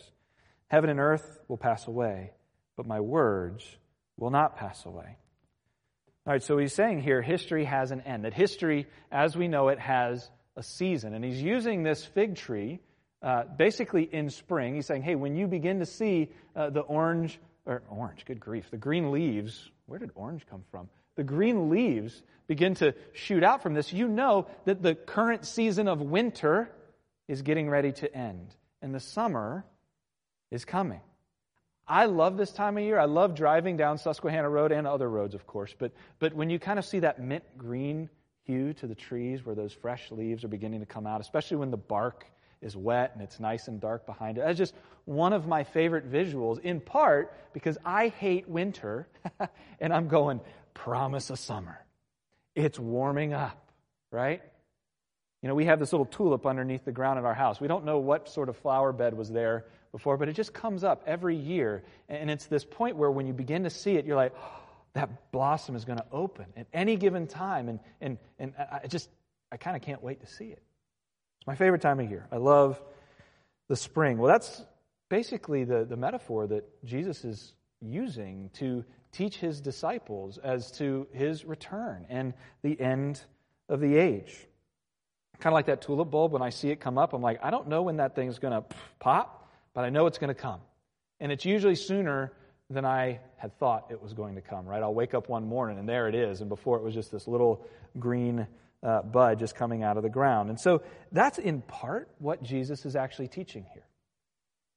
Heaven 0.68 0.90
and 0.90 1.00
earth 1.00 1.38
will 1.48 1.56
pass 1.56 1.86
away, 1.86 2.32
but 2.76 2.86
my 2.86 3.00
words 3.00 3.64
will 4.16 4.30
not 4.30 4.56
pass 4.56 4.84
away. 4.84 5.16
All 6.26 6.32
right, 6.32 6.42
so 6.42 6.56
he's 6.58 6.72
saying 6.72 7.00
here 7.02 7.20
history 7.20 7.64
has 7.64 7.90
an 7.90 8.00
end, 8.02 8.24
that 8.24 8.34
history, 8.34 8.86
as 9.10 9.36
we 9.36 9.48
know 9.48 9.68
it, 9.68 9.78
has 9.78 10.30
a 10.56 10.62
season. 10.62 11.14
And 11.14 11.24
he's 11.24 11.42
using 11.42 11.82
this 11.82 12.04
fig 12.04 12.36
tree 12.36 12.80
uh, 13.22 13.44
basically 13.56 14.02
in 14.02 14.30
spring. 14.30 14.74
He's 14.74 14.86
saying, 14.86 15.02
hey, 15.02 15.14
when 15.14 15.36
you 15.36 15.46
begin 15.46 15.78
to 15.80 15.86
see 15.86 16.30
uh, 16.56 16.70
the 16.70 16.80
orange, 16.80 17.38
or 17.66 17.82
orange, 17.88 18.24
good 18.24 18.40
grief, 18.40 18.70
the 18.70 18.76
green 18.76 19.10
leaves, 19.12 19.70
where 19.86 19.98
did 19.98 20.10
orange 20.14 20.46
come 20.48 20.64
from? 20.70 20.88
The 21.16 21.24
green 21.24 21.70
leaves 21.70 22.22
begin 22.46 22.74
to 22.76 22.94
shoot 23.12 23.42
out 23.42 23.62
from 23.62 23.74
this, 23.74 23.92
you 23.92 24.08
know 24.08 24.46
that 24.64 24.82
the 24.82 24.94
current 24.94 25.46
season 25.46 25.88
of 25.88 26.00
winter 26.00 26.70
is 27.28 27.42
getting 27.42 27.70
ready 27.70 27.92
to 27.92 28.14
end, 28.14 28.54
and 28.80 28.94
the 28.94 29.00
summer 29.00 29.64
is 30.50 30.64
coming. 30.64 31.00
I 31.86 32.06
love 32.06 32.36
this 32.36 32.52
time 32.52 32.76
of 32.76 32.84
year. 32.84 32.98
I 32.98 33.06
love 33.06 33.34
driving 33.34 33.76
down 33.76 33.98
Susquehanna 33.98 34.48
Road 34.48 34.72
and 34.72 34.86
other 34.86 35.08
roads, 35.08 35.34
of 35.34 35.46
course. 35.46 35.74
But, 35.76 35.92
but 36.18 36.34
when 36.34 36.48
you 36.48 36.58
kind 36.58 36.78
of 36.78 36.84
see 36.84 37.00
that 37.00 37.20
mint 37.20 37.44
green 37.56 38.08
hue 38.44 38.72
to 38.74 38.86
the 38.86 38.94
trees 38.94 39.44
where 39.44 39.54
those 39.54 39.72
fresh 39.72 40.10
leaves 40.10 40.44
are 40.44 40.48
beginning 40.48 40.80
to 40.80 40.86
come 40.86 41.06
out, 41.06 41.20
especially 41.20 41.56
when 41.56 41.70
the 41.70 41.76
bark 41.76 42.26
is 42.60 42.76
wet 42.76 43.10
and 43.14 43.22
it's 43.22 43.40
nice 43.40 43.68
and 43.68 43.80
dark 43.80 44.06
behind 44.06 44.38
it, 44.38 44.42
that's 44.42 44.58
just 44.58 44.74
one 45.04 45.32
of 45.32 45.48
my 45.48 45.64
favorite 45.64 46.10
visuals, 46.10 46.60
in 46.60 46.80
part 46.80 47.34
because 47.52 47.76
I 47.84 48.08
hate 48.08 48.48
winter 48.48 49.08
and 49.80 49.92
I'm 49.92 50.08
going, 50.08 50.40
promise 50.74 51.30
of 51.30 51.38
summer. 51.38 51.84
It's 52.54 52.78
warming 52.78 53.32
up, 53.32 53.70
right? 54.10 54.42
You 55.42 55.48
know, 55.48 55.54
we 55.54 55.64
have 55.64 55.80
this 55.80 55.92
little 55.92 56.06
tulip 56.06 56.46
underneath 56.46 56.84
the 56.84 56.92
ground 56.92 57.18
at 57.18 57.24
our 57.24 57.34
house. 57.34 57.60
We 57.60 57.68
don't 57.68 57.84
know 57.84 57.98
what 57.98 58.28
sort 58.28 58.48
of 58.48 58.56
flower 58.56 58.92
bed 58.92 59.14
was 59.14 59.30
there 59.30 59.66
before, 59.90 60.16
but 60.16 60.28
it 60.28 60.34
just 60.34 60.54
comes 60.54 60.84
up 60.84 61.02
every 61.06 61.36
year. 61.36 61.82
And 62.08 62.30
it's 62.30 62.46
this 62.46 62.64
point 62.64 62.96
where 62.96 63.10
when 63.10 63.26
you 63.26 63.32
begin 63.32 63.64
to 63.64 63.70
see 63.70 63.96
it, 63.96 64.06
you're 64.06 64.16
like, 64.16 64.34
oh, 64.38 64.60
that 64.94 65.32
blossom 65.32 65.74
is 65.74 65.84
going 65.84 65.98
to 65.98 66.06
open 66.12 66.46
at 66.56 66.66
any 66.72 66.96
given 66.96 67.26
time. 67.26 67.68
And, 67.68 67.80
and, 68.00 68.18
and 68.38 68.54
I 68.56 68.86
just, 68.86 69.08
I 69.50 69.56
kind 69.56 69.76
of 69.76 69.82
can't 69.82 70.02
wait 70.02 70.20
to 70.20 70.26
see 70.26 70.46
it. 70.46 70.62
It's 71.38 71.46
my 71.46 71.56
favorite 71.56 71.82
time 71.82 71.98
of 71.98 72.08
year. 72.08 72.26
I 72.30 72.36
love 72.36 72.80
the 73.68 73.76
spring. 73.76 74.18
Well, 74.18 74.30
that's 74.30 74.62
basically 75.08 75.64
the, 75.64 75.84
the 75.84 75.96
metaphor 75.96 76.46
that 76.46 76.64
Jesus 76.84 77.24
is 77.24 77.54
using 77.80 78.50
to 78.54 78.84
teach 79.12 79.36
his 79.36 79.60
disciples 79.60 80.38
as 80.38 80.70
to 80.72 81.06
his 81.12 81.44
return 81.44 82.06
and 82.08 82.34
the 82.62 82.80
end 82.80 83.20
of 83.68 83.80
the 83.80 83.96
age. 83.96 84.46
Kind 85.38 85.52
of 85.52 85.54
like 85.54 85.66
that 85.66 85.82
tulip 85.82 86.10
bulb, 86.10 86.32
when 86.32 86.42
I 86.42 86.50
see 86.50 86.70
it 86.70 86.80
come 86.80 86.98
up, 86.98 87.12
I'm 87.12 87.22
like, 87.22 87.40
I 87.42 87.50
don't 87.50 87.68
know 87.68 87.82
when 87.82 87.96
that 87.96 88.14
thing's 88.14 88.38
going 88.38 88.52
to 88.52 88.64
pop, 89.00 89.50
but 89.74 89.84
I 89.84 89.90
know 89.90 90.06
it's 90.06 90.18
going 90.18 90.28
to 90.28 90.40
come. 90.40 90.60
And 91.20 91.30
it's 91.30 91.44
usually 91.44 91.74
sooner 91.74 92.32
than 92.70 92.84
I 92.84 93.20
had 93.36 93.56
thought 93.58 93.86
it 93.90 94.02
was 94.02 94.12
going 94.14 94.34
to 94.36 94.40
come, 94.40 94.66
right? 94.66 94.82
I'll 94.82 94.94
wake 94.94 95.14
up 95.14 95.28
one 95.28 95.46
morning 95.46 95.78
and 95.78 95.88
there 95.88 96.08
it 96.08 96.14
is. 96.14 96.40
And 96.40 96.48
before 96.48 96.78
it 96.78 96.82
was 96.82 96.94
just 96.94 97.12
this 97.12 97.28
little 97.28 97.66
green 97.98 98.46
uh, 98.82 99.02
bud 99.02 99.38
just 99.38 99.54
coming 99.54 99.82
out 99.82 99.96
of 99.96 100.02
the 100.02 100.08
ground. 100.08 100.48
And 100.48 100.58
so 100.58 100.82
that's 101.12 101.38
in 101.38 101.60
part 101.62 102.08
what 102.18 102.42
Jesus 102.42 102.84
is 102.86 102.96
actually 102.96 103.28
teaching 103.28 103.66
here. 103.72 103.84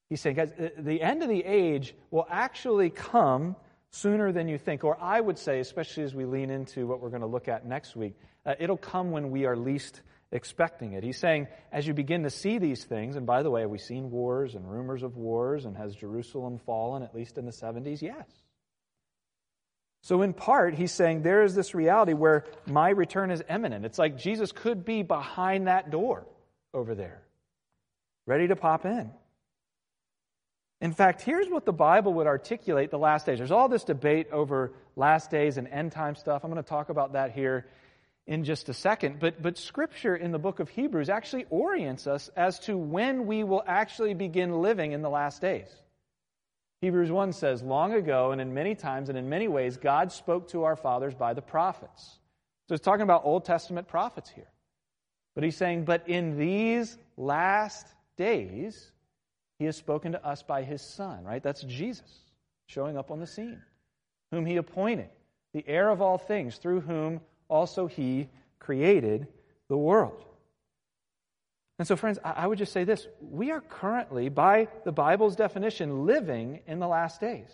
He's 0.08 0.20
saying, 0.20 0.36
guys, 0.36 0.52
the 0.78 1.00
end 1.00 1.22
of 1.22 1.28
the 1.28 1.44
age 1.44 1.94
will 2.10 2.26
actually 2.30 2.90
come 2.90 3.56
sooner 3.90 4.32
than 4.32 4.48
you 4.48 4.58
think. 4.58 4.84
Or 4.84 5.00
I 5.00 5.20
would 5.20 5.38
say, 5.38 5.60
especially 5.60 6.04
as 6.04 6.14
we 6.14 6.24
lean 6.24 6.50
into 6.50 6.86
what 6.86 7.00
we're 7.00 7.10
going 7.10 7.22
to 7.22 7.26
look 7.26 7.48
at 7.48 7.66
next 7.66 7.96
week, 7.96 8.14
uh, 8.44 8.54
it'll 8.58 8.76
come 8.76 9.10
when 9.10 9.30
we 9.30 9.46
are 9.46 9.56
least 9.56 10.02
expecting 10.32 10.92
it. 10.92 11.04
He's 11.04 11.18
saying, 11.18 11.48
as 11.72 11.86
you 11.86 11.94
begin 11.94 12.24
to 12.24 12.30
see 12.30 12.58
these 12.58 12.84
things, 12.84 13.16
and 13.16 13.26
by 13.26 13.42
the 13.42 13.50
way, 13.50 13.62
have 13.62 13.70
we 13.70 13.78
seen 13.78 14.10
wars 14.10 14.54
and 14.54 14.70
rumors 14.70 15.02
of 15.02 15.16
wars, 15.16 15.64
and 15.64 15.76
has 15.76 15.94
Jerusalem 15.94 16.58
fallen, 16.58 17.02
at 17.02 17.14
least 17.14 17.38
in 17.38 17.46
the 17.46 17.52
70s? 17.52 18.02
Yes. 18.02 18.26
So, 20.02 20.22
in 20.22 20.34
part, 20.34 20.74
he's 20.74 20.92
saying 20.92 21.22
there 21.22 21.42
is 21.42 21.54
this 21.54 21.74
reality 21.74 22.12
where 22.12 22.44
my 22.66 22.90
return 22.90 23.30
is 23.30 23.42
imminent. 23.48 23.84
It's 23.84 23.98
like 23.98 24.16
Jesus 24.16 24.52
could 24.52 24.84
be 24.84 25.02
behind 25.02 25.66
that 25.66 25.90
door 25.90 26.26
over 26.72 26.94
there, 26.94 27.22
ready 28.24 28.46
to 28.48 28.56
pop 28.56 28.84
in. 28.84 29.10
In 30.80 30.92
fact, 30.92 31.22
here's 31.22 31.48
what 31.48 31.64
the 31.64 31.72
Bible 31.72 32.14
would 32.14 32.26
articulate 32.26 32.90
the 32.90 32.98
last 32.98 33.26
days. 33.26 33.38
There's 33.38 33.50
all 33.50 33.68
this 33.68 33.84
debate 33.84 34.28
over 34.30 34.72
last 34.94 35.30
days 35.30 35.56
and 35.56 35.66
end 35.68 35.92
time 35.92 36.14
stuff. 36.14 36.44
I'm 36.44 36.50
going 36.50 36.62
to 36.62 36.68
talk 36.68 36.90
about 36.90 37.14
that 37.14 37.32
here 37.32 37.66
in 38.26 38.44
just 38.44 38.68
a 38.68 38.74
second. 38.74 39.18
But, 39.18 39.40
but 39.40 39.56
Scripture 39.56 40.16
in 40.16 40.32
the 40.32 40.38
book 40.38 40.60
of 40.60 40.68
Hebrews 40.68 41.08
actually 41.08 41.46
orients 41.48 42.06
us 42.06 42.28
as 42.36 42.58
to 42.60 42.76
when 42.76 43.26
we 43.26 43.42
will 43.42 43.62
actually 43.66 44.14
begin 44.14 44.60
living 44.60 44.92
in 44.92 45.00
the 45.00 45.08
last 45.08 45.40
days. 45.40 45.68
Hebrews 46.82 47.10
1 47.10 47.32
says, 47.32 47.62
Long 47.62 47.94
ago, 47.94 48.32
and 48.32 48.40
in 48.40 48.52
many 48.52 48.74
times 48.74 49.08
and 49.08 49.16
in 49.16 49.28
many 49.28 49.48
ways, 49.48 49.78
God 49.78 50.12
spoke 50.12 50.48
to 50.48 50.64
our 50.64 50.76
fathers 50.76 51.14
by 51.14 51.32
the 51.32 51.42
prophets. 51.42 52.18
So 52.68 52.74
he's 52.74 52.80
talking 52.80 53.02
about 53.02 53.24
Old 53.24 53.44
Testament 53.44 53.88
prophets 53.88 54.28
here. 54.28 54.50
But 55.34 55.44
he's 55.44 55.56
saying, 55.56 55.84
But 55.84 56.08
in 56.08 56.36
these 56.36 56.98
last 57.16 57.86
days, 58.18 58.92
he 59.58 59.64
has 59.64 59.76
spoken 59.76 60.12
to 60.12 60.26
us 60.26 60.42
by 60.42 60.62
his 60.62 60.82
Son, 60.82 61.24
right? 61.24 61.42
That's 61.42 61.62
Jesus 61.62 62.10
showing 62.66 62.96
up 62.96 63.10
on 63.10 63.20
the 63.20 63.26
scene, 63.26 63.62
whom 64.30 64.44
he 64.44 64.56
appointed, 64.56 65.08
the 65.52 65.64
heir 65.66 65.88
of 65.88 66.02
all 66.02 66.18
things, 66.18 66.56
through 66.56 66.80
whom 66.80 67.20
also 67.48 67.86
he 67.86 68.28
created 68.58 69.26
the 69.68 69.76
world. 69.76 70.24
And 71.78 71.86
so, 71.86 71.96
friends, 71.96 72.18
I 72.24 72.46
would 72.46 72.58
just 72.58 72.72
say 72.72 72.84
this 72.84 73.06
we 73.20 73.50
are 73.50 73.60
currently, 73.60 74.28
by 74.28 74.68
the 74.84 74.92
Bible's 74.92 75.36
definition, 75.36 76.06
living 76.06 76.60
in 76.66 76.78
the 76.78 76.88
last 76.88 77.20
days. 77.20 77.50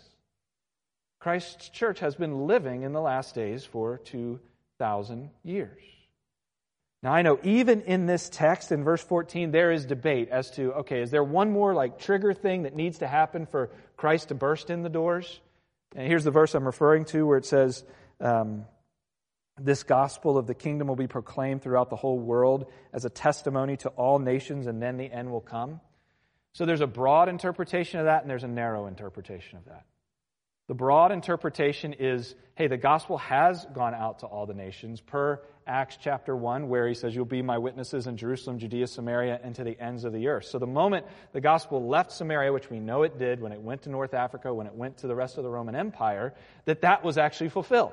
Christ's 1.21 1.69
church 1.69 2.01
has 2.01 2.17
been 2.17 2.47
living 2.47 2.83
in 2.83 2.93
the 2.93 3.01
last 3.01 3.35
days 3.35 3.65
for 3.65 3.99
2,000 3.99 5.31
years. 5.45 5.79
Now, 7.03 7.13
I 7.13 7.23
know 7.23 7.41
even 7.43 7.83
in 7.83 8.07
this 8.07 8.29
text 8.29 8.71
in 8.71 8.85
verse 8.85 9.03
14, 9.03 9.51
there 9.51 9.73
is 9.73 9.87
debate 9.87 10.29
as 10.31 10.51
to, 10.53 10.73
okay, 10.75 11.03
is 11.03 11.11
there 11.11 11.25
one 11.25 11.51
more 11.51 11.75
like 11.75 11.99
trigger 11.99 12.33
thing 12.33 12.63
that 12.63 12.77
needs 12.77 12.99
to 12.99 13.09
happen 13.09 13.47
for 13.47 13.71
Christ 13.97 14.29
to 14.29 14.35
burst 14.35 14.71
in 14.71 14.83
the 14.83 14.89
doors? 14.89 15.41
And 15.97 16.07
here's 16.07 16.23
the 16.23 16.31
verse 16.31 16.55
I'm 16.55 16.65
referring 16.65 17.05
to 17.07 17.27
where 17.27 17.39
it 17.39 17.45
says, 17.45 17.85
um, 18.21 18.67
this 19.61 19.83
gospel 19.83 20.39
of 20.39 20.47
the 20.47 20.55
kingdom 20.55 20.87
will 20.87 20.97
be 20.97 21.09
proclaimed 21.09 21.63
throughout 21.63 21.91
the 21.91 21.97
whole 21.97 22.19
world 22.19 22.71
as 22.93 23.05
a 23.05 23.11
testimony 23.11 23.77
to 23.79 23.89
all 23.91 24.19
nations, 24.19 24.67
and 24.67 24.81
then 24.81 24.97
the 24.97 25.11
end 25.11 25.31
will 25.31 25.41
come. 25.41 25.81
So 26.53 26.67
there's 26.67 26.81
a 26.81 26.87
broad 26.87 27.29
interpretation 27.29 27.99
of 27.99 28.07
that, 28.07 28.23
and 28.23 28.31
there's 28.31 28.45
a 28.45 28.49
narrow 28.49 28.87
interpretation 28.87 29.59
of 29.59 29.65
that. 29.67 29.85
The 30.69 30.75
broad 30.75 31.13
interpretation 31.13 31.93
is 31.95 32.35
hey, 32.55 32.67
the 32.67 32.77
gospel 32.77 33.19
has 33.19 33.67
gone 33.73 33.95
out 33.95 34.21
to 34.21 34.27
all 34.27 34.47
the 34.47 34.55
nations, 34.55 35.01
per 35.01 35.41
Acts 35.67 35.97
chapter 36.01 36.37
1, 36.37 36.69
where 36.69 36.87
he 36.87 36.95
says, 36.95 37.15
You'll 37.15 37.25
be 37.25 37.43
my 37.43 37.59
witnesses 37.59 38.07
in 38.07 38.17
Jerusalem, 38.17 38.59
Judea, 38.59 38.87
Samaria, 38.87 39.41
and 39.43 39.55
to 39.55 39.65
the 39.65 39.79
ends 39.81 40.05
of 40.05 40.13
the 40.13 40.29
earth. 40.29 40.45
So 40.45 40.59
the 40.59 40.67
moment 40.67 41.07
the 41.33 41.41
gospel 41.41 41.89
left 41.89 42.13
Samaria, 42.13 42.53
which 42.53 42.71
we 42.71 42.79
know 42.79 43.03
it 43.03 43.19
did 43.19 43.41
when 43.41 43.53
it 43.53 43.61
went 43.61 43.83
to 43.83 43.91
North 43.91 44.15
Africa, 44.15 44.53
when 44.53 44.67
it 44.67 44.75
went 44.75 44.99
to 44.99 45.07
the 45.07 45.15
rest 45.15 45.39
of 45.39 45.45
the 45.45 45.51
Roman 45.51 45.75
Empire, 45.75 46.35
that 46.67 46.83
that 46.83 47.03
was 47.03 47.19
actually 47.19 47.51
fulfilled. 47.51 47.93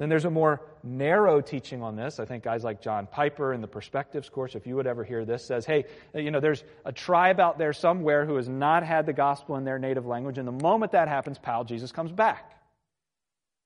Then 0.00 0.08
there's 0.08 0.24
a 0.24 0.30
more 0.30 0.62
narrow 0.82 1.42
teaching 1.42 1.82
on 1.82 1.94
this. 1.94 2.20
I 2.20 2.24
think 2.24 2.42
guys 2.42 2.64
like 2.64 2.80
John 2.80 3.06
Piper 3.06 3.52
in 3.52 3.60
the 3.60 3.68
Perspectives 3.68 4.30
course, 4.30 4.54
if 4.54 4.66
you 4.66 4.74
would 4.76 4.86
ever 4.86 5.04
hear 5.04 5.26
this, 5.26 5.44
says, 5.44 5.66
hey, 5.66 5.84
you 6.14 6.30
know, 6.30 6.40
there's 6.40 6.64
a 6.86 6.90
tribe 6.90 7.38
out 7.38 7.58
there 7.58 7.74
somewhere 7.74 8.24
who 8.24 8.36
has 8.36 8.48
not 8.48 8.82
had 8.82 9.04
the 9.04 9.12
gospel 9.12 9.56
in 9.56 9.64
their 9.64 9.78
native 9.78 10.06
language, 10.06 10.38
and 10.38 10.48
the 10.48 10.52
moment 10.52 10.92
that 10.92 11.08
happens, 11.08 11.36
pal, 11.36 11.64
Jesus 11.64 11.92
comes 11.92 12.10
back. 12.12 12.50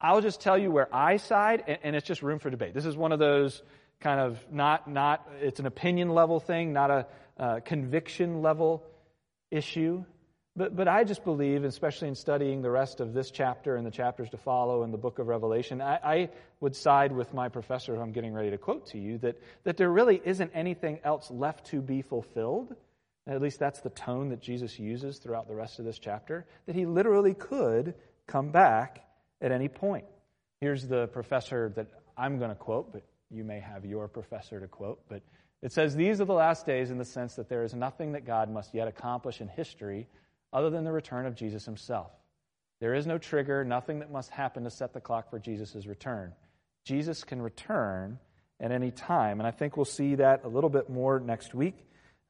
I'll 0.01 0.21
just 0.21 0.41
tell 0.41 0.59
you 0.59 0.73
where 0.73 0.93
I 0.93 1.19
side, 1.19 1.79
and 1.85 1.95
it's 1.95 2.05
just 2.05 2.21
room 2.21 2.41
for 2.41 2.51
debate. 2.51 2.75
This 2.75 2.85
is 2.85 2.97
one 2.97 3.13
of 3.13 3.21
those 3.21 3.63
kind 4.01 4.19
of 4.19 4.45
not, 4.51 4.91
not 4.91 5.29
it's 5.41 5.61
an 5.61 5.67
opinion 5.67 6.09
level 6.09 6.41
thing, 6.41 6.73
not 6.73 6.91
a 6.91 7.07
uh, 7.39 7.61
conviction 7.61 8.43
level 8.43 8.83
issue. 9.53 10.05
But, 10.57 10.77
but 10.77 10.87
I 10.87 11.03
just 11.03 11.25
believe, 11.25 11.65
especially 11.65 12.09
in 12.09 12.15
studying 12.15 12.63
the 12.63 12.71
rest 12.71 13.01
of 13.01 13.13
this 13.13 13.33
chapter 13.33 13.75
and 13.75 13.85
the 13.85 13.91
chapters 13.91 14.31
to 14.31 14.37
follow 14.37 14.85
in 14.85 14.93
the 14.93 14.99
book 14.99 15.19
of 15.19 15.27
Revelation, 15.27 15.81
I, 15.81 15.99
I, 16.05 16.31
would 16.61 16.77
side 16.77 17.11
with 17.11 17.35
my 17.35 17.49
professor, 17.49 17.97
who 17.97 18.01
I'm 18.01 18.13
getting 18.13 18.33
ready 18.33 18.51
to 18.51 18.59
quote 18.59 18.87
to 18.89 18.99
you, 18.99 19.19
that, 19.19 19.37
that 19.65 19.77
there 19.77 19.91
really 19.91 20.23
isn't 20.25 20.53
anything 20.55 21.01
else 21.03 21.29
left 21.31 21.67
to 21.67 21.83
be 21.83 22.03
fulfilled. 22.03 22.75
At 23.27 23.43
least 23.43 23.59
that's 23.59 23.81
the 23.81 23.91
tone 23.91 24.29
that 24.29 24.41
Jesus 24.41 24.79
uses 24.79 25.19
throughout 25.19 25.49
the 25.49 25.55
rest 25.57 25.81
of 25.81 25.85
this 25.85 25.99
chapter, 25.99 26.47
that 26.67 26.77
he 26.77 26.87
literally 26.87 27.35
could 27.35 27.95
come 28.29 28.51
back 28.51 29.05
at 29.41 29.51
any 29.51 29.69
point. 29.69 30.05
Here's 30.61 30.87
the 30.87 31.09
professor 31.09 31.73
that 31.75 31.89
I'm 32.17 32.39
going 32.39 32.51
to 32.51 32.57
quote, 32.57 32.93
but 32.93 33.03
you 33.29 33.43
may 33.43 33.59
have 33.59 33.85
your 33.85 34.07
professor 34.07 34.61
to 34.61 34.69
quote. 34.69 35.01
But 35.09 35.23
it 35.63 35.73
says, 35.73 35.97
These 35.97 36.21
are 36.21 36.27
the 36.27 36.33
last 36.33 36.65
days 36.65 36.93
in 36.93 36.99
the 36.99 37.05
sense 37.05 37.35
that 37.35 37.49
there 37.49 37.65
is 37.65 37.75
nothing 37.75 38.13
that 38.13 38.25
God 38.25 38.49
must 38.51 38.73
yet 38.73 38.87
accomplish 38.87 39.41
in 39.41 39.49
history 39.49 40.07
other 40.55 40.71
than 40.71 40.85
the 40.85 40.93
return 40.93 41.27
of 41.27 41.35
Jesus 41.35 41.65
himself. 41.65 42.13
There 42.81 42.95
is 42.95 43.07
no 43.07 43.19
trigger, 43.19 43.65
nothing 43.65 43.99
that 43.99 44.11
must 44.11 44.31
happen 44.31 44.65
to 44.65 44.71
set 44.71 44.93
the 44.93 45.01
clock 45.01 45.29
for 45.29 45.39
Jesus' 45.39 45.87
return. 45.87 46.33
Jesus 46.85 47.25
can 47.25 47.43
return 47.43 48.19
at 48.61 48.71
any 48.71 48.91
time. 48.91 49.41
And 49.41 49.47
I 49.47 49.51
think 49.51 49.77
we'll 49.77 49.85
see 49.85 50.15
that 50.17 50.45
a 50.45 50.49
little 50.49 50.71
bit 50.71 50.89
more 50.89 51.19
next 51.19 51.55
week 51.55 51.77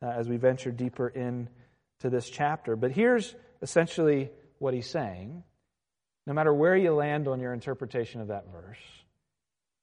uh, 0.03 0.07
as 0.07 0.29
we 0.29 0.37
venture 0.37 0.71
deeper 0.71 1.09
into 1.09 1.49
this 2.11 2.29
chapter. 2.31 2.77
But 2.77 2.93
here's 2.93 3.35
essentially 3.63 4.31
what 4.59 4.75
he's 4.75 4.89
saying. 4.89 5.43
No 6.27 6.33
matter 6.33 6.55
where 6.55 6.77
you 6.77 6.95
land 6.95 7.29
on 7.29 7.41
your 7.41 7.53
interpretation 7.53 8.21
of 8.21 8.29
that 8.29 8.47
verse, 8.51 8.79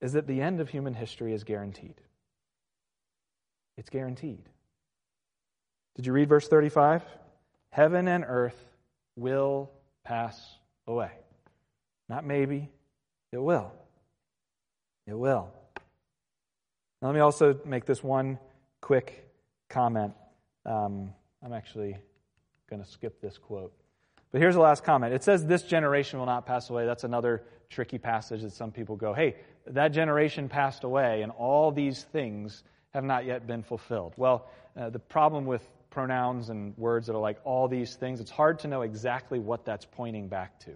is 0.01 0.13
that 0.13 0.25
the 0.25 0.41
end 0.41 0.59
of 0.59 0.69
human 0.69 0.95
history 0.95 1.33
is 1.33 1.43
guaranteed. 1.43 2.01
It's 3.77 3.89
guaranteed. 3.89 4.49
Did 5.95 6.07
you 6.07 6.13
read 6.13 6.29
verse 6.29 6.47
35? 6.47 7.03
Heaven 7.71 8.07
and 8.07 8.25
earth 8.27 8.65
will 9.15 9.71
pass 10.03 10.39
away. 10.87 11.11
Not 12.09 12.25
maybe, 12.25 12.69
it 13.31 13.37
will. 13.37 13.71
It 15.07 15.17
will. 15.17 15.49
Now, 17.01 17.07
let 17.07 17.13
me 17.13 17.21
also 17.21 17.59
make 17.65 17.85
this 17.85 18.03
one 18.03 18.37
quick 18.81 19.29
comment. 19.69 20.13
Um, 20.65 21.13
I'm 21.43 21.53
actually 21.53 21.97
going 22.69 22.83
to 22.83 22.87
skip 22.87 23.21
this 23.21 23.37
quote. 23.37 23.73
But 24.31 24.41
here's 24.41 24.55
the 24.55 24.61
last 24.61 24.83
comment. 24.83 25.13
It 25.13 25.23
says, 25.23 25.45
This 25.45 25.63
generation 25.63 26.19
will 26.19 26.25
not 26.25 26.45
pass 26.45 26.69
away. 26.69 26.85
That's 26.85 27.03
another 27.03 27.43
tricky 27.69 27.97
passage 27.97 28.41
that 28.41 28.53
some 28.53 28.71
people 28.71 28.95
go, 28.95 29.13
Hey, 29.13 29.35
that 29.67 29.89
generation 29.89 30.49
passed 30.49 30.83
away, 30.83 31.21
and 31.21 31.31
all 31.31 31.71
these 31.71 32.03
things 32.03 32.63
have 32.93 33.03
not 33.03 33.25
yet 33.25 33.47
been 33.47 33.63
fulfilled. 33.63 34.13
Well, 34.17 34.49
uh, 34.77 34.89
the 34.89 34.99
problem 34.99 35.45
with 35.45 35.67
pronouns 35.91 36.49
and 36.49 36.75
words 36.77 37.07
that 37.07 37.13
are 37.13 37.21
like 37.21 37.37
all 37.43 37.67
these 37.67 37.95
things, 37.95 38.19
it's 38.19 38.31
hard 38.31 38.59
to 38.59 38.67
know 38.67 38.81
exactly 38.81 39.37
what 39.37 39.63
that's 39.65 39.85
pointing 39.85 40.27
back 40.27 40.59
to. 40.61 40.71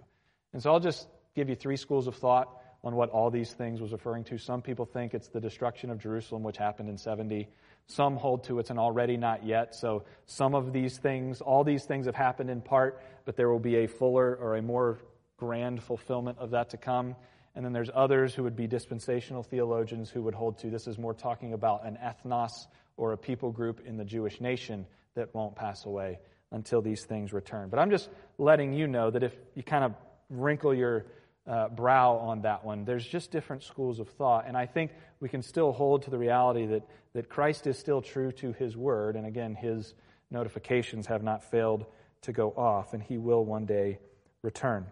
And 0.54 0.62
so 0.62 0.72
I'll 0.72 0.80
just 0.80 1.08
give 1.36 1.50
you 1.50 1.56
three 1.56 1.78
schools 1.78 2.08
of 2.08 2.16
thought 2.16 2.62
on 2.84 2.96
what 2.96 3.10
all 3.10 3.32
these 3.32 3.52
things 3.52 3.82
was 3.82 3.92
referring 3.92 4.24
to. 4.26 4.38
Some 4.38 4.62
people 4.62 4.86
think 4.86 5.16
it's 5.16 5.30
the 5.30 5.42
destruction 5.42 5.90
of 5.90 5.98
Jerusalem, 5.98 6.44
which 6.44 6.58
happened 6.58 6.88
in 6.88 6.98
70. 6.98 7.48
Some 7.88 8.16
hold 8.16 8.44
to 8.46 8.60
it's 8.60 8.70
an 8.70 8.78
already 8.78 9.18
not 9.18 9.44
yet. 9.44 9.74
So 9.74 10.04
some 10.28 10.54
of 10.54 10.72
these 10.72 10.98
things, 10.98 11.42
all 11.42 11.64
these 11.64 11.86
things 11.86 12.06
have 12.06 12.16
happened 12.16 12.52
in 12.52 12.62
part, 12.62 13.02
but 13.26 13.36
there 13.36 13.50
will 13.50 13.60
be 13.60 13.78
a 13.78 13.88
fuller 13.88 14.36
or 14.40 14.56
a 14.56 14.62
more 14.62 15.00
grand 15.38 15.82
fulfillment 15.82 16.38
of 16.38 16.52
that 16.52 16.70
to 16.70 16.78
come. 16.78 17.16
And 17.56 17.66
then 17.66 17.74
there's 17.74 17.90
others 17.94 18.36
who 18.36 18.44
would 18.44 18.56
be 18.56 18.68
dispensational 18.68 19.42
theologians 19.42 20.10
who 20.10 20.22
would 20.24 20.36
hold 20.36 20.60
to 20.60 20.70
this 20.70 20.88
is 20.88 20.98
more 20.98 21.14
talking 21.14 21.54
about 21.54 21.86
an 21.86 21.98
ethnos 22.04 22.68
or 22.98 23.14
a 23.14 23.18
people 23.18 23.52
group 23.52 23.82
in 23.86 23.98
the 23.98 24.06
Jewish 24.06 24.40
nation 24.40 24.86
that 25.16 25.34
won't 25.34 25.56
pass 25.56 25.86
away 25.86 26.20
until 26.52 26.82
these 26.82 27.04
things 27.04 27.34
return. 27.34 27.70
But 27.70 27.80
I'm 27.80 27.90
just 27.90 28.10
letting 28.38 28.74
you 28.74 28.88
know 28.88 29.10
that 29.10 29.24
if 29.24 29.34
you 29.56 29.64
kind 29.64 29.84
of 29.84 29.94
wrinkle 30.30 30.74
your 30.74 31.06
uh, 31.48 31.70
brow 31.70 32.14
on 32.14 32.42
that 32.42 32.64
one, 32.64 32.86
there's 32.86 33.06
just 33.06 33.32
different 33.32 33.64
schools 33.64 34.00
of 34.00 34.10
thought. 34.10 34.46
And 34.48 34.58
I 34.58 34.66
think 34.66 34.92
we 35.20 35.30
can 35.30 35.42
still 35.42 35.72
hold 35.72 36.04
to 36.04 36.10
the 36.10 36.18
reality 36.18 36.66
that, 36.68 36.84
that 37.14 37.30
Christ 37.30 37.68
is 37.68 37.78
still 37.78 38.02
true 38.02 38.32
to 38.34 38.54
his 38.54 38.76
word. 38.76 39.16
And 39.16 39.26
again, 39.26 39.56
his 39.56 39.94
notifications 40.32 41.08
have 41.08 41.24
not 41.24 41.44
failed 41.44 41.86
to 42.22 42.32
go 42.32 42.50
off, 42.52 42.94
and 42.94 43.04
he 43.04 43.18
will 43.18 43.46
one 43.46 43.66
day 43.66 44.00
return. 44.42 44.86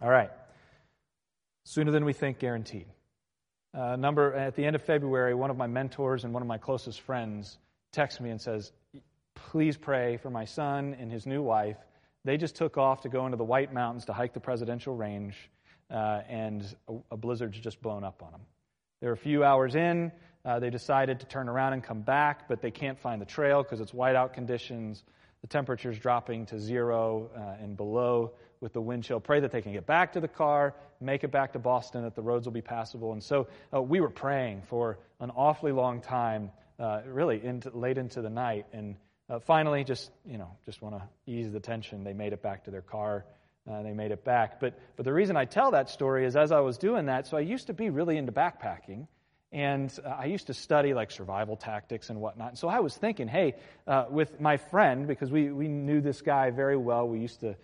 All 0.00 0.10
right. 0.10 0.30
Sooner 1.64 1.90
than 1.90 2.04
we 2.04 2.12
think, 2.12 2.38
guaranteed. 2.38 2.86
Uh, 3.72 3.96
number 3.96 4.34
at 4.34 4.56
the 4.56 4.64
end 4.64 4.74
of 4.74 4.82
February, 4.82 5.34
one 5.34 5.50
of 5.50 5.56
my 5.56 5.66
mentors 5.66 6.24
and 6.24 6.32
one 6.32 6.42
of 6.42 6.48
my 6.48 6.58
closest 6.58 7.00
friends 7.00 7.58
texts 7.92 8.20
me 8.20 8.30
and 8.30 8.40
says, 8.40 8.72
please 9.34 9.76
pray 9.76 10.16
for 10.16 10.30
my 10.30 10.44
son 10.44 10.96
and 10.98 11.10
his 11.10 11.26
new 11.26 11.42
wife. 11.42 11.76
They 12.24 12.36
just 12.36 12.56
took 12.56 12.76
off 12.76 13.02
to 13.02 13.08
go 13.08 13.24
into 13.24 13.36
the 13.36 13.44
White 13.44 13.72
Mountains 13.72 14.04
to 14.06 14.12
hike 14.12 14.32
the 14.32 14.40
presidential 14.40 14.94
range, 14.94 15.50
uh, 15.90 16.20
and 16.28 16.62
a, 16.88 16.94
a, 17.12 17.16
blizzard's 17.16 17.58
just 17.58 17.80
blown 17.80 18.04
up 18.04 18.22
on 18.22 18.32
them. 18.32 18.42
They're 19.00 19.12
a 19.12 19.16
few 19.16 19.42
hours 19.42 19.74
in. 19.74 20.12
Uh, 20.44 20.58
they 20.58 20.70
decided 20.70 21.20
to 21.20 21.26
turn 21.26 21.48
around 21.48 21.72
and 21.72 21.82
come 21.82 22.02
back, 22.02 22.48
but 22.48 22.60
they 22.62 22.70
can't 22.70 22.98
find 22.98 23.20
the 23.20 23.26
trail 23.26 23.62
because 23.62 23.80
it's 23.80 23.92
whiteout 23.92 24.32
conditions. 24.32 25.04
The 25.40 25.46
temperature's 25.46 25.98
dropping 25.98 26.46
to 26.46 26.58
zero 26.58 27.30
uh, 27.34 27.62
and 27.62 27.76
below 27.76 28.32
with 28.60 28.74
the 28.74 28.80
wind 28.80 29.04
chill. 29.04 29.20
Pray 29.20 29.40
that 29.40 29.50
they 29.50 29.62
can 29.62 29.72
get 29.72 29.86
back 29.86 30.12
to 30.12 30.20
the 30.20 30.28
car, 30.28 30.74
make 31.00 31.24
it 31.24 31.30
back 31.30 31.54
to 31.54 31.58
Boston, 31.58 32.02
that 32.02 32.14
the 32.14 32.22
roads 32.22 32.46
will 32.46 32.52
be 32.52 32.62
passable. 32.62 33.12
And 33.12 33.22
so 33.22 33.48
uh, 33.74 33.80
we 33.80 34.00
were 34.00 34.10
praying 34.10 34.62
for 34.66 34.98
an 35.18 35.30
awfully 35.30 35.72
long 35.72 36.00
time, 36.00 36.50
uh, 36.78 37.00
really 37.06 37.42
into, 37.42 37.70
late 37.70 37.96
into 37.96 38.20
the 38.20 38.30
night. 38.30 38.66
And 38.72 38.96
uh, 39.30 39.38
finally, 39.38 39.84
just 39.84 40.10
you 40.26 40.38
know, 40.38 40.50
just 40.64 40.82
want 40.82 40.96
to 40.96 41.02
ease 41.30 41.52
the 41.52 41.60
tension. 41.60 42.02
They 42.02 42.12
made 42.12 42.32
it 42.32 42.42
back 42.42 42.64
to 42.64 42.70
their 42.70 42.82
car. 42.82 43.24
Uh, 43.70 43.82
they 43.82 43.92
made 43.92 44.10
it 44.10 44.24
back. 44.24 44.58
But 44.58 44.78
but 44.96 45.04
the 45.04 45.12
reason 45.12 45.36
I 45.36 45.44
tell 45.44 45.70
that 45.70 45.88
story 45.88 46.26
is 46.26 46.34
as 46.34 46.50
I 46.50 46.60
was 46.60 46.78
doing 46.78 47.06
that. 47.06 47.26
So 47.26 47.36
I 47.36 47.40
used 47.40 47.68
to 47.68 47.72
be 47.72 47.90
really 47.90 48.16
into 48.16 48.32
backpacking, 48.32 49.06
and 49.52 49.96
uh, 50.04 50.08
I 50.08 50.24
used 50.24 50.48
to 50.48 50.54
study 50.54 50.94
like 50.94 51.10
survival 51.12 51.56
tactics 51.56 52.10
and 52.10 52.20
whatnot. 52.20 52.48
And 52.48 52.58
so 52.58 52.68
I 52.68 52.80
was 52.80 52.96
thinking, 52.96 53.28
hey, 53.28 53.54
uh, 53.86 54.06
with 54.10 54.40
my 54.40 54.56
friend 54.56 55.06
because 55.06 55.30
we 55.30 55.52
we 55.52 55.68
knew 55.68 56.00
this 56.00 56.22
guy 56.22 56.50
very 56.50 56.76
well. 56.76 57.06
We 57.06 57.20
used 57.20 57.40
to 57.40 57.54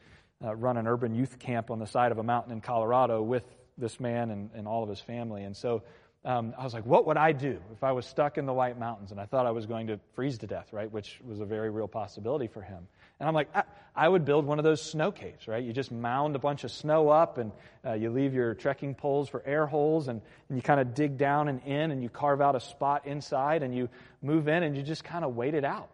uh, 0.45 0.55
run 0.55 0.77
an 0.77 0.87
urban 0.87 1.15
youth 1.15 1.39
camp 1.39 1.71
on 1.71 1.81
the 1.81 1.87
side 1.87 2.13
of 2.13 2.19
a 2.19 2.23
mountain 2.23 2.53
in 2.53 2.61
Colorado 2.61 3.23
with 3.23 3.45
this 3.79 3.99
man 3.99 4.31
and, 4.31 4.51
and 4.55 4.69
all 4.69 4.83
of 4.83 4.89
his 4.89 5.01
family. 5.01 5.43
And 5.43 5.57
so 5.57 5.83
um, 6.27 6.55
I 6.59 6.65
was 6.65 6.75
like, 6.75 6.85
what 6.85 7.07
would 7.07 7.17
I 7.17 7.31
do 7.31 7.61
if 7.73 7.85
I 7.85 7.93
was 7.93 8.05
stuck 8.05 8.37
in 8.37 8.47
the 8.47 8.53
White 8.53 8.77
Mountains 8.81 9.13
and 9.13 9.21
I 9.21 9.27
thought 9.27 9.47
I 9.47 9.53
was 9.53 9.65
going 9.65 9.87
to 9.87 10.01
freeze 10.15 10.39
to 10.39 10.49
death, 10.49 10.73
right? 10.73 10.91
Which 10.91 11.21
was 11.25 11.39
a 11.39 11.45
very 11.45 11.71
real 11.71 11.87
possibility 11.87 12.49
for 12.49 12.61
him. 12.61 12.89
And 13.21 13.29
I'm 13.29 13.35
like, 13.35 13.49
I, 13.55 13.63
I 13.95 14.09
would 14.09 14.25
build 14.25 14.45
one 14.45 14.59
of 14.59 14.65
those 14.65 14.83
snow 14.83 15.13
caves, 15.13 15.47
right? 15.47 15.63
You 15.63 15.73
just 15.73 15.93
mound 15.93 16.35
a 16.35 16.41
bunch 16.41 16.65
of 16.65 16.73
snow 16.73 17.11
up 17.11 17.39
and 17.39 17.53
uh, 17.87 17.93
you 17.93 18.11
leave 18.11 18.35
your 18.35 18.55
trekking 18.55 18.97
poles 18.97 19.29
for 19.29 19.41
air 19.47 19.67
holes 19.67 20.09
and, 20.09 20.21
and 20.49 20.59
you 20.59 20.63
kind 20.63 20.81
of 20.81 20.95
dig 20.95 21.17
down 21.17 21.47
and 21.47 21.63
in 21.63 21.93
and 21.93 22.03
you 22.03 22.09
carve 22.09 22.41
out 22.41 22.57
a 22.57 22.61
spot 22.61 23.07
inside 23.07 23.63
and 23.63 23.73
you 23.73 23.89
move 24.21 24.49
in 24.49 24.65
and 24.65 24.77
you 24.77 24.83
just 24.83 25.05
kind 25.05 25.25
of 25.25 25.37
wait 25.37 25.55
it 25.55 25.65
out. 25.65 25.91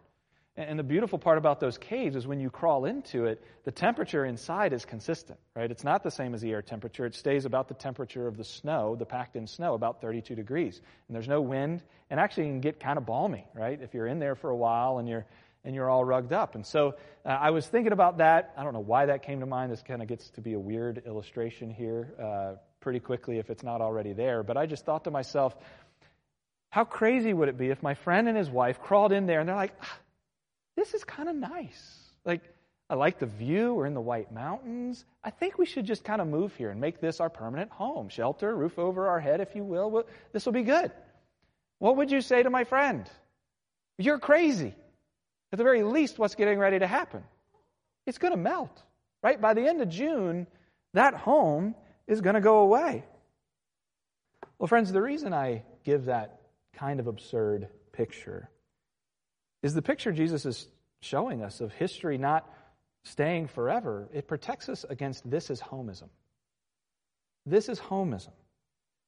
And 0.55 0.77
the 0.77 0.83
beautiful 0.83 1.17
part 1.17 1.39
about 1.39 1.59
those 1.59 1.79
caves 1.79 2.15
is 2.15 2.27
when 2.27 2.39
you 2.39 2.51
crawl 2.51 2.85
into 2.85 3.25
it, 3.25 3.43
the 3.63 3.71
temperature 3.71 4.25
inside 4.25 4.71
is 4.71 4.85
consistent, 4.85 5.39
right? 5.55 5.71
It's 5.71 5.83
not 5.83 6.03
the 6.03 6.11
same 6.11 6.35
as 6.35 6.41
the 6.41 6.51
air 6.51 6.61
temperature. 6.61 7.07
It 7.07 7.15
stays 7.15 7.45
about 7.45 7.67
the 7.67 7.73
temperature 7.73 8.27
of 8.27 8.37
the 8.37 8.43
snow, 8.43 8.95
the 8.95 9.05
packed 9.05 9.35
in 9.35 9.47
snow, 9.47 9.73
about 9.73 9.99
32 9.99 10.35
degrees. 10.35 10.79
And 11.07 11.15
there's 11.15 11.27
no 11.27 11.41
wind. 11.41 11.81
And 12.11 12.19
actually, 12.19 12.45
you 12.45 12.51
can 12.51 12.61
get 12.61 12.79
kind 12.79 12.99
of 12.99 13.05
balmy, 13.05 13.47
right? 13.55 13.81
If 13.81 13.95
you're 13.95 14.05
in 14.05 14.19
there 14.19 14.35
for 14.35 14.51
a 14.51 14.55
while 14.55 14.99
and 14.99 15.09
you're, 15.09 15.25
and 15.65 15.73
you're 15.73 15.89
all 15.89 16.05
rugged 16.05 16.33
up. 16.33 16.53
And 16.53 16.63
so 16.63 16.95
uh, 17.25 17.29
I 17.29 17.49
was 17.49 17.65
thinking 17.65 17.93
about 17.93 18.19
that. 18.19 18.53
I 18.55 18.63
don't 18.63 18.73
know 18.73 18.79
why 18.79 19.07
that 19.07 19.23
came 19.23 19.39
to 19.39 19.47
mind. 19.47 19.71
This 19.71 19.81
kind 19.81 20.03
of 20.03 20.07
gets 20.07 20.29
to 20.31 20.41
be 20.41 20.53
a 20.53 20.59
weird 20.59 21.01
illustration 21.07 21.71
here 21.71 22.13
uh, 22.21 22.59
pretty 22.79 22.99
quickly 22.99 23.39
if 23.39 23.49
it's 23.49 23.63
not 23.63 23.81
already 23.81 24.13
there. 24.13 24.43
But 24.43 24.57
I 24.57 24.67
just 24.67 24.85
thought 24.85 25.05
to 25.05 25.11
myself, 25.11 25.55
how 26.69 26.83
crazy 26.83 27.33
would 27.33 27.49
it 27.49 27.57
be 27.57 27.69
if 27.69 27.81
my 27.81 27.93
friend 27.93 28.27
and 28.27 28.37
his 28.37 28.49
wife 28.49 28.81
crawled 28.81 29.13
in 29.13 29.25
there 29.25 29.39
and 29.39 29.49
they're 29.49 29.55
like, 29.55 29.73
ah, 29.81 29.97
this 30.75 30.93
is 30.93 31.03
kind 31.03 31.29
of 31.29 31.35
nice. 31.35 31.99
Like, 32.25 32.41
I 32.89 32.95
like 32.95 33.19
the 33.19 33.25
view. 33.25 33.73
We're 33.73 33.85
in 33.85 33.93
the 33.93 34.01
White 34.01 34.31
Mountains. 34.31 35.05
I 35.23 35.29
think 35.29 35.57
we 35.57 35.65
should 35.65 35.85
just 35.85 36.03
kind 36.03 36.21
of 36.21 36.27
move 36.27 36.55
here 36.55 36.69
and 36.69 36.79
make 36.79 36.99
this 36.99 37.19
our 37.19 37.29
permanent 37.29 37.71
home. 37.71 38.09
Shelter, 38.09 38.55
roof 38.55 38.77
over 38.77 39.07
our 39.07 39.19
head, 39.19 39.41
if 39.41 39.55
you 39.55 39.63
will. 39.63 40.05
This 40.31 40.45
will 40.45 40.53
be 40.53 40.63
good. 40.63 40.91
What 41.79 41.97
would 41.97 42.11
you 42.11 42.21
say 42.21 42.43
to 42.43 42.49
my 42.49 42.63
friend? 42.63 43.09
You're 43.97 44.19
crazy. 44.19 44.75
At 45.51 45.57
the 45.57 45.63
very 45.63 45.83
least, 45.83 46.19
what's 46.19 46.35
getting 46.35 46.59
ready 46.59 46.79
to 46.79 46.87
happen? 46.87 47.23
It's 48.05 48.17
going 48.17 48.33
to 48.33 48.37
melt, 48.37 48.81
right? 49.21 49.39
By 49.39 49.53
the 49.53 49.67
end 49.67 49.81
of 49.81 49.89
June, 49.89 50.47
that 50.93 51.13
home 51.13 51.75
is 52.07 52.21
going 52.21 52.35
to 52.35 52.41
go 52.41 52.59
away. 52.59 53.03
Well, 54.59 54.67
friends, 54.67 54.91
the 54.91 55.01
reason 55.01 55.33
I 55.33 55.63
give 55.83 56.05
that 56.05 56.41
kind 56.73 56.99
of 56.99 57.07
absurd 57.07 57.67
picture 57.91 58.49
is 59.63 59.73
the 59.73 59.81
picture 59.81 60.11
Jesus 60.11 60.45
is 60.45 60.67
showing 61.01 61.41
us 61.41 61.61
of 61.61 61.71
history 61.73 62.17
not 62.17 62.47
staying 63.05 63.47
forever. 63.47 64.09
It 64.13 64.27
protects 64.27 64.69
us 64.69 64.85
against 64.87 65.29
this 65.29 65.49
is 65.49 65.59
homism. 65.59 66.09
This 67.45 67.69
is 67.69 67.79
homism. 67.79 68.31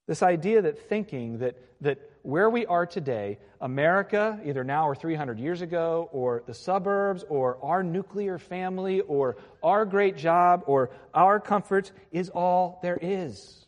This 0.08 0.22
idea 0.22 0.62
that 0.62 0.88
thinking 0.88 1.39
that, 1.39 1.58
that 1.82 2.00
where 2.22 2.50
we 2.50 2.65
are 2.65 2.86
today, 2.86 3.39
America, 3.60 4.39
either 4.46 4.63
now 4.63 4.88
or 4.88 4.96
300 4.96 5.39
years 5.39 5.62
ago, 5.62 6.10
or 6.12 6.44
the 6.46 6.54
suburbs, 6.54 7.26
or 7.28 7.58
our 7.63 7.82
nuclear 7.84 8.38
family, 8.38 9.02
or 9.02 9.38
our 9.63 9.84
great 9.84 10.15
job, 10.15 10.63
or 10.68 10.91
our 11.13 11.39
comforts, 11.39 11.91
is 12.12 12.30
all 12.30 12.80
there 12.84 13.00
is. 13.02 13.65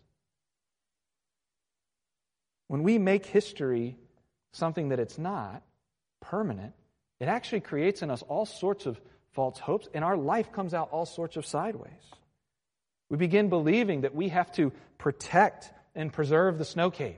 When 2.67 2.83
we 2.83 2.97
make 2.97 3.25
history 3.25 3.97
something 4.51 4.89
that 4.89 4.99
it's 4.99 5.17
not, 5.17 5.63
permanent, 6.21 6.73
it 7.19 7.27
actually 7.27 7.61
creates 7.61 8.01
in 8.01 8.11
us 8.11 8.21
all 8.23 8.45
sorts 8.45 8.85
of 8.85 8.99
false 9.31 9.59
hopes, 9.59 9.87
and 9.93 10.03
our 10.03 10.17
life 10.17 10.51
comes 10.51 10.73
out 10.73 10.89
all 10.91 11.05
sorts 11.05 11.37
of 11.37 11.45
sideways. 11.45 11.91
We 13.09 13.17
begin 13.17 13.49
believing 13.49 14.01
that 14.01 14.15
we 14.15 14.29
have 14.29 14.51
to 14.53 14.71
protect 14.97 15.71
and 15.95 16.11
preserve 16.11 16.57
the 16.57 16.65
snow 16.65 16.91
cave. 16.91 17.17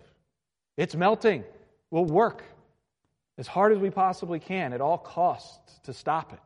It's 0.78 0.96
melting. 0.96 1.44
We'll 1.92 2.06
work 2.06 2.44
as 3.38 3.48
hard 3.48 3.72
as 3.72 3.80
we 3.80 3.90
possibly 3.90 4.40
can 4.40 4.74
at 4.74 4.82
all 4.82 4.98
costs 4.98 5.80
to 5.84 5.94
stop 5.94 6.34
it. 6.34 6.40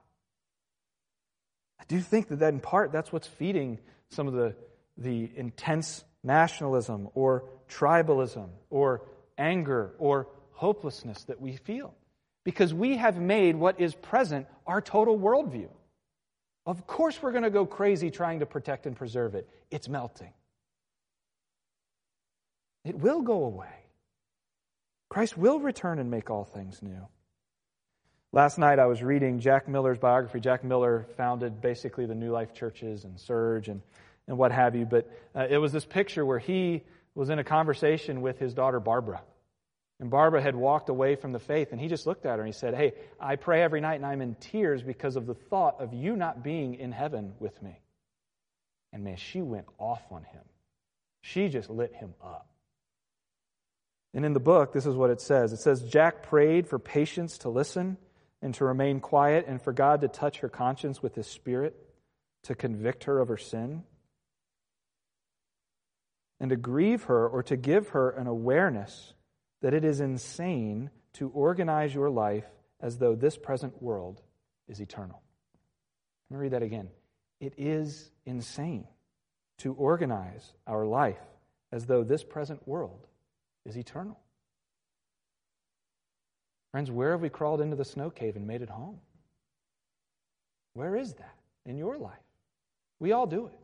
I 1.79 1.83
do 1.87 1.99
think 1.99 2.29
that, 2.29 2.39
that 2.39 2.53
in 2.53 2.59
part 2.59 2.91
that's 2.91 3.11
what's 3.11 3.27
feeding 3.27 3.79
some 4.09 4.27
of 4.27 4.33
the, 4.33 4.55
the 4.97 5.29
intense 5.35 6.03
nationalism 6.23 7.09
or 7.13 7.45
tribalism 7.67 8.49
or 8.69 9.01
anger 9.37 9.93
or 9.97 10.27
hopelessness 10.51 11.23
that 11.25 11.41
we 11.41 11.57
feel. 11.57 11.93
Because 12.43 12.73
we 12.73 12.97
have 12.97 13.19
made 13.19 13.55
what 13.55 13.79
is 13.79 13.95
present 13.95 14.47
our 14.67 14.81
total 14.81 15.17
worldview. 15.17 15.69
Of 16.65 16.87
course, 16.87 17.21
we're 17.21 17.31
going 17.31 17.43
to 17.43 17.49
go 17.49 17.65
crazy 17.65 18.09
trying 18.09 18.39
to 18.39 18.45
protect 18.45 18.85
and 18.85 18.95
preserve 18.95 19.35
it. 19.35 19.49
It's 19.71 19.89
melting. 19.89 20.33
It 22.85 22.95
will 22.97 23.21
go 23.21 23.45
away. 23.45 23.73
Christ 25.09 25.37
will 25.37 25.59
return 25.59 25.99
and 25.99 26.09
make 26.09 26.29
all 26.29 26.43
things 26.43 26.81
new. 26.81 27.07
Last 28.31 28.57
night 28.57 28.79
I 28.79 28.87
was 28.87 29.03
reading 29.03 29.39
Jack 29.39 29.67
Miller's 29.67 29.99
biography. 29.99 30.39
Jack 30.39 30.63
Miller 30.63 31.05
founded 31.17 31.61
basically 31.61 32.07
the 32.07 32.15
New 32.15 32.31
Life 32.31 32.53
churches 32.53 33.03
and 33.03 33.19
Serge 33.19 33.67
and, 33.67 33.81
and 34.27 34.37
what 34.37 34.51
have 34.51 34.75
you. 34.75 34.85
But 34.85 35.07
uh, 35.35 35.45
it 35.49 35.59
was 35.59 35.71
this 35.71 35.85
picture 35.85 36.25
where 36.25 36.39
he 36.39 36.81
was 37.13 37.29
in 37.29 37.37
a 37.37 37.43
conversation 37.43 38.21
with 38.21 38.39
his 38.39 38.55
daughter 38.55 38.79
Barbara. 38.79 39.21
And 39.99 40.09
Barbara 40.09 40.41
had 40.41 40.55
walked 40.55 40.89
away 40.89 41.15
from 41.15 41.31
the 41.31 41.39
faith, 41.39 41.71
and 41.71 41.79
he 41.79 41.87
just 41.87 42.07
looked 42.07 42.25
at 42.25 42.37
her 42.37 42.43
and 42.43 42.47
he 42.47 42.57
said, 42.57 42.73
Hey, 42.73 42.93
I 43.19 43.35
pray 43.35 43.61
every 43.61 43.79
night 43.79 43.95
and 43.95 44.05
I'm 44.05 44.21
in 44.21 44.35
tears 44.35 44.83
because 44.83 45.15
of 45.15 45.25
the 45.25 45.35
thought 45.35 45.79
of 45.79 45.93
you 45.93 46.15
not 46.15 46.43
being 46.43 46.75
in 46.75 46.91
heaven 46.91 47.33
with 47.39 47.61
me. 47.61 47.79
And 48.91 49.03
man, 49.03 49.17
she 49.17 49.41
went 49.41 49.67
off 49.77 50.03
on 50.11 50.23
him. 50.23 50.43
She 51.21 51.47
just 51.47 51.69
lit 51.69 51.95
him 51.95 52.13
up. 52.21 52.47
And 54.13 54.25
in 54.25 54.33
the 54.33 54.39
book, 54.39 54.73
this 54.73 54.85
is 54.85 54.95
what 54.95 55.09
it 55.09 55.21
says 55.21 55.53
it 55.53 55.59
says, 55.59 55.81
Jack 55.83 56.23
prayed 56.23 56.67
for 56.67 56.79
patience 56.79 57.39
to 57.39 57.49
listen 57.49 57.97
and 58.41 58.53
to 58.55 58.65
remain 58.65 58.99
quiet 58.99 59.45
and 59.47 59.61
for 59.61 59.73
God 59.73 60.01
to 60.01 60.07
touch 60.07 60.39
her 60.39 60.49
conscience 60.49 61.01
with 61.01 61.15
his 61.15 61.27
spirit, 61.27 61.75
to 62.43 62.55
convict 62.55 63.05
her 63.05 63.19
of 63.19 63.29
her 63.29 63.37
sin, 63.37 63.83
and 66.39 66.49
to 66.49 66.57
grieve 66.57 67.03
her 67.03 67.27
or 67.27 67.41
to 67.43 67.55
give 67.55 67.89
her 67.89 68.09
an 68.09 68.27
awareness 68.27 69.13
that 69.63 69.73
it 69.73 69.85
is 69.85 70.01
insane 70.01 70.91
to 71.13 71.29
organize 71.29 71.95
your 71.95 72.09
life 72.09 72.45
as 72.81 72.97
though 72.97 73.15
this 73.15 73.37
present 73.37 73.81
world 73.81 74.21
is 74.67 74.81
eternal. 74.81 75.21
Let 76.29 76.37
me 76.37 76.41
read 76.43 76.51
that 76.51 76.63
again. 76.63 76.89
It 77.39 77.53
is 77.57 78.11
insane 78.25 78.85
to 79.59 79.73
organize 79.73 80.51
our 80.67 80.85
life 80.85 81.21
as 81.71 81.85
though 81.85 82.03
this 82.03 82.25
present 82.25 82.67
world 82.67 83.07
is 83.65 83.77
eternal. 83.77 84.19
Friends, 86.71 86.91
where 86.91 87.11
have 87.11 87.21
we 87.21 87.29
crawled 87.29 87.61
into 87.61 87.77
the 87.77 87.85
snow 87.85 88.09
cave 88.09 88.35
and 88.35 88.45
made 88.45 88.63
it 88.63 88.69
home? 88.69 88.99
Where 90.73 90.97
is 90.97 91.13
that 91.13 91.35
in 91.65 91.77
your 91.77 91.97
life? 91.97 92.13
We 92.99 93.13
all 93.13 93.27
do 93.27 93.45
it. 93.45 93.59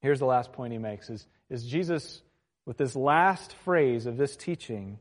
Here's 0.00 0.20
the 0.20 0.26
last 0.26 0.52
point 0.52 0.72
he 0.72 0.78
makes 0.78 1.10
is, 1.10 1.26
is 1.50 1.66
Jesus, 1.66 2.22
with 2.66 2.76
this 2.76 2.94
last 2.94 3.54
phrase 3.64 4.06
of 4.06 4.16
this 4.16 4.36
teaching, 4.36 4.98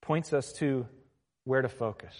points 0.00 0.32
us 0.32 0.52
to 0.54 0.86
where 1.44 1.62
to 1.62 1.68
focus. 1.68 2.14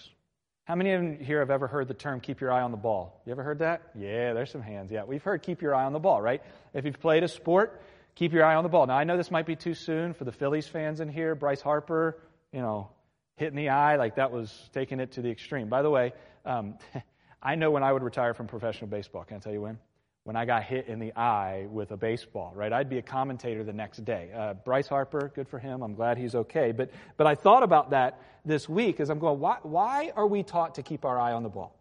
How 0.65 0.75
many 0.75 0.93
of 0.93 1.03
you 1.03 1.19
here 1.21 1.39
have 1.39 1.51
ever 1.51 1.67
heard 1.67 1.89
the 1.89 1.95
term 1.95 2.21
keep 2.21 2.41
your 2.41 2.53
eye 2.53 2.63
on 2.63 2.73
the 2.73 2.77
ball? 2.77 3.23
You 3.25 3.33
ever 3.33 3.43
heard 3.43 3.61
that? 3.61 3.83
Yeah, 3.95 4.35
there's 4.35 4.51
some 4.51 4.61
hands. 4.61 4.91
Yeah, 4.91 5.05
we've 5.05 5.23
heard 5.23 5.43
keep 5.43 5.63
your 5.63 5.75
eye 5.75 5.85
on 5.85 5.93
the 5.93 5.99
ball, 5.99 6.21
right? 6.21 6.43
If 6.75 6.85
you've 6.85 7.01
played 7.01 7.23
a 7.23 7.29
sport, 7.29 7.81
keep 8.15 8.33
your 8.33 8.45
eye 8.45 8.55
on 8.55 8.65
the 8.65 8.69
ball. 8.69 8.87
Now, 8.87 8.97
I 8.99 9.05
know 9.05 9.17
this 9.17 9.31
might 9.31 9.47
be 9.47 9.57
too 9.57 9.75
soon 9.75 10.13
for 10.13 10.25
the 10.25 10.33
Phillies 10.33 10.67
fans 10.67 11.01
in 11.01 11.09
here. 11.09 11.35
Bryce 11.35 11.63
Harper, 11.63 12.19
you 12.53 12.61
know, 12.61 12.91
hitting 13.37 13.57
the 13.57 13.71
eye, 13.71 13.97
like 13.97 14.17
that 14.17 14.31
was 14.31 14.53
taking 14.75 15.01
it 15.01 15.13
to 15.13 15.23
the 15.23 15.31
extreme. 15.31 15.69
By 15.69 15.83
the 15.83 15.91
way, 15.91 16.13
um, 16.45 16.75
I 17.43 17.55
know 17.55 17.71
when 17.71 17.83
I 17.83 17.93
would 17.93 18.03
retire 18.03 18.35
from 18.35 18.47
professional 18.47 18.91
baseball. 18.91 19.25
Can 19.25 19.37
I 19.37 19.41
tell 19.41 19.53
you 19.53 19.63
when? 19.63 19.79
When 20.29 20.37
I 20.37 20.45
got 20.45 20.65
hit 20.65 20.89
in 20.89 20.99
the 20.99 21.17
eye 21.17 21.69
with 21.71 21.91
a 21.91 21.97
baseball, 21.97 22.53
right? 22.55 22.71
I'd 22.71 22.91
be 22.91 22.99
a 22.99 23.03
commentator 23.03 23.65
the 23.65 23.73
next 23.73 24.05
day. 24.05 24.29
Uh, 24.37 24.53
Bryce 24.53 24.87
Harper, 24.87 25.33
good 25.35 25.49
for 25.49 25.59
him. 25.59 25.81
I'm 25.83 25.95
glad 25.95 26.19
he's 26.19 26.35
okay. 26.35 26.71
But, 26.73 26.91
but 27.17 27.27
I 27.27 27.35
thought 27.35 27.63
about 27.63 27.93
that 27.93 28.21
this 28.45 28.69
week 28.69 29.01
as 29.01 29.09
I'm 29.09 29.21
going, 29.21 29.41
why, 29.41 29.57
why 29.63 30.13
are 30.15 30.27
we 30.27 30.43
taught 30.43 30.75
to 30.75 30.83
keep 30.83 31.07
our 31.07 31.19
eye 31.19 31.33
on 31.33 31.45
the 31.45 31.49
ball? 31.49 31.75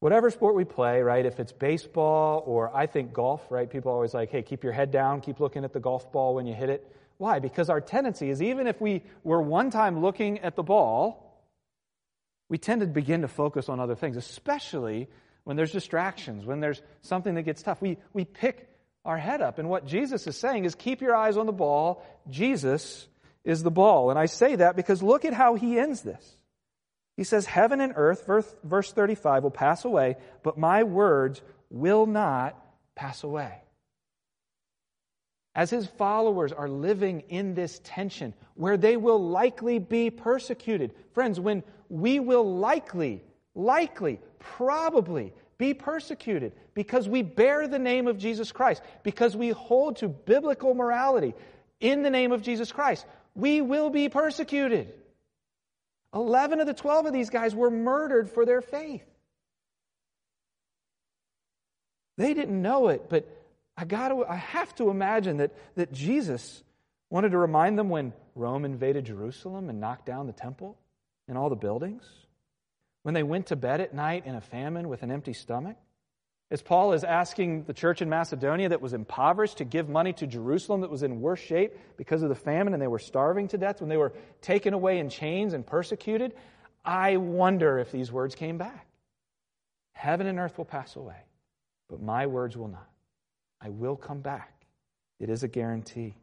whatever 0.00 0.28
sport 0.28 0.56
we 0.56 0.64
play, 0.64 1.02
right? 1.02 1.24
If 1.24 1.38
it's 1.38 1.52
baseball 1.52 2.42
or 2.44 2.74
I 2.74 2.86
think 2.86 3.12
golf, 3.12 3.42
right? 3.48 3.70
People 3.70 3.92
always 3.92 4.12
like, 4.12 4.30
hey, 4.32 4.42
keep 4.42 4.64
your 4.64 4.72
head 4.72 4.90
down, 4.90 5.20
keep 5.20 5.38
looking 5.38 5.62
at 5.62 5.72
the 5.72 5.78
golf 5.78 6.10
ball 6.10 6.34
when 6.34 6.46
you 6.46 6.54
hit 6.54 6.68
it. 6.68 6.90
Why? 7.18 7.38
Because 7.38 7.70
our 7.70 7.80
tendency 7.80 8.28
is 8.28 8.42
even 8.42 8.66
if 8.66 8.80
we 8.80 9.04
were 9.22 9.40
one 9.40 9.70
time 9.70 10.00
looking 10.00 10.40
at 10.40 10.56
the 10.56 10.64
ball, 10.64 11.46
we 12.48 12.58
tend 12.58 12.80
to 12.80 12.88
begin 12.88 13.20
to 13.20 13.28
focus 13.28 13.68
on 13.68 13.78
other 13.78 13.94
things, 13.94 14.16
especially 14.16 15.08
when 15.50 15.56
there's 15.56 15.72
distractions, 15.72 16.46
when 16.46 16.60
there's 16.60 16.80
something 17.02 17.34
that 17.34 17.42
gets 17.42 17.60
tough. 17.60 17.82
We, 17.82 17.98
we 18.12 18.24
pick 18.24 18.70
our 19.04 19.18
head 19.18 19.42
up. 19.42 19.58
And 19.58 19.68
what 19.68 19.84
Jesus 19.84 20.28
is 20.28 20.36
saying 20.36 20.64
is 20.64 20.76
keep 20.76 21.00
your 21.00 21.16
eyes 21.16 21.36
on 21.36 21.46
the 21.46 21.52
ball. 21.52 22.06
Jesus 22.28 23.08
is 23.42 23.64
the 23.64 23.70
ball. 23.72 24.10
And 24.10 24.18
I 24.18 24.26
say 24.26 24.54
that 24.54 24.76
because 24.76 25.02
look 25.02 25.24
at 25.24 25.34
how 25.34 25.56
he 25.56 25.76
ends 25.76 26.02
this. 26.02 26.24
He 27.16 27.24
says, 27.24 27.46
Heaven 27.46 27.80
and 27.80 27.94
earth, 27.96 28.26
verse, 28.26 28.46
verse 28.62 28.92
35, 28.92 29.42
will 29.42 29.50
pass 29.50 29.84
away, 29.84 30.18
but 30.44 30.56
my 30.56 30.84
words 30.84 31.42
will 31.68 32.06
not 32.06 32.56
pass 32.94 33.24
away. 33.24 33.52
As 35.56 35.68
his 35.68 35.88
followers 35.88 36.52
are 36.52 36.68
living 36.68 37.24
in 37.28 37.54
this 37.54 37.80
tension 37.82 38.34
where 38.54 38.76
they 38.76 38.96
will 38.96 39.18
likely 39.20 39.80
be 39.80 40.10
persecuted. 40.10 40.94
Friends, 41.12 41.40
when 41.40 41.64
we 41.88 42.20
will 42.20 42.54
likely, 42.54 43.24
likely, 43.64 44.20
probably 44.38 45.32
be 45.58 45.74
persecuted 45.74 46.52
because 46.74 47.08
we 47.08 47.22
bear 47.22 47.68
the 47.68 47.78
name 47.78 48.06
of 48.06 48.18
Jesus 48.18 48.50
Christ, 48.50 48.82
because 49.02 49.36
we 49.36 49.50
hold 49.50 49.96
to 49.96 50.08
biblical 50.08 50.74
morality 50.74 51.34
in 51.80 52.02
the 52.02 52.10
name 52.10 52.32
of 52.32 52.42
Jesus 52.42 52.72
Christ, 52.72 53.06
we 53.34 53.60
will 53.60 53.90
be 53.90 54.08
persecuted. 54.08 54.92
11 56.14 56.60
of 56.60 56.66
the 56.66 56.74
12 56.74 57.06
of 57.06 57.12
these 57.12 57.30
guys 57.30 57.54
were 57.54 57.70
murdered 57.70 58.30
for 58.30 58.44
their 58.44 58.60
faith. 58.60 59.04
They 62.16 62.34
didn't 62.34 62.60
know 62.60 62.88
it, 62.88 63.08
but 63.08 63.26
I, 63.76 63.84
got 63.84 64.08
to, 64.08 64.26
I 64.26 64.36
have 64.36 64.74
to 64.76 64.90
imagine 64.90 65.38
that, 65.38 65.54
that 65.76 65.92
Jesus 65.92 66.62
wanted 67.08 67.30
to 67.30 67.38
remind 67.38 67.78
them 67.78 67.88
when 67.88 68.12
Rome 68.34 68.64
invaded 68.64 69.06
Jerusalem 69.06 69.68
and 69.68 69.80
knocked 69.80 70.06
down 70.06 70.26
the 70.26 70.32
temple 70.32 70.76
and 71.28 71.38
all 71.38 71.48
the 71.48 71.56
buildings, 71.56 72.02
when 73.02 73.14
they 73.14 73.22
went 73.22 73.46
to 73.46 73.56
bed 73.56 73.80
at 73.80 73.94
night 73.94 74.26
in 74.26 74.34
a 74.34 74.40
famine 74.40 74.88
with 74.88 75.02
an 75.02 75.10
empty 75.10 75.32
stomach, 75.32 75.76
as 76.50 76.62
Paul 76.62 76.92
is 76.94 77.04
asking 77.04 77.64
the 77.64 77.72
church 77.72 78.02
in 78.02 78.08
Macedonia 78.08 78.70
that 78.70 78.80
was 78.80 78.92
impoverished 78.92 79.58
to 79.58 79.64
give 79.64 79.88
money 79.88 80.12
to 80.14 80.26
Jerusalem 80.26 80.80
that 80.80 80.90
was 80.90 81.04
in 81.04 81.20
worse 81.20 81.38
shape 81.38 81.72
because 81.96 82.22
of 82.22 82.28
the 82.28 82.34
famine 82.34 82.72
and 82.72 82.82
they 82.82 82.88
were 82.88 82.98
starving 82.98 83.48
to 83.48 83.58
death, 83.58 83.80
when 83.80 83.88
they 83.88 83.96
were 83.96 84.12
taken 84.40 84.74
away 84.74 84.98
in 84.98 85.08
chains 85.08 85.52
and 85.52 85.64
persecuted, 85.64 86.34
I 86.84 87.18
wonder 87.18 87.78
if 87.78 87.92
these 87.92 88.10
words 88.10 88.34
came 88.34 88.58
back. 88.58 88.86
Heaven 89.92 90.26
and 90.26 90.38
earth 90.38 90.58
will 90.58 90.64
pass 90.64 90.96
away, 90.96 91.22
but 91.88 92.02
my 92.02 92.26
words 92.26 92.56
will 92.56 92.68
not. 92.68 92.88
I 93.60 93.68
will 93.68 93.96
come 93.96 94.20
back. 94.20 94.64
It 95.20 95.28
is 95.28 95.42
a 95.42 95.48
guarantee. 95.48 96.16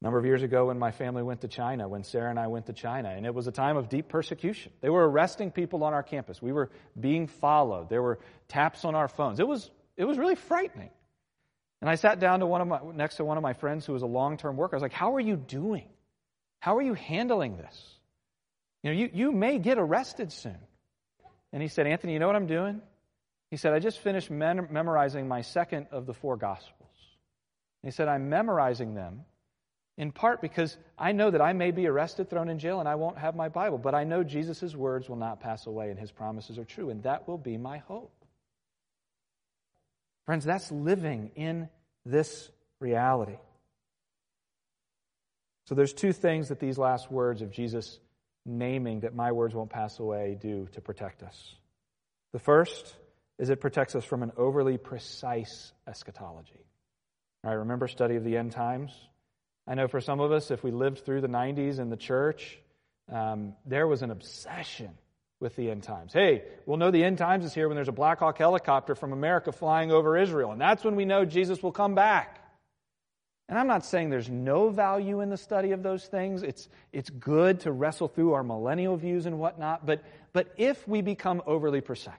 A 0.00 0.04
number 0.04 0.18
of 0.18 0.24
years 0.24 0.44
ago, 0.44 0.66
when 0.66 0.78
my 0.78 0.92
family 0.92 1.24
went 1.24 1.40
to 1.40 1.48
China, 1.48 1.88
when 1.88 2.04
Sarah 2.04 2.30
and 2.30 2.38
I 2.38 2.46
went 2.46 2.66
to 2.66 2.72
China, 2.72 3.08
and 3.08 3.26
it 3.26 3.34
was 3.34 3.48
a 3.48 3.52
time 3.52 3.76
of 3.76 3.88
deep 3.88 4.08
persecution. 4.08 4.70
They 4.80 4.90
were 4.90 5.08
arresting 5.08 5.50
people 5.50 5.82
on 5.82 5.92
our 5.92 6.04
campus. 6.04 6.40
We 6.40 6.52
were 6.52 6.70
being 6.98 7.26
followed. 7.26 7.88
There 7.88 8.02
were 8.02 8.20
taps 8.46 8.84
on 8.84 8.94
our 8.94 9.08
phones. 9.08 9.40
It 9.40 9.48
was, 9.48 9.70
it 9.96 10.04
was 10.04 10.16
really 10.16 10.36
frightening. 10.36 10.90
And 11.80 11.90
I 11.90 11.96
sat 11.96 12.20
down 12.20 12.40
to 12.40 12.46
one 12.46 12.60
of 12.60 12.68
my, 12.68 12.80
next 12.94 13.16
to 13.16 13.24
one 13.24 13.36
of 13.38 13.42
my 13.42 13.54
friends 13.54 13.86
who 13.86 13.92
was 13.92 14.02
a 14.02 14.06
long 14.06 14.36
term 14.36 14.56
worker. 14.56 14.76
I 14.76 14.78
was 14.78 14.82
like, 14.82 14.92
How 14.92 15.16
are 15.16 15.20
you 15.20 15.36
doing? 15.36 15.88
How 16.60 16.76
are 16.76 16.82
you 16.82 16.94
handling 16.94 17.56
this? 17.56 17.98
You 18.82 18.90
know, 18.90 18.96
you, 18.96 19.10
you 19.12 19.32
may 19.32 19.58
get 19.58 19.78
arrested 19.78 20.32
soon. 20.32 20.58
And 21.52 21.62
he 21.62 21.68
said, 21.68 21.86
Anthony, 21.86 22.12
you 22.12 22.18
know 22.18 22.26
what 22.26 22.36
I'm 22.36 22.46
doing? 22.46 22.80
He 23.50 23.56
said, 23.56 23.72
I 23.72 23.78
just 23.78 23.98
finished 23.98 24.30
mem- 24.30 24.68
memorizing 24.70 25.26
my 25.26 25.40
second 25.40 25.86
of 25.90 26.06
the 26.06 26.14
four 26.14 26.36
Gospels. 26.36 26.90
And 27.82 27.90
he 27.90 27.96
said, 27.96 28.08
I'm 28.08 28.28
memorizing 28.28 28.94
them 28.94 29.24
in 29.98 30.12
part 30.12 30.40
because 30.40 30.76
I 30.96 31.10
know 31.10 31.30
that 31.30 31.42
I 31.42 31.52
may 31.52 31.72
be 31.72 31.88
arrested, 31.88 32.30
thrown 32.30 32.48
in 32.48 32.60
jail, 32.60 32.78
and 32.78 32.88
I 32.88 32.94
won't 32.94 33.18
have 33.18 33.34
my 33.34 33.48
Bible, 33.48 33.78
but 33.78 33.96
I 33.96 34.04
know 34.04 34.22
Jesus' 34.22 34.74
words 34.74 35.08
will 35.08 35.16
not 35.16 35.40
pass 35.40 35.66
away 35.66 35.90
and 35.90 35.98
his 35.98 36.12
promises 36.12 36.56
are 36.56 36.64
true, 36.64 36.90
and 36.90 37.02
that 37.02 37.26
will 37.26 37.36
be 37.36 37.58
my 37.58 37.78
hope. 37.78 38.14
Friends, 40.24 40.44
that's 40.44 40.70
living 40.70 41.32
in 41.34 41.68
this 42.06 42.48
reality. 42.80 43.38
So 45.66 45.74
there's 45.74 45.92
two 45.92 46.12
things 46.12 46.48
that 46.48 46.60
these 46.60 46.78
last 46.78 47.10
words 47.10 47.42
of 47.42 47.50
Jesus 47.50 47.98
naming 48.46 49.00
that 49.00 49.14
my 49.14 49.32
words 49.32 49.54
won't 49.54 49.68
pass 49.68 49.98
away 49.98 50.38
do 50.40 50.68
to 50.72 50.80
protect 50.80 51.24
us. 51.24 51.54
The 52.32 52.38
first 52.38 52.94
is 53.38 53.50
it 53.50 53.60
protects 53.60 53.96
us 53.96 54.04
from 54.04 54.22
an 54.22 54.30
overly 54.36 54.78
precise 54.78 55.72
eschatology. 55.88 56.64
All 57.42 57.50
right, 57.50 57.58
remember 57.58 57.88
study 57.88 58.14
of 58.16 58.24
the 58.24 58.36
end 58.36 58.52
times? 58.52 58.92
I 59.68 59.74
know 59.74 59.86
for 59.86 60.00
some 60.00 60.18
of 60.20 60.32
us, 60.32 60.50
if 60.50 60.64
we 60.64 60.70
lived 60.70 61.04
through 61.04 61.20
the 61.20 61.28
90s 61.28 61.78
in 61.78 61.90
the 61.90 61.96
church, 61.96 62.58
um, 63.12 63.54
there 63.66 63.86
was 63.86 64.00
an 64.00 64.10
obsession 64.10 64.96
with 65.40 65.54
the 65.56 65.70
end 65.70 65.82
times. 65.82 66.12
Hey, 66.14 66.42
we'll 66.64 66.78
know 66.78 66.90
the 66.90 67.04
end 67.04 67.18
times 67.18 67.44
is 67.44 67.52
here 67.52 67.68
when 67.68 67.74
there's 67.74 67.88
a 67.88 67.92
Black 67.92 68.20
Hawk 68.20 68.38
helicopter 68.38 68.94
from 68.94 69.12
America 69.12 69.52
flying 69.52 69.92
over 69.92 70.16
Israel, 70.16 70.52
and 70.52 70.60
that's 70.60 70.84
when 70.84 70.96
we 70.96 71.04
know 71.04 71.26
Jesus 71.26 71.62
will 71.62 71.72
come 71.72 71.94
back. 71.94 72.42
And 73.50 73.58
I'm 73.58 73.66
not 73.66 73.84
saying 73.84 74.08
there's 74.08 74.30
no 74.30 74.70
value 74.70 75.20
in 75.20 75.28
the 75.28 75.36
study 75.36 75.72
of 75.72 75.82
those 75.82 76.04
things. 76.06 76.42
It's, 76.42 76.68
it's 76.92 77.10
good 77.10 77.60
to 77.60 77.72
wrestle 77.72 78.08
through 78.08 78.32
our 78.32 78.42
millennial 78.42 78.96
views 78.96 79.26
and 79.26 79.38
whatnot, 79.38 79.84
but, 79.84 80.02
but 80.32 80.52
if 80.56 80.88
we 80.88 81.02
become 81.02 81.42
overly 81.46 81.82
precise, 81.82 82.14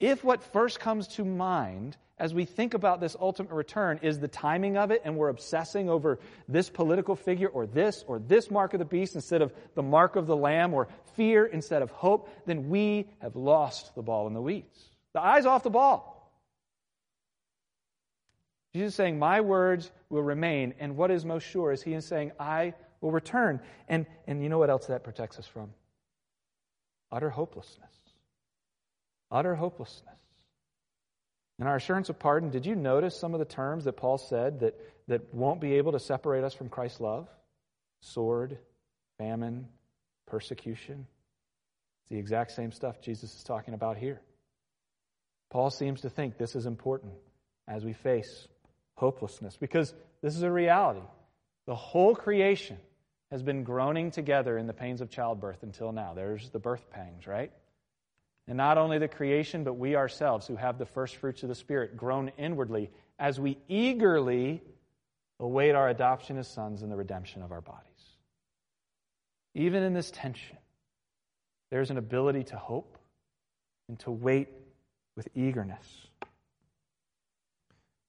if 0.00 0.24
what 0.24 0.42
first 0.42 0.80
comes 0.80 1.06
to 1.08 1.24
mind 1.24 1.96
as 2.18 2.32
we 2.32 2.44
think 2.44 2.74
about 2.74 3.00
this 3.00 3.16
ultimate 3.20 3.52
return 3.52 3.98
is 4.02 4.20
the 4.20 4.28
timing 4.28 4.76
of 4.76 4.90
it 4.92 5.02
and 5.04 5.16
we're 5.16 5.30
obsessing 5.30 5.90
over 5.90 6.20
this 6.48 6.70
political 6.70 7.16
figure 7.16 7.48
or 7.48 7.66
this 7.66 8.04
or 8.06 8.20
this 8.20 8.50
mark 8.50 8.72
of 8.72 8.78
the 8.78 8.84
beast 8.84 9.16
instead 9.16 9.42
of 9.42 9.52
the 9.74 9.82
mark 9.82 10.14
of 10.14 10.26
the 10.26 10.36
lamb 10.36 10.74
or 10.74 10.86
fear 11.16 11.44
instead 11.46 11.82
of 11.82 11.90
hope, 11.90 12.28
then 12.46 12.68
we 12.68 13.08
have 13.20 13.34
lost 13.34 13.94
the 13.96 14.02
ball 14.02 14.28
in 14.28 14.34
the 14.34 14.40
weeds. 14.40 14.90
The 15.12 15.20
eye's 15.20 15.46
off 15.46 15.64
the 15.64 15.70
ball. 15.70 16.14
Jesus 18.72 18.88
is 18.88 18.94
saying, 18.94 19.18
My 19.18 19.40
words 19.40 19.90
will 20.08 20.22
remain. 20.22 20.74
And 20.78 20.96
what 20.96 21.10
is 21.10 21.24
most 21.24 21.44
sure 21.44 21.72
is 21.72 21.82
he 21.82 21.94
is 21.94 22.04
saying, 22.04 22.32
I 22.38 22.74
will 23.00 23.12
return. 23.12 23.60
And, 23.88 24.06
and 24.26 24.42
you 24.42 24.48
know 24.48 24.58
what 24.58 24.70
else 24.70 24.86
that 24.86 25.04
protects 25.04 25.38
us 25.38 25.46
from? 25.46 25.70
Utter 27.12 27.30
hopelessness. 27.30 27.92
Utter 29.30 29.54
hopelessness. 29.54 30.14
In 31.60 31.66
our 31.66 31.76
assurance 31.76 32.08
of 32.08 32.18
pardon, 32.18 32.50
did 32.50 32.66
you 32.66 32.74
notice 32.74 33.16
some 33.16 33.32
of 33.32 33.38
the 33.38 33.44
terms 33.44 33.84
that 33.84 33.96
Paul 33.96 34.18
said 34.18 34.60
that, 34.60 34.74
that 35.08 35.32
won't 35.32 35.60
be 35.60 35.74
able 35.74 35.92
to 35.92 36.00
separate 36.00 36.42
us 36.42 36.54
from 36.54 36.68
Christ's 36.68 37.00
love? 37.00 37.28
Sword, 38.00 38.58
famine, 39.18 39.68
persecution. 40.26 41.06
It's 42.02 42.10
the 42.10 42.18
exact 42.18 42.52
same 42.52 42.72
stuff 42.72 43.00
Jesus 43.00 43.34
is 43.36 43.44
talking 43.44 43.74
about 43.74 43.96
here. 43.96 44.20
Paul 45.50 45.70
seems 45.70 46.00
to 46.00 46.10
think 46.10 46.36
this 46.36 46.56
is 46.56 46.66
important 46.66 47.12
as 47.68 47.84
we 47.84 47.92
face 47.92 48.48
hopelessness 48.96 49.56
because 49.56 49.94
this 50.22 50.34
is 50.36 50.42
a 50.42 50.50
reality. 50.50 51.06
The 51.66 51.74
whole 51.74 52.14
creation 52.14 52.78
has 53.30 53.42
been 53.42 53.62
groaning 53.62 54.10
together 54.10 54.58
in 54.58 54.66
the 54.66 54.72
pains 54.72 55.00
of 55.00 55.10
childbirth 55.10 55.62
until 55.62 55.92
now. 55.92 56.12
There's 56.14 56.50
the 56.50 56.58
birth 56.58 56.90
pangs, 56.90 57.26
right? 57.26 57.52
And 58.46 58.58
not 58.58 58.76
only 58.76 58.98
the 58.98 59.08
creation, 59.08 59.64
but 59.64 59.74
we 59.74 59.96
ourselves 59.96 60.46
who 60.46 60.56
have 60.56 60.78
the 60.78 60.86
first 60.86 61.16
fruits 61.16 61.42
of 61.42 61.48
the 61.48 61.54
Spirit 61.54 61.96
groan 61.96 62.30
inwardly 62.36 62.90
as 63.18 63.40
we 63.40 63.58
eagerly 63.68 64.62
await 65.40 65.74
our 65.74 65.88
adoption 65.88 66.36
as 66.36 66.48
sons 66.48 66.82
and 66.82 66.92
the 66.92 66.96
redemption 66.96 67.42
of 67.42 67.52
our 67.52 67.60
bodies. 67.60 67.80
Even 69.54 69.82
in 69.82 69.94
this 69.94 70.10
tension, 70.10 70.58
there's 71.70 71.90
an 71.90 71.96
ability 71.96 72.44
to 72.44 72.56
hope 72.56 72.98
and 73.88 73.98
to 74.00 74.10
wait 74.10 74.48
with 75.16 75.28
eagerness. 75.34 75.86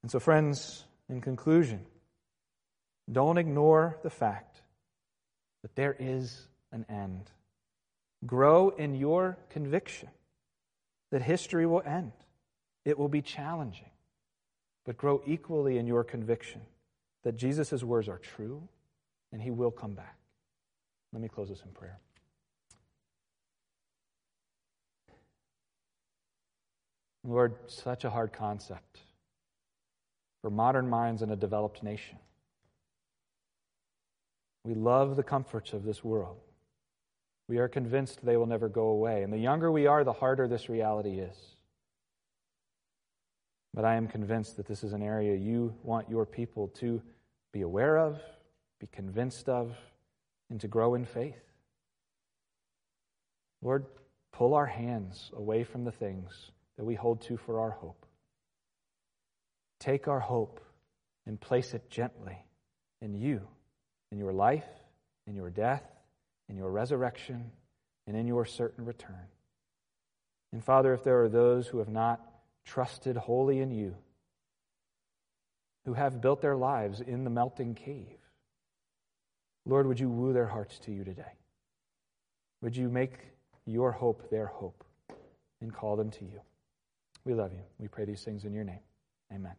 And 0.02 0.12
so, 0.12 0.20
friends, 0.20 0.84
in 1.10 1.22
conclusion, 1.22 1.86
don't 3.12 3.38
ignore 3.38 3.98
the 4.04 4.10
fact 4.10 4.62
that 5.62 5.76
there 5.76 5.96
is 5.98 6.48
an 6.72 6.86
end. 6.90 7.32
Grow 8.26 8.70
in 8.70 8.96
your 8.96 9.38
conviction 9.50 10.10
that 11.16 11.22
history 11.22 11.66
will 11.66 11.82
end. 11.86 12.11
It 12.84 12.99
will 12.99 13.07
be 13.07 13.22
challenging, 13.22 13.89
but 14.86 14.97
grow 14.97 15.22
equally 15.26 15.78
in 15.78 15.88
your 15.88 16.03
conviction 16.03 16.59
that 17.24 17.38
Jesus' 17.38 17.84
words 17.84 18.09
are 18.09 18.18
true 18.18 18.68
and 19.32 19.41
he 19.41 19.49
will 19.49 19.72
come 19.72 19.93
back. 19.93 20.18
Let 21.13 21.22
me 21.22 21.30
close 21.30 21.47
this 21.47 21.61
in 21.63 21.72
prayer. 21.72 21.99
Lord, 27.24 27.55
such 27.68 28.03
a 28.03 28.09
hard 28.09 28.34
concept 28.34 28.99
for 30.41 30.49
modern 30.49 30.89
minds 30.89 31.22
in 31.22 31.32
a 31.32 31.38
developed 31.38 31.82
nation. 31.82 32.20
We 34.66 34.74
love 34.74 35.16
the 35.16 35.24
comforts 35.24 35.72
of 35.72 35.86
this 35.86 36.03
world. 36.03 36.36
We 37.48 37.60
are 37.60 37.68
convinced 37.68 38.26
they 38.26 38.38
will 38.38 38.48
never 38.48 38.70
go 38.70 38.88
away. 38.88 39.24
And 39.24 39.32
the 39.32 39.38
younger 39.38 39.72
we 39.72 39.88
are, 39.88 40.04
the 40.04 40.14
harder 40.14 40.48
this 40.48 40.70
reality 40.70 41.20
is. 41.20 41.36
But 43.74 43.86
I 43.86 43.96
am 43.96 44.08
convinced 44.08 44.58
that 44.58 44.68
this 44.68 44.84
is 44.84 44.93
an 44.93 45.04
area 45.04 45.36
you 45.36 45.76
want 45.84 46.10
your 46.10 46.26
people 46.26 46.70
to 46.80 47.02
be 47.52 47.62
aware 47.62 47.98
of, 47.98 48.20
be 48.80 48.88
convinced 48.88 49.50
of, 49.50 49.76
and 50.50 50.60
to 50.62 50.68
grow 50.68 50.96
in 50.96 51.06
faith. 51.06 51.41
Lord, 53.62 53.86
pull 54.32 54.54
our 54.54 54.66
hands 54.66 55.32
away 55.36 55.64
from 55.64 55.84
the 55.84 55.91
things 55.91 56.52
that 56.78 56.86
we 56.86 56.96
hold 56.96 57.22
to 57.24 57.38
for 57.38 57.60
our 57.60 57.72
hope 57.72 58.06
take 59.86 60.08
our 60.08 60.20
hope 60.20 60.60
and 61.26 61.39
place 61.39 61.74
it 61.74 61.89
gently 61.89 62.38
in 63.02 63.14
you, 63.14 63.41
in 64.12 64.18
your 64.18 64.34
life, 64.34 64.66
in 65.28 65.36
your 65.36 65.50
death, 65.50 65.84
in 66.50 66.58
your 66.58 66.72
resurrection, 66.72 67.52
and 68.08 68.16
in 68.16 68.28
your 68.28 68.46
certain 68.46 68.86
return. 68.86 69.28
And 70.52 70.64
Father, 70.64 70.93
if 70.93 71.04
there 71.04 71.22
are 71.24 71.30
those 71.30 71.68
who 71.68 71.80
have 71.80 71.89
not 71.89 72.22
trusted 72.64 73.18
wholly 73.18 73.60
in 73.60 73.72
you, 73.72 73.96
who 75.86 75.93
have 75.93 76.22
built 76.22 76.41
their 76.41 76.56
lives 76.56 77.02
in 77.02 77.24
the 77.24 77.30
melting 77.30 77.76
cave, 77.76 78.20
Lord, 79.66 79.88
would 79.88 80.00
you 80.00 80.10
woo 80.10 80.34
their 80.34 80.48
hearts 80.48 80.80
to 80.80 80.91
you 80.91 81.04
today? 81.04 81.24
Would 82.62 82.78
you 82.78 82.89
make 82.89 83.14
your 83.66 83.91
hope 83.91 84.30
their 84.30 84.48
hope 84.48 84.84
and 85.62 85.74
call 85.74 85.96
them 85.96 86.12
to 86.12 86.26
you? 86.26 86.41
We 87.24 87.34
love 87.34 87.52
you. 87.54 87.64
We 87.80 87.88
pray 87.88 88.06
these 88.06 88.24
things 88.24 88.46
in 88.46 88.54
your 88.54 88.64
name. 88.64 88.80
Amen. 89.34 89.56